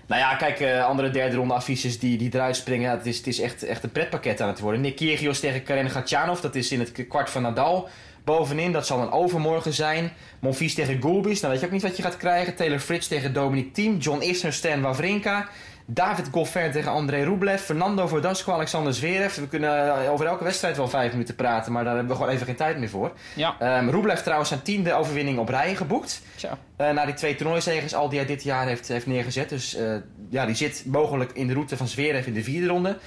Nou 0.07 0.21
ja, 0.21 0.35
kijk, 0.35 0.81
andere 0.81 1.09
derde 1.09 1.35
ronde 1.35 1.53
affiches 1.53 1.99
die, 1.99 2.17
die 2.17 2.33
eruit 2.33 2.55
springen. 2.55 2.91
Het 2.91 3.05
is, 3.05 3.17
het 3.17 3.27
is 3.27 3.39
echt, 3.39 3.63
echt 3.63 3.83
een 3.83 3.91
pretpakket 3.91 4.41
aan 4.41 4.47
het 4.47 4.59
worden. 4.59 4.81
Nick 4.81 4.95
Kyrgios 4.95 5.39
tegen 5.39 5.63
Karen 5.63 5.89
Gatchanov. 5.89 6.39
Dat 6.39 6.55
is 6.55 6.71
in 6.71 6.79
het 6.79 7.07
kwart 7.07 7.29
van 7.29 7.41
Nadal. 7.41 7.89
Bovenin, 8.37 8.71
dat 8.71 8.85
zal 8.87 9.01
een 9.01 9.11
overmorgen 9.11 9.73
zijn. 9.73 10.11
Monfils 10.39 10.73
tegen 10.73 11.01
Gulbis. 11.01 11.39
Nou 11.39 11.51
weet 11.51 11.61
je 11.61 11.65
ook 11.67 11.73
niet 11.73 11.81
wat 11.81 11.97
je 11.97 12.03
gaat 12.03 12.17
krijgen. 12.17 12.55
Taylor 12.55 12.79
Fritz 12.79 13.07
tegen 13.07 13.33
Dominic 13.33 13.73
Thiem. 13.73 13.97
John 13.97 14.21
Isner, 14.21 14.53
Stan 14.53 14.81
Wawrinka. 14.81 15.47
David 15.85 16.27
Goffin 16.31 16.71
tegen 16.71 16.91
André 16.91 17.23
Rublev. 17.23 17.61
Fernando 17.61 18.07
Verdasco, 18.07 18.53
Alexander 18.53 18.93
Zverev. 18.93 19.35
We 19.35 19.47
kunnen 19.47 20.03
eh, 20.03 20.11
over 20.11 20.25
elke 20.25 20.43
wedstrijd 20.43 20.77
wel 20.77 20.87
vijf 20.87 21.11
minuten 21.11 21.35
praten. 21.35 21.71
Maar 21.71 21.83
daar 21.83 21.95
hebben 21.95 22.11
we 22.11 22.17
gewoon 22.19 22.33
even 22.33 22.45
geen 22.45 22.55
tijd 22.55 22.77
meer 22.77 22.89
voor. 22.89 23.11
Ja, 23.35 23.55
Ehm 23.59 23.89
Rublev 23.89 24.19
trouwens 24.19 24.49
zijn 24.49 24.61
tiende 24.61 24.93
overwinning 24.93 25.37
op 25.39 25.49
rij 25.49 25.75
geboekt. 25.75 26.21
tja. 26.35 26.57
Eh, 26.75 26.89
na 26.91 27.05
die 27.05 27.13
twee 27.13 27.35
toernooizegers 27.35 27.93
al 27.95 28.09
die 28.09 28.17
hij 28.19 28.27
dit 28.27 28.43
jaar 28.43 28.67
heeft, 28.67 28.87
heeft 28.87 29.05
neergezet. 29.05 29.49
Dus 29.49 29.75
eh, 29.75 29.95
ja, 30.29 30.45
die 30.45 30.55
zit 30.55 30.83
mogelijk 30.85 31.31
in 31.33 31.47
de 31.47 31.53
route 31.53 31.77
van 31.77 31.87
Zverev 31.87 32.25
in 32.27 32.33
de 32.33 32.43
vierde 32.43 32.67
ronde. 32.67 32.97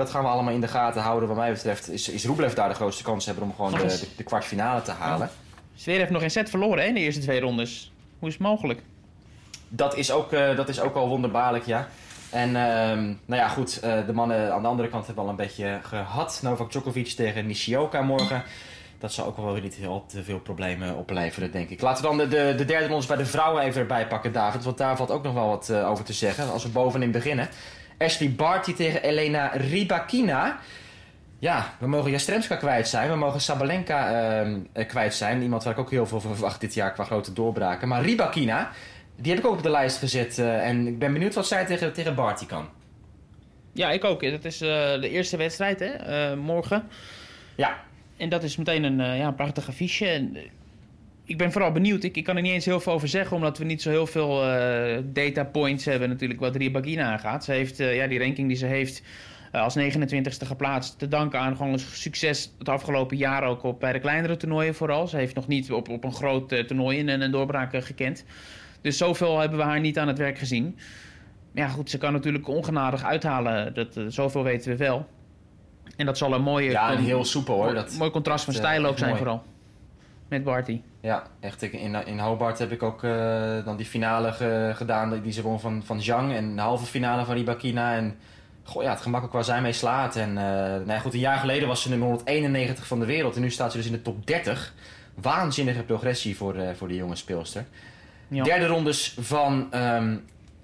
Dat 0.00 0.10
gaan 0.10 0.22
we 0.22 0.28
allemaal 0.28 0.54
in 0.54 0.60
de 0.60 0.68
gaten 0.68 1.02
houden. 1.02 1.28
Wat 1.28 1.36
mij 1.36 1.52
betreft 1.52 1.90
is, 1.90 2.08
is 2.08 2.24
Rublev 2.24 2.52
daar 2.52 2.68
de 2.68 2.74
grootste 2.74 3.02
kans 3.02 3.26
hebben 3.26 3.44
om 3.44 3.54
gewoon 3.54 3.70
de, 3.70 3.78
de, 3.78 4.06
de 4.16 4.22
kwartfinale 4.22 4.82
te 4.82 4.90
halen. 4.90 5.30
Zverev 5.74 5.98
heeft 5.98 6.10
nog 6.10 6.22
een 6.22 6.30
set 6.30 6.50
verloren 6.50 6.82
hè, 6.82 6.88
in 6.88 6.94
de 6.94 7.00
eerste 7.00 7.20
twee 7.20 7.40
rondes. 7.40 7.92
Hoe 8.18 8.28
is 8.28 8.34
het 8.34 8.42
mogelijk? 8.42 8.82
Dat, 9.68 9.96
is 9.96 10.12
ook, 10.12 10.32
eh, 10.32 10.56
dat 10.56 10.68
is 10.68 10.80
ook 10.80 10.94
al 10.94 11.08
wonderbaarlijk, 11.08 11.66
ja. 11.66 11.88
En 12.30 12.56
ehm, 12.56 13.04
nou 13.04 13.40
ja, 13.40 13.48
goed, 13.48 13.80
eh, 13.80 14.06
de 14.06 14.12
mannen 14.12 14.52
aan 14.52 14.62
de 14.62 14.68
andere 14.68 14.88
kant 14.88 15.06
hebben 15.06 15.24
al 15.24 15.30
een 15.30 15.36
beetje 15.36 15.78
gehad. 15.82 16.40
Novak 16.42 16.70
Djokovic 16.70 17.08
tegen 17.08 17.46
Nishioka 17.46 18.02
morgen. 18.02 18.42
Dat 18.98 19.12
zal 19.12 19.26
ook 19.26 19.36
wel 19.36 19.52
weer 19.52 19.62
niet 19.62 19.74
heel 19.74 20.04
te 20.06 20.22
veel 20.22 20.40
problemen 20.40 20.96
opleveren, 20.96 21.52
denk 21.52 21.70
ik. 21.70 21.80
Laten 21.80 22.02
we 22.02 22.08
dan 22.08 22.18
de, 22.18 22.28
de, 22.28 22.54
de 22.56 22.64
derde 22.64 22.86
ronde 22.86 23.06
bij 23.06 23.16
de 23.16 23.26
vrouwen 23.26 23.62
even 23.62 23.80
erbij 23.80 24.06
pakken, 24.06 24.32
David. 24.32 24.64
Want 24.64 24.78
daar 24.78 24.96
valt 24.96 25.10
ook 25.10 25.22
nog 25.22 25.34
wel 25.34 25.48
wat 25.48 25.68
eh, 25.68 25.90
over 25.90 26.04
te 26.04 26.12
zeggen. 26.12 26.52
Als 26.52 26.62
we 26.62 26.68
bovenin 26.68 27.10
beginnen. 27.10 27.48
Ashley 28.00 28.30
Barty 28.30 28.74
tegen 28.74 29.02
Elena 29.02 29.50
Rybakina. 29.54 30.58
Ja, 31.38 31.74
we 31.78 31.86
mogen 31.86 32.10
Jastremska 32.10 32.56
kwijt 32.56 32.88
zijn. 32.88 33.10
We 33.10 33.16
mogen 33.16 33.40
Sabalenka 33.40 34.10
ehm, 34.40 34.58
eh, 34.72 34.86
kwijt 34.88 35.14
zijn. 35.14 35.42
Iemand 35.42 35.64
waar 35.64 35.72
ik 35.72 35.78
ook 35.78 35.90
heel 35.90 36.06
veel 36.06 36.20
van 36.20 36.32
verwacht 36.34 36.60
dit 36.60 36.74
jaar 36.74 36.92
qua 36.92 37.04
grote 37.04 37.32
doorbraken. 37.32 37.88
Maar 37.88 38.02
Rybakina, 38.02 38.70
die 39.16 39.32
heb 39.32 39.40
ik 39.40 39.46
ook 39.48 39.56
op 39.56 39.62
de 39.62 39.70
lijst 39.70 39.98
gezet. 39.98 40.38
eh, 40.38 40.68
en 40.68 40.86
ik 40.86 40.98
ben 40.98 41.12
benieuwd 41.12 41.34
wat 41.34 41.46
zij 41.46 41.66
tegen, 41.66 41.92
tegen 41.92 42.14
Barty 42.14 42.46
kan. 42.46 42.68
Ja, 43.72 43.90
ik 43.90 44.04
ook. 44.04 44.30
Dat 44.30 44.44
is 44.44 44.60
eh, 44.60 44.68
de 45.00 45.08
eerste 45.10 45.36
wedstrijd 45.36 45.80
hè, 45.80 46.36
morgen. 46.36 46.88
Ja, 47.56 47.78
En 48.16 48.28
dat 48.28 48.42
is 48.42 48.56
meteen 48.56 48.84
een, 48.84 49.16
ja, 49.16 49.26
een 49.26 49.34
prachtig 49.34 49.68
affiche. 49.68 50.06
En, 50.06 50.36
ik 51.30 51.38
ben 51.38 51.52
vooral 51.52 51.72
benieuwd. 51.72 52.02
Ik, 52.02 52.16
ik 52.16 52.24
kan 52.24 52.36
er 52.36 52.42
niet 52.42 52.52
eens 52.52 52.64
heel 52.64 52.80
veel 52.80 52.92
over 52.92 53.08
zeggen, 53.08 53.36
omdat 53.36 53.58
we 53.58 53.64
niet 53.64 53.82
zo 53.82 53.90
heel 53.90 54.06
veel 54.06 54.44
eh 54.44 54.98
data 55.04 55.44
points 55.44 55.84
hebben 55.84 56.08
natuurlijk 56.08 56.40
wat 56.40 56.56
Rybakina 56.56 57.12
aangaat. 57.12 57.44
Ze 57.44 57.52
heeft 57.52 57.80
eh, 57.80 57.96
ja, 57.96 58.06
die 58.06 58.18
ranking 58.18 58.48
die 58.48 58.56
ze 58.56 58.66
heeft 58.66 59.02
eh, 59.52 59.62
als 59.62 59.78
29ste 59.78 60.46
geplaatst 60.46 60.98
te 60.98 61.08
danken 61.08 61.38
aan 61.40 61.56
gewoon 61.56 61.72
een 61.72 61.78
succes 61.78 62.52
het 62.58 62.68
afgelopen 62.68 63.16
jaar 63.16 63.42
ook 63.44 63.62
op 63.62 63.80
bij 63.80 63.92
de 63.92 63.98
kleinere 63.98 64.36
toernooien 64.36 64.74
vooral. 64.74 65.06
Ze 65.06 65.16
heeft 65.16 65.34
nog 65.34 65.46
niet 65.46 65.72
op, 65.72 65.88
op 65.88 66.04
een 66.04 66.12
groot 66.12 66.48
toernooi 66.48 67.00
een, 67.00 67.20
een 67.20 67.30
doorbraak 67.30 67.84
gekend. 67.84 68.24
Dus 68.80 68.96
zoveel 68.96 69.38
hebben 69.38 69.58
we 69.58 69.64
haar 69.64 69.80
niet 69.80 69.98
aan 69.98 70.08
het 70.08 70.18
werk 70.18 70.38
gezien. 70.38 70.78
Maar 71.54 71.64
ja, 71.64 71.68
goed, 71.68 71.90
ze 71.90 71.98
kan 71.98 72.12
natuurlijk 72.12 72.48
ongenadig 72.48 73.04
uithalen. 73.04 73.74
Dat, 73.74 74.00
zoveel 74.08 74.42
weten 74.42 74.70
we 74.70 74.76
wel. 74.76 75.06
En 75.96 76.06
dat 76.06 76.18
zal 76.18 76.34
een 76.34 76.42
mooie... 76.42 76.70
ja 76.70 76.90
en 76.90 76.96
con- 76.96 77.04
heel 77.04 77.24
soepel 77.24 77.54
hoor. 77.54 77.74
Dat, 77.74 77.96
mooi 77.98 78.10
contrast 78.10 78.44
van 78.44 78.54
stijl 78.54 78.84
ook 78.84 78.98
zijn 78.98 79.10
mooi. 79.10 79.22
vooral. 79.22 79.42
Met 80.30 80.44
Barty. 80.44 80.80
Ja, 81.00 81.22
echt. 81.40 81.62
ik- 81.62 81.72
In, 81.72 81.94
in 82.06 82.18
Hobart 82.18 82.58
heb 82.58 82.72
ik 82.72 82.82
ook 82.82 83.04
eh, 83.04 83.64
dan 83.64 83.76
die 83.76 83.86
finale 83.86 84.32
ge- 84.32 84.72
gedaan 84.74 85.10
die- 85.10 85.20
die 85.20 85.32
ze 85.32 85.42
won 85.42 85.60
van, 85.60 85.82
van 85.84 86.02
Zhang. 86.02 86.32
En 86.34 86.54
de 86.56 86.60
halve 86.62 86.84
finale 86.86 87.24
van 87.24 87.34
Rybakina. 87.34 87.94
En 87.94 88.16
goh, 88.64 88.82
ja, 88.82 88.90
het 88.90 89.00
gemakkelijk 89.00 89.32
waar 89.34 89.44
zij 89.44 89.60
mee 89.60 89.72
slaat. 89.72 90.16
En 90.16 90.28
eh, 90.28 90.44
nou 90.44 90.86
ja, 90.86 90.98
goed, 90.98 91.14
een 91.14 91.18
jaar 91.18 91.38
geleden 91.38 91.68
was 91.68 91.82
ze 91.82 91.88
nummer 91.88 92.08
191 92.08 92.86
van 92.86 93.00
de 93.00 93.06
wereld. 93.06 93.34
En 93.36 93.40
nu 93.42 93.50
staat 93.50 93.70
ze 93.70 93.76
dus 93.76 93.86
in 93.86 93.92
de 93.92 94.02
top 94.02 94.26
30. 94.26 94.74
Waanzinnige 95.14 95.82
progressie 95.82 96.36
voor, 96.36 96.54
eh, 96.54 96.68
voor 96.74 96.88
die 96.88 96.96
jonge 96.96 97.16
speelster. 97.16 97.64
Ja. 98.28 98.44
Derde 98.44 98.66
rondes 98.66 99.16
van 99.20 99.66
ehm, 99.72 100.16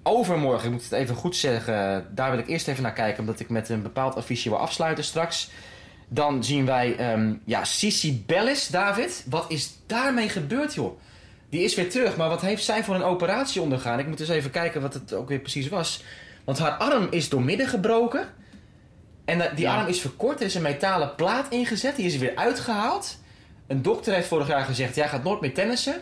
overmorgen. 0.03 0.65
Ik 0.65 0.71
moet 0.71 0.83
het 0.83 0.91
even 0.91 1.15
goed 1.15 1.35
zeggen. 1.35 2.05
Daar 2.15 2.29
wil 2.31 2.39
ik 2.39 2.47
eerst 2.47 2.67
even 2.67 2.83
naar 2.83 2.93
kijken. 2.93 3.19
Omdat 3.19 3.39
ik 3.39 3.49
met 3.49 3.69
een 3.69 3.81
bepaald 3.81 4.15
affiche 4.15 4.49
wil 4.49 4.57
afsluiten 4.59 5.03
straks. 5.03 5.49
Dan 6.09 6.43
zien 6.43 6.65
wij 6.65 6.95
ehm 6.95 7.33
ja, 7.45 7.63
Sissi 7.63 8.23
Bellis, 8.25 8.67
David. 8.67 9.23
Wat 9.29 9.45
is 9.47 9.71
daarmee 9.85 10.29
gebeurd, 10.29 10.73
joh? 10.73 10.99
Die 11.49 11.63
is 11.63 11.75
weer 11.75 11.89
terug, 11.89 12.17
maar 12.17 12.29
wat 12.29 12.41
heeft 12.41 12.63
zij 12.63 12.83
voor 12.83 12.95
een 12.95 13.03
operatie 13.03 13.61
ondergaan? 13.61 13.99
Ik 13.99 14.07
moet 14.07 14.19
eens 14.19 14.29
even 14.29 14.51
kijken 14.51 14.81
wat 14.81 14.93
het 14.93 15.13
ook 15.13 15.29
weer 15.29 15.39
precies 15.39 15.69
was. 15.69 16.03
Want 16.43 16.57
haar 16.59 16.71
arm 16.71 17.07
is 17.09 17.29
doormidden 17.29 17.67
gebroken. 17.67 18.27
En 19.25 19.41
eh, 19.41 19.55
die 19.55 19.65
Ja. 19.65 19.77
arm 19.77 19.87
is 19.87 20.01
verkort. 20.01 20.39
Er 20.39 20.45
is 20.45 20.55
een 20.55 20.61
metalen 20.61 21.15
plaat 21.15 21.49
ingezet. 21.49 21.95
Die 21.95 22.05
is 22.05 22.13
er 22.13 22.19
weer 22.19 22.35
uitgehaald. 22.35 23.17
Een 23.67 23.81
dokter 23.81 24.13
heeft 24.13 24.27
vorig 24.27 24.47
jaar 24.47 24.65
gezegd: 24.65 24.95
jij 24.95 25.07
gaat 25.09 25.23
nooit 25.23 25.41
meer 25.41 25.53
tennissen. 25.53 25.95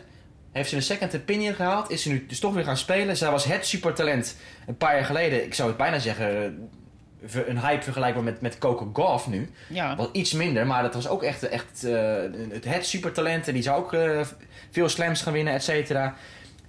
Heeft 0.52 0.70
ze 0.70 0.76
een 0.76 0.82
second 0.82 1.16
opinion 1.16 1.54
gehaald. 1.54 1.92
Is 1.92 2.02
ze 2.02 2.10
nu 2.10 2.26
dus 2.26 2.40
toch 2.40 2.54
weer 2.54 2.64
gaan 2.64 2.78
spelen. 2.78 3.18
Zij 3.18 3.32
was 3.32 3.46
het 3.46 3.66
supertalent 3.66 4.36
een 4.68 4.78
paar 4.78 4.96
jaar 4.96 5.06
geleden. 5.06 5.44
Ik 5.44 5.54
zou 5.54 5.68
het 5.70 5.78
bijna 5.78 6.00
zeggen. 6.00 6.70
Een 7.48 7.60
hype 7.60 7.84
vergelijkbaar 7.84 8.24
met, 8.24 8.42
met 8.42 8.58
Coco 8.58 8.90
Gauff 8.94 9.28
nu. 9.28 9.50
Ja, 9.68 9.96
Wat 9.96 10.10
iets 10.12 10.34
minder, 10.34 10.68
maar 10.68 10.82
dat 10.82 10.94
was 10.94 11.08
ook 11.08 11.24
echt, 11.24 11.50
echt 11.50 11.84
eh, 11.84 12.16
het, 12.50 12.66
het 12.66 12.86
supertalent. 12.86 13.48
En 13.48 13.54
die 13.54 13.64
zou 13.64 13.78
ook 13.78 13.94
eh, 13.94 14.22
veel 14.72 14.90
slams 14.90 15.22
gaan 15.22 15.34
winnen, 15.34 15.54
et 15.54 15.64
cetera. 15.64 16.16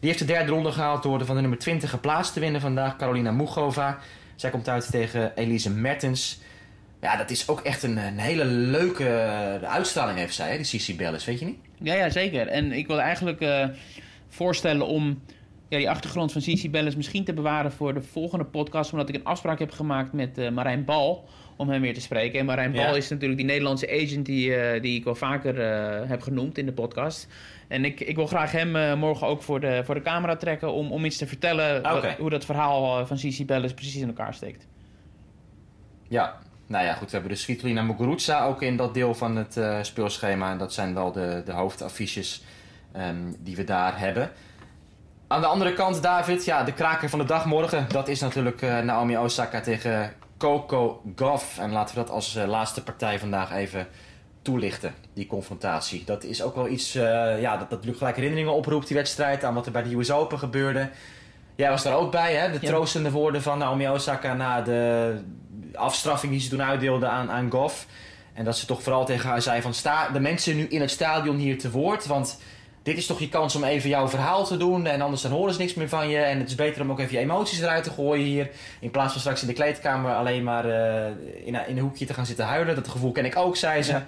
Die 0.00 0.08
heeft 0.08 0.18
de 0.18 0.32
derde 0.32 0.52
ronde 0.52 0.72
gehaald 0.72 1.02
door 1.02 1.18
de 1.18 1.24
van 1.24 1.34
de 1.34 1.40
nummer 1.40 1.58
20 1.58 1.90
geplaatst 1.90 2.32
te 2.32 2.40
winnen 2.40 2.60
vandaag. 2.60 2.96
Carolina 2.96 3.30
Mugova. 3.30 3.98
Zij 4.36 4.50
komt 4.50 4.68
uit 4.68 4.90
tegen 4.90 5.32
Elise 5.34 5.70
Mertens. 5.70 6.38
Ja, 7.00 7.16
dat 7.16 7.30
is 7.30 7.48
ook 7.48 7.60
echt 7.60 7.82
een, 7.82 7.96
een 7.96 8.18
hele 8.18 8.44
leuke 8.44 9.08
eh, 9.08 9.72
uitstraling 9.72 10.18
heeft 10.18 10.34
zij, 10.34 10.50
hè, 10.50 10.56
die 10.56 10.64
Cici 10.64 10.96
Bellis, 10.96 11.24
weet 11.24 11.38
je 11.38 11.44
niet? 11.44 11.58
ja, 11.78 11.94
ja, 11.94 12.10
zeker. 12.10 12.46
En 12.48 12.72
ik 12.72 12.86
wil 12.86 13.00
eigenlijk 13.00 13.44
voorstellen 14.28 14.86
om 14.86 15.22
ja, 15.68 15.78
die 15.78 15.90
achtergrond 15.90 16.32
van 16.32 16.40
Cici 16.40 16.70
Bellis 16.70 16.96
misschien 16.96 17.24
te 17.24 17.32
bewaren 17.32 17.72
voor 17.72 17.94
de 17.94 18.00
volgende 18.00 18.44
podcast. 18.44 18.92
Omdat 18.92 19.08
ik 19.08 19.14
een 19.14 19.24
afspraak 19.24 19.58
heb 19.58 19.70
gemaakt 19.70 20.12
met 20.12 20.38
eh, 20.38 20.50
Marijn 20.50 20.84
Bal 20.84 21.28
om 21.56 21.68
hem 21.68 21.80
weer 21.80 21.94
te 21.94 22.00
spreken. 22.00 22.38
En 22.38 22.46
Marijn 22.46 22.72
Ja. 22.72 22.84
Bal 22.86 22.96
is 22.96 23.08
natuurlijk 23.08 23.38
die 23.38 23.48
Nederlandse 23.48 23.90
agent 23.90 24.26
die, 24.26 24.54
eh, 24.54 24.82
die 24.82 24.96
ik 24.98 25.04
wel 25.04 25.14
vaker 25.14 25.60
eh, 25.60 26.08
heb 26.08 26.22
genoemd 26.22 26.58
in 26.58 26.66
de 26.66 26.72
podcast. 26.72 27.28
En 27.68 27.84
ik, 27.84 28.00
ik 28.00 28.16
wil 28.16 28.26
graag 28.26 28.52
hem 28.52 28.98
morgen 28.98 29.26
ook 29.26 29.42
voor 29.42 29.60
de, 29.60 29.82
voor 29.84 29.94
de 29.94 30.02
camera 30.02 30.36
trekken 30.36 30.72
om, 30.72 30.92
om 30.92 31.04
iets 31.04 31.16
te 31.16 31.26
vertellen 31.26 31.82
wat- 31.82 32.16
hoe 32.18 32.30
dat 32.30 32.44
verhaal 32.44 33.06
van 33.06 33.18
Cici 33.18 33.44
Bellis 33.44 33.74
precies 33.74 33.96
in 34.00 34.06
elkaar 34.06 34.34
steekt. 34.34 34.66
Ja, 36.08 36.38
nou 36.66 36.84
ja, 36.84 36.92
goed. 36.92 37.06
We 37.06 37.12
hebben 37.12 37.30
dus 37.30 37.42
Svitolina 37.42 37.82
Muguruza 37.82 38.44
ook 38.46 38.62
in 38.62 38.76
dat 38.76 38.94
deel 38.94 39.14
van 39.14 39.36
het 39.36 39.60
speelschema. 39.86 40.50
En 40.50 40.58
dat 40.58 40.72
zijn 40.72 40.94
wel 40.94 41.12
de, 41.12 41.42
de 41.44 41.52
hoofdaffiches 41.52 42.42
ehm, 42.92 43.16
die 43.38 43.56
we 43.56 43.64
daar 43.64 43.98
hebben. 43.98 44.30
Aan 45.28 45.40
de 45.40 45.46
andere 45.46 45.72
kant, 45.72 46.02
David, 46.02 46.44
ja, 46.44 46.62
de 46.62 46.72
kraker 46.72 47.08
van 47.08 47.18
de 47.18 47.24
dag 47.24 47.44
morgen. 47.44 47.86
Dat 47.88 48.08
is 48.08 48.20
natuurlijk 48.20 48.62
eh, 48.62 48.78
Naomi 48.78 49.16
Osaka 49.18 49.60
tegen 49.60 50.12
Coco 50.38 51.02
Gauff. 51.16 51.58
En 51.58 51.70
laten 51.72 51.94
we 51.94 52.00
dat 52.00 52.10
als 52.10 52.36
eh, 52.36 52.46
laatste 52.46 52.82
partij 52.82 53.18
vandaag 53.18 53.52
even 53.52 53.86
toelichten, 54.42 54.94
die 55.14 55.26
confrontatie. 55.26 56.02
Dat 56.04 56.24
is 56.24 56.42
ook 56.42 56.54
wel 56.54 56.68
iets, 56.68 56.94
eh, 56.94 57.02
ja, 57.40 57.50
dat, 57.50 57.60
dat 57.60 57.70
natuurlijk 57.70 57.98
gelijk 57.98 58.16
herinneringen 58.16 58.52
oproept, 58.52 58.86
die 58.86 58.96
wedstrijd. 58.96 59.44
Aan 59.44 59.54
wat 59.54 59.66
er 59.66 59.72
bij 59.72 59.82
de 59.82 59.96
US 59.96 60.10
Open 60.10 60.38
gebeurde. 60.38 60.90
Jij 61.54 61.70
was 61.70 61.82
daar 61.82 61.96
ook 61.96 62.10
bij, 62.10 62.34
hè? 62.34 62.50
De 62.52 62.58
Ja. 62.60 62.68
troostende 62.68 63.10
woorden 63.10 63.42
van 63.42 63.58
Naomi 63.58 63.88
Osaka 63.88 64.34
na 64.34 64.60
de 64.62 65.14
afstraffing 65.74 66.32
die 66.32 66.40
ze 66.40 66.48
toen 66.48 66.62
uitdeelde 66.62 67.06
aan, 67.08 67.30
aan 67.30 67.50
Goff. 67.50 67.86
En 68.32 68.44
dat 68.44 68.56
ze 68.58 68.66
toch 68.66 68.82
vooral 68.82 69.04
tegen 69.04 69.28
haar 69.28 69.42
zei 69.42 69.62
van 69.62 69.74
sta 69.74 70.08
de 70.08 70.20
mensen 70.20 70.56
nu 70.56 70.66
in 70.66 70.80
het 70.80 70.90
stadion 70.90 71.36
hier 71.36 71.58
te 71.58 71.70
woord. 71.70 72.06
Want 72.06 72.38
dit 72.86 72.96
is 72.96 73.06
toch 73.06 73.18
je 73.20 73.28
kans 73.28 73.54
om 73.56 73.64
even 73.64 73.88
jouw 73.88 74.08
verhaal 74.08 74.44
te 74.46 74.56
doen. 74.56 74.86
En 74.86 75.00
anders 75.00 75.22
dan 75.22 75.30
horen 75.30 75.52
ze 75.54 75.60
niks 75.60 75.74
meer 75.74 75.88
van 75.88 76.08
je. 76.08 76.18
En 76.18 76.38
het 76.38 76.48
is 76.48 76.54
beter 76.54 76.82
om 76.82 76.90
ook 76.90 76.98
even 76.98 77.12
je 77.12 77.18
emoties 77.18 77.60
eruit 77.60 77.84
te 77.84 77.90
gooien 77.90 78.24
hier. 78.26 78.50
In 78.80 78.90
plaats 78.90 79.12
van 79.12 79.20
straks 79.20 79.40
in 79.40 79.46
de 79.46 79.52
kleedkamer 79.52 80.14
alleen 80.14 80.44
maar 80.44 80.64
eh, 80.64 81.06
in, 81.46 81.54
een- 81.54 81.66
in 81.68 81.76
een 81.76 81.82
hoekje 81.82 82.06
te 82.06 82.14
gaan 82.14 82.26
zitten 82.26 82.44
huilen. 82.44 82.74
Dat 82.74 82.88
gevoel 82.88 83.12
ken 83.12 83.24
ik 83.24 83.36
ook, 83.36 83.56
zei 83.56 83.82
ze. 83.82 83.92
Ja. 83.92 84.06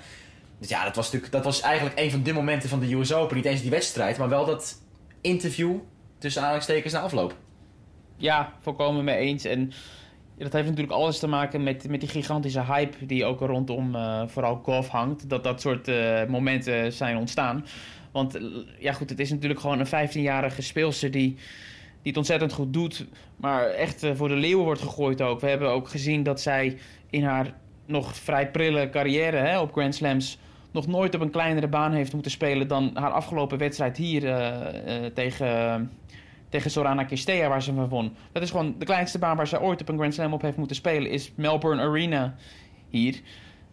Dus 0.58 0.68
ja, 0.68 0.84
dat 0.84 0.96
was, 0.96 1.04
natuurlijk, 1.04 1.32
dat 1.32 1.44
was 1.44 1.60
eigenlijk 1.60 1.98
een 1.98 2.10
van 2.10 2.22
de 2.22 2.32
momenten 2.32 2.68
van 2.68 2.80
de 2.80 2.94
US 2.94 3.12
Open. 3.12 3.36
Niet 3.36 3.44
eens 3.44 3.60
die 3.60 3.70
wedstrijd, 3.70 4.18
maar 4.18 4.28
wel 4.28 4.44
dat 4.44 4.74
interview 5.20 5.74
tussen 6.18 6.40
aanhalingstekens 6.40 6.92
na 6.92 7.00
afloop. 7.00 7.34
Ja, 8.16 8.52
volkomen 8.60 9.04
mee 9.04 9.16
eens. 9.16 9.44
En 9.44 9.72
dat 10.38 10.52
heeft 10.52 10.68
natuurlijk 10.68 10.96
alles 10.96 11.18
te 11.18 11.26
maken 11.26 11.62
met, 11.62 11.88
met 11.88 12.00
die 12.00 12.08
gigantische 12.08 12.64
hype 12.64 13.06
die 13.06 13.24
ook 13.24 13.40
rondom 13.40 13.94
eh, 13.94 14.22
vooral 14.26 14.60
golf 14.62 14.88
hangt. 14.88 15.28
Dat 15.28 15.44
dat 15.44 15.60
soort 15.60 15.88
eh, 15.88 16.24
momenten 16.28 16.92
zijn 16.92 17.16
ontstaan. 17.16 17.66
Want 18.12 18.34
eh, 18.34 18.42
ja 18.78 18.92
goed, 18.92 19.10
het 19.10 19.18
is 19.18 19.30
natuurlijk 19.30 19.60
gewoon 19.60 19.78
een 19.78 20.08
15-jarige 20.08 20.62
speelster 20.62 21.10
die, 21.10 21.28
die 21.32 21.38
het 22.02 22.16
ontzettend 22.16 22.52
goed 22.52 22.72
doet. 22.72 23.06
Maar 23.36 23.66
echt 23.66 24.06
voor 24.14 24.28
de 24.28 24.34
leeuwen 24.34 24.64
wordt 24.64 24.80
gegooid 24.80 25.22
ook. 25.22 25.40
We 25.40 25.48
hebben 25.48 25.70
ook 25.70 25.88
gezien 25.88 26.22
dat 26.22 26.40
zij 26.40 26.78
in 27.10 27.24
haar 27.24 27.54
nog 27.86 28.16
vrij 28.16 28.50
prille 28.50 28.90
carrière 28.90 29.36
hè, 29.36 29.60
op 29.60 29.72
Grand 29.72 29.94
Slams... 29.94 30.38
nog 30.70 30.86
nooit 30.86 31.14
op 31.14 31.20
een 31.20 31.30
kleinere 31.30 31.68
baan 31.68 31.92
heeft 31.92 32.12
moeten 32.12 32.30
spelen 32.30 32.68
dan 32.68 32.90
haar 32.94 33.10
afgelopen 33.10 33.58
wedstrijd 33.58 33.96
hier 33.96 34.20
tegen 35.14 35.90
tegen 36.48 36.70
Sorana 36.70 37.04
Kistea 37.04 37.48
waar 37.48 37.62
ze 37.62 37.74
van 37.74 37.88
won. 37.88 38.16
Dat 38.32 38.42
is 38.42 38.50
gewoon 38.50 38.74
de 38.78 38.84
kleinste 38.84 39.18
baan 39.18 39.36
waar 39.36 39.48
ze 39.48 39.60
ooit 39.60 39.80
op 39.80 39.88
een 39.88 39.98
Grand 39.98 40.14
Slam 40.14 40.32
op 40.32 40.42
heeft 40.42 40.56
moeten 40.56 40.76
spelen, 40.76 41.10
is 41.10 41.32
Melbourne 41.34 41.82
Arena 41.82 42.34
hier. 42.88 43.14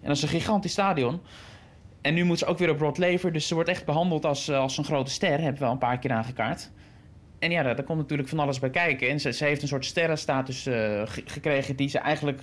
En 0.02 0.08
dat 0.08 0.16
is 0.16 0.22
een 0.22 0.30
gigantisch 0.30 0.72
stadion. 0.72 1.22
En 2.02 2.14
nu 2.14 2.24
moet 2.24 2.40
ze 2.40 2.46
ook 2.46 2.58
weer 2.58 2.70
op 2.70 2.80
Rod 2.80 2.98
Laver, 2.98 3.32
dus 3.32 3.48
ze 3.48 3.54
wordt 3.54 3.70
echt 3.70 3.86
behandeld 3.86 4.26
als, 4.26 4.48
eh, 4.48 4.58
als 4.60 4.78
een 4.78 4.84
grote 4.84 5.12
ster. 5.12 5.30
Hebben 5.30 5.54
we 5.54 5.60
wel 5.60 5.72
een 5.72 5.78
paar 5.78 6.00
keer 6.00 6.12
aangekaart. 6.12 6.72
En 7.40 7.52
ja, 7.52 7.64
daar, 7.64 7.84
komt 7.84 7.98
natuurlijk 8.00 8.30
van 8.30 8.40
alles 8.40 8.60
bij 8.60 8.70
kijken. 8.70 9.10
En 9.10 9.20
ze, 9.20 9.36
heeft 9.40 9.62
een 9.62 9.68
soort 9.68 9.86
sterrenstatus 9.86 10.62
ge- 10.64 11.22
gekregen 11.26 11.76
die 11.76 11.90
ze 11.90 12.00
eigenlijk 12.00 12.42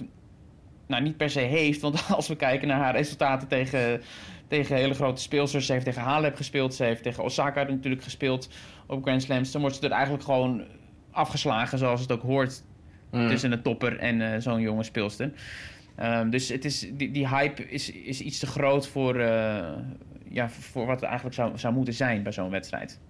nou, 0.86 1.02
niet 1.02 1.16
per 1.16 1.30
se 1.30 1.40
heeft. 1.40 1.80
Want 1.80 2.08
als 2.16 2.28
we 2.28 2.36
kijken 2.36 2.68
naar 2.68 2.78
haar 2.78 2.96
resultaten 2.96 3.48
tegen, 3.48 4.02
tegen 4.52 4.76
hele 4.76 4.94
grote 4.94 5.20
speelsters. 5.22 5.66
Ze 5.66 5.72
heeft 5.72 5.84
tegen 5.84 6.02
Halep 6.02 6.36
gespeeld. 6.36 6.74
Ze 6.74 6.84
heeft 6.84 7.02
tegen 7.02 7.24
Osaka 7.24 7.62
natuurlijk 7.62 8.02
gespeeld 8.02 8.48
op 8.86 9.02
Grand 9.02 9.22
Slams. 9.22 9.50
Dan 9.52 9.60
wordt 9.60 9.76
ze 9.76 9.84
er 9.86 9.90
eigenlijk 9.90 10.24
gewoon 10.24 10.64
afgeslagen 11.10 11.78
zoals 11.78 12.00
het 12.00 12.12
ook 12.12 12.22
hoort 12.22 12.62
Mm. 13.10 13.28
tussen 13.28 13.52
een 13.52 13.62
topper 13.62 13.98
en 13.98 14.32
eh, 14.34 14.40
zo'n 14.40 14.60
jonge 14.60 14.82
speelster. 14.82 15.32
Ehm, 15.96 16.30
dus 16.30 16.48
het 16.48 16.64
is, 16.64 16.86
die, 16.92 17.10
die 17.10 17.28
hype 17.28 17.68
is, 17.68 17.90
is 17.90 18.20
iets 18.20 18.38
te 18.38 18.46
groot 18.46 18.88
voor, 18.88 19.20
eh, 19.20 19.68
ja, 20.28 20.48
voor 20.50 20.86
wat 20.86 20.94
het 20.94 21.04
eigenlijk 21.04 21.34
zou, 21.34 21.58
zou 21.58 21.74
moeten 21.74 21.94
zijn 21.94 22.22
bij 22.22 22.32
zo'n 22.32 22.50
wedstrijd. 22.50 23.00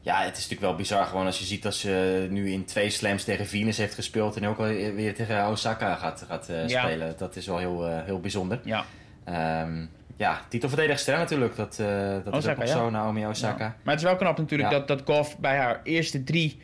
Ja, 0.00 0.16
het 0.22 0.30
is 0.36 0.42
natuurlijk 0.42 0.60
wel 0.60 0.74
bizar 0.74 1.06
gewoon 1.06 1.26
als 1.26 1.38
je 1.38 1.44
ziet 1.44 1.62
dat 1.62 1.74
ze 1.74 2.26
nu 2.30 2.50
in 2.50 2.64
twee 2.64 2.90
slams 2.90 3.24
tegen 3.24 3.46
Venus 3.46 3.76
heeft 3.76 3.94
gespeeld 3.94 4.36
en 4.36 4.46
ook 4.46 4.58
weer 4.94 5.14
tegen 5.14 5.48
Osaka 5.48 5.94
gaat, 5.94 6.24
gaat 6.28 6.48
eh, 6.48 6.68
Ja. 6.68 6.82
spelen. 6.82 7.14
Dat 7.16 7.36
is 7.36 7.46
wel 7.46 7.58
heel, 7.58 7.86
heel 8.04 8.20
bijzonder. 8.20 8.60
Ja, 8.64 8.84
Ehm 9.30 9.84
ja, 10.16 10.40
titelverdedigster 10.48 11.16
natuurlijk. 11.18 11.56
Dat, 11.56 11.78
eh, 11.78 11.86
dat 12.24 12.36
is 12.36 12.48
ook 12.48 12.56
nog 12.56 12.68
zo, 12.68 12.90
Naomi 12.90 13.26
Osaka. 13.26 13.64
Ja. 13.64 13.74
Maar 13.82 13.94
het 13.94 14.02
is 14.02 14.08
wel 14.08 14.16
knap 14.16 14.38
natuurlijk 14.38 14.70
Ja. 14.70 14.78
dat, 14.78 14.88
dat 14.88 15.02
Goff 15.16 15.38
bij 15.38 15.56
haar 15.56 15.80
eerste 15.84 16.24
drie 16.24 16.60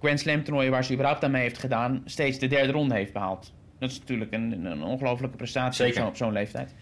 Grand 0.00 0.20
Slam 0.20 0.44
toernooien 0.44 0.70
waar 0.70 0.84
ze 0.84 0.92
überhaupt 0.92 1.24
aan 1.24 1.30
mee 1.30 1.42
heeft 1.42 1.58
gedaan, 1.58 2.02
steeds 2.04 2.38
de 2.38 2.46
derde 2.46 2.72
ronde 2.72 2.94
heeft 2.94 3.12
behaald. 3.12 3.52
Dat 3.78 3.90
is 3.90 3.98
natuurlijk 3.98 4.32
een, 4.32 4.64
een 4.64 4.82
ongelofelijke 4.82 5.36
prestatie 5.36 5.80
op 5.84 5.86
Zeker. 5.86 5.94
zo'n- 6.00 6.08
op 6.08 6.16
zo'n 6.16 6.32
leeftijd. 6.32 6.74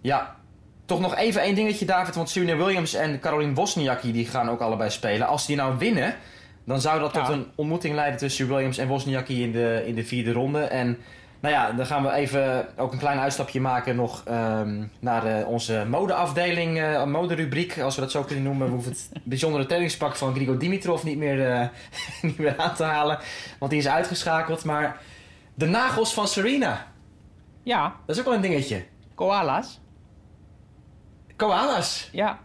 Ja, 0.00 0.36
toch 0.84 1.00
nog 1.00 1.16
even 1.16 1.40
één 1.42 1.54
dingetje 1.54 1.84
David, 1.84 2.14
want 2.14 2.30
Serena 2.30 2.56
Williams 2.56 2.94
en 2.94 3.20
Caroline 3.20 3.54
Wozniacki 3.54 4.12
die 4.12 4.26
gaan 4.26 4.48
ook 4.48 4.60
allebei 4.60 4.90
spelen. 4.90 5.26
Als 5.26 5.46
die 5.46 5.56
nou 5.56 5.78
winnen, 5.78 6.14
dan 6.64 6.80
zou 6.80 7.00
dat 7.00 7.14
Ja. 7.14 7.24
tot 7.24 7.34
een 7.34 7.46
ontmoeting 7.54 7.94
leiden 7.94 8.18
tussen 8.18 8.48
Williams 8.48 8.78
en 8.78 8.88
Wozniacki 8.88 9.42
in 9.42 9.52
de, 9.52 9.82
in 9.86 9.94
de 9.94 10.04
vierde 10.04 10.32
ronde. 10.32 10.60
En 10.62 10.98
nou 11.46 11.58
ja, 11.58 11.72
dan 11.72 11.86
gaan 11.86 12.02
we 12.02 12.12
even 12.12 12.68
ook 12.76 12.92
een 12.92 12.98
klein 12.98 13.18
uitstapje 13.18 13.60
maken 13.60 13.96
nog 13.96 14.22
ehm, 14.24 14.84
naar 15.00 15.26
eh, 15.26 15.48
onze 15.48 15.84
modeafdeling, 15.88 16.78
eh 16.78 17.04
moderubriek, 17.04 17.78
als 17.78 17.94
we 17.94 18.00
dat 18.00 18.10
zo 18.10 18.22
kunnen 18.22 18.44
noemen. 18.44 18.66
We 18.66 18.72
hoeven 18.72 18.92
het 18.92 19.10
bijzondere 19.24 19.66
trainingspak 19.66 20.16
van 20.16 20.34
Grigor 20.34 20.58
Dimitrov 20.58 21.02
niet 21.02 21.18
meer, 21.18 21.50
eh, 21.50 21.68
niet 22.22 22.38
meer 22.38 22.56
aan 22.58 22.74
te 22.74 22.84
halen, 22.84 23.18
want 23.58 23.70
die 23.70 23.80
is 23.80 23.88
uitgeschakeld. 23.88 24.64
Maar 24.64 25.00
de 25.54 25.66
nagels 25.66 26.14
van 26.14 26.28
Serena, 26.28 26.86
Ja, 27.62 27.96
dat 28.06 28.14
is 28.16 28.20
ook 28.22 28.28
wel 28.28 28.34
een 28.36 28.40
dingetje. 28.40 28.84
koala's. 29.14 29.80
Koalas. 31.36 32.08
Ja. 32.12 32.38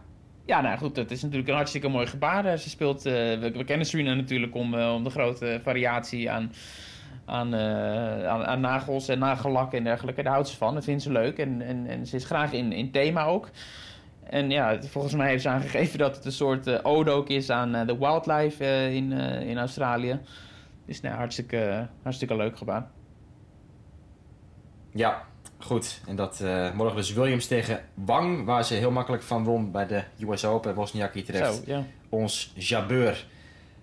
Ja, 0.46 0.60
nou 0.60 0.78
goed, 0.78 0.96
het 0.96 1.10
is 1.10 1.22
natuurlijk 1.22 1.48
een 1.48 1.54
hartstikke 1.54 1.88
mooi 1.88 2.06
gebaar. 2.06 2.58
Ze 2.58 2.68
speelt, 2.68 3.02
we, 3.02 3.50
we 3.54 3.64
kennen 3.64 3.86
Serena 3.86 4.14
natuurlijk 4.14 4.54
om, 4.54 4.74
om 4.74 5.04
de 5.04 5.10
grote 5.10 5.60
variatie 5.62 6.30
aan, 6.30 6.52
aan, 7.24 7.54
eh, 7.54 8.26
aan, 8.26 8.44
aan 8.44 8.60
nagels 8.60 9.08
en 9.08 9.18
nagellak 9.18 9.72
en 9.72 9.84
dergelijke. 9.84 10.22
Daar 10.22 10.32
houdt 10.32 10.48
ze 10.48 10.56
van, 10.56 10.74
dat 10.74 10.84
vindt 10.84 11.02
ze 11.02 11.12
leuk 11.12 11.38
en, 11.38 11.62
en, 11.62 11.86
en 11.86 12.06
ze 12.06 12.16
is 12.16 12.24
graag 12.24 12.52
in, 12.52 12.72
in 12.72 12.90
thema 12.90 13.24
ook. 13.24 13.48
En 14.22 14.50
ja, 14.50 14.78
volgens 14.82 15.14
mij 15.14 15.28
heeft 15.28 15.42
ze 15.42 15.48
aangegeven 15.48 15.98
dat 15.98 16.16
het 16.16 16.24
een 16.24 16.32
soort 16.32 16.66
eh, 16.66 16.78
ode 16.82 17.10
ook 17.10 17.28
is 17.28 17.50
aan 17.50 17.74
eh, 17.74 17.86
de 17.86 17.98
wildlife 17.98 18.64
in, 18.92 19.12
in 19.42 19.58
Australië. 19.58 20.20
Dus 20.86 21.00
nou, 21.00 21.16
hartstikke, 21.16 21.88
hartstikke 22.02 22.36
leuk 22.36 22.56
gebaar. 22.56 22.86
Ja, 24.90 25.22
goed. 25.58 26.00
En 26.06 26.16
dat 26.16 26.44
morgen 26.74 26.96
dus 26.96 27.12
Williams 27.12 27.46
tegen 27.46 27.80
Wang, 27.94 28.44
waar 28.44 28.64
ze 28.64 28.74
heel 28.74 28.90
makkelijk 28.90 29.22
van 29.22 29.44
won 29.44 29.70
bij 29.70 29.86
de 29.86 30.02
US 30.28 30.44
Open. 30.44 30.74
Wozniacki 30.74 31.22
terecht. 31.22 31.54
Zo, 31.54 31.62
ja. 31.66 31.84
Ons 32.08 32.52
jabeur. 32.54 33.26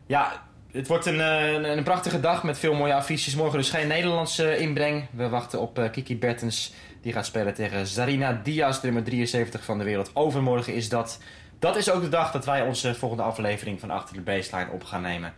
Ja, 0.06 0.49
het 0.72 0.88
wordt 0.88 1.06
een, 1.06 1.20
een, 1.20 1.78
een, 1.78 1.84
prachtige 1.84 2.20
dag 2.20 2.44
met 2.44 2.60
veel 2.60 2.74
mooie 2.74 2.94
affiches. 2.94 3.36
Morgen 3.36 3.58
dus 3.58 3.70
geen 3.70 3.88
Nederlandse 3.88 4.58
inbreng. 4.58 5.08
We 5.12 5.30
wachten 5.30 5.60
op 5.60 5.90
Kiki 5.92 6.18
Bertens. 6.18 6.74
Die 7.02 7.14
gaat 7.14 7.26
spelen 7.26 7.54
tegen 7.54 7.88
Zarina 7.88 8.42
Diaz, 8.44 8.82
nummer 8.82 9.04
73 9.04 9.64
van 9.64 9.78
de 9.78 9.84
wereld. 9.84 10.12
Overmorgen 10.14 10.74
is 10.74 10.90
dat. 10.90 11.20
Dat 11.60 11.76
is 11.76 11.92
ook 11.92 12.02
de 12.02 12.10
dag 12.10 12.32
dat 12.32 12.46
wij 12.46 12.62
onze 12.62 12.96
volgende 12.96 13.24
aflevering 13.24 13.80
van 13.80 13.92
Achter 13.92 14.16
de 14.16 14.22
Baseline 14.22 14.72
op 14.72 14.84
gaan 14.84 15.02
nemen. 15.02 15.34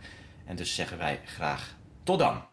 En 0.46 0.56
dus 0.56 0.74
zeggen 0.74 0.98
wij 0.98 1.20
graag 1.24 1.74
tot 2.02 2.18
dan. 2.18 2.51